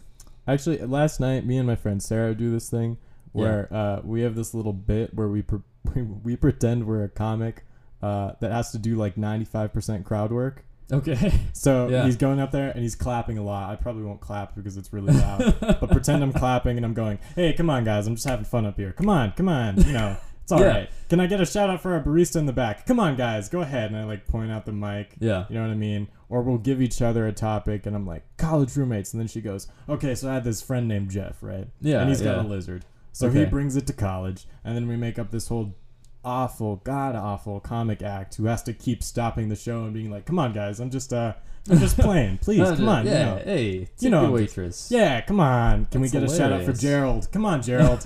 Actually, 0.46 0.78
last 0.78 1.20
night, 1.20 1.46
me 1.46 1.56
and 1.58 1.66
my 1.66 1.76
friend 1.76 2.02
Sarah 2.02 2.34
do 2.34 2.50
this 2.50 2.68
thing 2.70 2.98
where 3.32 3.68
uh, 3.72 4.00
we 4.04 4.20
have 4.22 4.34
this 4.36 4.54
little 4.54 4.72
bit 4.72 5.12
where 5.14 5.28
we 5.28 5.42
pre- 5.42 5.60
we, 5.94 6.02
we 6.24 6.36
pretend 6.36 6.86
we're 6.86 7.04
a 7.04 7.08
comic 7.08 7.64
uh, 8.02 8.32
that 8.40 8.52
has 8.52 8.70
to 8.72 8.78
do 8.78 8.94
like 8.96 9.16
95% 9.16 10.04
crowd 10.04 10.30
work. 10.32 10.64
Okay. 10.92 11.32
So 11.52 11.88
Yeah. 11.88 12.04
he's 12.04 12.16
going 12.16 12.40
up 12.40 12.50
there 12.52 12.70
and 12.70 12.80
he's 12.82 12.94
clapping 12.94 13.38
a 13.38 13.42
lot. 13.42 13.70
I 13.70 13.76
probably 13.76 14.02
won't 14.02 14.20
clap 14.20 14.54
because 14.54 14.76
it's 14.76 14.92
really 14.92 15.14
loud. 15.14 15.56
but 15.60 15.90
pretend 15.90 16.22
I'm 16.22 16.32
clapping 16.32 16.76
and 16.76 16.84
I'm 16.84 16.92
going, 16.94 17.18
hey, 17.34 17.52
come 17.54 17.70
on, 17.70 17.84
guys. 17.84 18.06
I'm 18.06 18.16
just 18.16 18.26
having 18.28 18.44
fun 18.44 18.66
up 18.66 18.76
here. 18.76 18.92
Come 18.92 19.08
on, 19.08 19.32
come 19.32 19.48
on. 19.48 19.76
You 19.82 19.92
know, 19.92 20.16
it's 20.42 20.52
all 20.52 20.62
right. 20.62 20.82
Yeah. 20.90 21.08
Can 21.08 21.20
I 21.20 21.26
get 21.26 21.40
a 21.40 21.46
shout 21.46 21.70
out 21.70 21.80
for 21.80 21.94
our 21.94 22.02
barista 22.02 22.36
in 22.36 22.46
the 22.46 22.52
back? 22.52 22.84
Come 22.86 23.00
on, 23.00 23.16
guys. 23.16 23.48
Go 23.48 23.60
ahead. 23.62 23.90
And 23.92 23.96
I 23.98 24.04
like 24.04 24.26
point 24.26 24.50
out 24.52 24.66
the 24.66 24.72
mic. 24.72 25.16
yeah. 25.20 25.46
You 25.48 25.54
know 25.56 25.62
what 25.62 25.70
I 25.70 25.74
mean? 25.76 26.08
Or 26.28 26.42
we'll 26.42 26.58
give 26.58 26.82
each 26.82 27.00
other 27.00 27.26
a 27.26 27.32
topic, 27.32 27.86
and 27.86 27.94
I'm 27.94 28.06
like, 28.06 28.24
college 28.36 28.76
roommates. 28.76 29.12
And 29.14 29.20
then 29.20 29.28
she 29.28 29.40
goes, 29.40 29.68
okay, 29.88 30.14
so 30.14 30.28
I 30.28 30.34
had 30.34 30.44
this 30.44 30.60
friend 30.60 30.88
named 30.88 31.10
Jeff, 31.10 31.42
right? 31.42 31.68
Yeah, 31.80 32.00
And 32.00 32.08
he's 32.08 32.20
got 32.22 32.38
a 32.38 32.42
lizard. 32.48 32.84
So 33.12 33.30
he 33.30 33.44
brings 33.44 33.76
it 33.76 33.86
to 33.86 33.92
college, 33.92 34.46
and 34.64 34.74
then 34.76 34.88
we 34.88 34.96
make 34.96 35.18
up 35.18 35.30
this 35.30 35.46
whole 35.48 35.76
awful, 36.24 36.76
god 36.84 37.14
awful 37.16 37.60
comic 37.60 38.02
act 38.02 38.36
who 38.36 38.46
has 38.46 38.62
to 38.64 38.72
keep 38.72 39.02
stopping 39.02 39.48
the 39.48 39.56
show 39.56 39.84
and 39.84 39.92
being 39.94 40.10
like, 40.10 40.24
come 40.26 40.38
on, 40.38 40.52
guys, 40.52 40.80
I'm 40.80 40.90
just, 40.90 41.12
uh, 41.12 41.34
I'm 41.70 41.78
just 41.78 41.96
playing. 41.98 42.38
Please, 42.42 42.68
come 42.70 42.88
on. 42.88 43.06
Yeah. 43.06 43.12
You 43.12 43.24
know. 43.24 43.42
Hey, 43.44 43.88
You 43.98 44.10
know, 44.10 44.30
waitress. 44.30 44.88
Yeah, 44.90 45.20
come 45.22 45.40
on. 45.40 45.86
Can 45.86 46.00
we 46.00 46.08
That's 46.08 46.24
get 46.24 46.32
a 46.32 46.36
shout 46.36 46.52
out 46.52 46.64
for. 46.64 46.72
Gerald? 46.72 47.28
Come 47.32 47.46
on, 47.46 47.62
Gerald. 47.62 48.04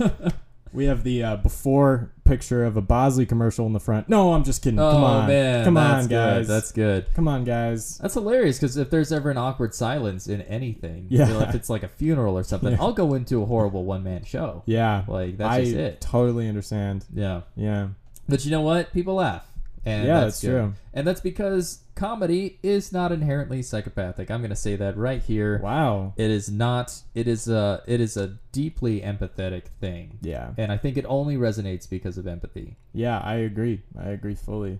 we 0.73 0.85
have 0.85 1.03
the 1.03 1.23
uh, 1.23 1.35
before 1.37 2.11
picture 2.23 2.63
of 2.63 2.77
a 2.77 2.81
Bosley 2.81 3.25
commercial 3.25 3.65
in 3.65 3.73
the 3.73 3.79
front. 3.79 4.07
No, 4.07 4.33
I'm 4.33 4.43
just 4.43 4.61
kidding. 4.63 4.79
Oh 4.79 4.91
come 4.91 5.03
on. 5.03 5.27
man, 5.27 5.65
Come 5.65 5.77
on, 5.77 6.03
good. 6.03 6.09
guys. 6.09 6.47
That's 6.47 6.71
good. 6.71 7.07
Come 7.15 7.27
on, 7.27 7.43
guys. 7.43 7.97
That's 7.97 8.13
hilarious 8.13 8.59
because 8.59 8.77
if 8.77 8.91
there's 8.91 9.11
ever 9.11 9.31
an 9.31 9.37
awkward 9.37 9.73
silence 9.73 10.27
in 10.27 10.41
anything, 10.43 11.07
Yeah. 11.09 11.27
you 11.27 11.33
know, 11.33 11.39
if 11.41 11.55
it's 11.55 11.69
like 11.71 11.81
a 11.81 11.87
funeral 11.87 12.37
or 12.37 12.43
something, 12.43 12.71
Yeah. 12.73 12.77
I'll 12.81 12.93
go 12.93 13.15
into 13.15 13.41
a 13.41 13.45
horrible 13.47 13.83
one 13.83 14.03
man 14.03 14.23
show. 14.25 14.61
Yeah. 14.67 15.05
Like 15.07 15.37
that's 15.37 15.49
I 15.51 15.63
just 15.63 15.75
it. 15.75 16.01
totally 16.01 16.47
understand. 16.47 17.03
Yeah. 17.13 17.41
Yeah. 17.55 17.87
But 18.29 18.45
you 18.45 18.51
know 18.51 18.61
what? 18.61 18.93
People 18.93 19.15
laugh. 19.15 19.45
And 19.85 20.05
Yeah, 20.07 20.21
that's 20.21 20.41
that's 20.41 20.53
true. 20.53 20.73
And 20.93 21.07
that's 21.07 21.21
because 21.21 21.79
comedy 21.95 22.59
is 22.61 22.91
not 22.91 23.11
inherently 23.11 23.61
psychopathic. 23.61 24.29
I'm 24.29 24.41
going 24.41 24.49
to 24.49 24.55
say 24.55 24.75
that 24.75 24.97
right 24.97 25.21
here. 25.21 25.59
Wow. 25.63 26.13
It 26.17 26.29
is 26.29 26.49
not. 26.51 27.01
It 27.15 27.27
is 27.27 27.47
a. 27.47 27.81
It 27.87 28.01
is 28.01 28.17
a 28.17 28.37
deeply 28.51 29.01
empathetic 29.01 29.63
thing, 29.79 30.17
Yeah. 30.21 30.51
and 30.57 30.71
I 30.71 30.77
think 30.77 30.97
it 30.97 31.05
only 31.07 31.37
resonates 31.37 31.89
because 31.89 32.17
of 32.17 32.27
empathy. 32.27 32.75
Yeah, 32.93 33.19
I 33.19 33.35
agree. 33.35 33.83
I 33.97 34.09
agree 34.09 34.35
fully. 34.35 34.79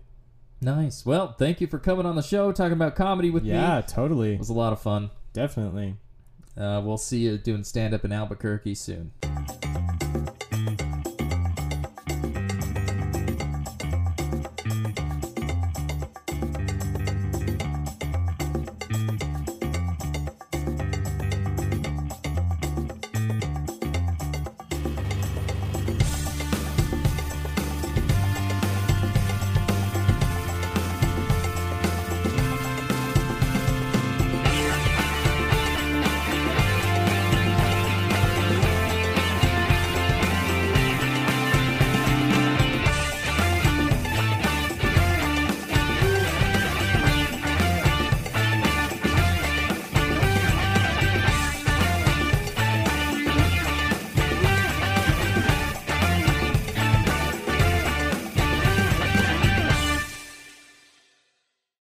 Nice. 0.61 1.05
Well, 1.05 1.33
thank 1.37 1.61
you 1.61 1.67
for 1.67 1.79
coming 1.79 2.05
on 2.05 2.15
the 2.17 2.21
show, 2.21 2.51
talking 2.51 2.73
about 2.73 2.95
comedy 2.95 3.29
with 3.29 3.43
me. 3.43 3.51
Yeah, 3.51 3.79
totally. 3.81 4.33
It 4.33 4.39
was 4.39 4.49
a 4.49 4.53
lot 4.53 4.73
of 4.73 4.81
fun. 4.81 5.09
Definitely. 5.31 5.95
Uh, 6.57 6.81
we'll 6.83 6.97
see 6.97 7.19
you 7.19 7.37
doing 7.37 7.63
stand 7.63 7.93
up 7.93 8.03
in 8.03 8.11
Albuquerque 8.11 8.75
soon. 8.75 9.11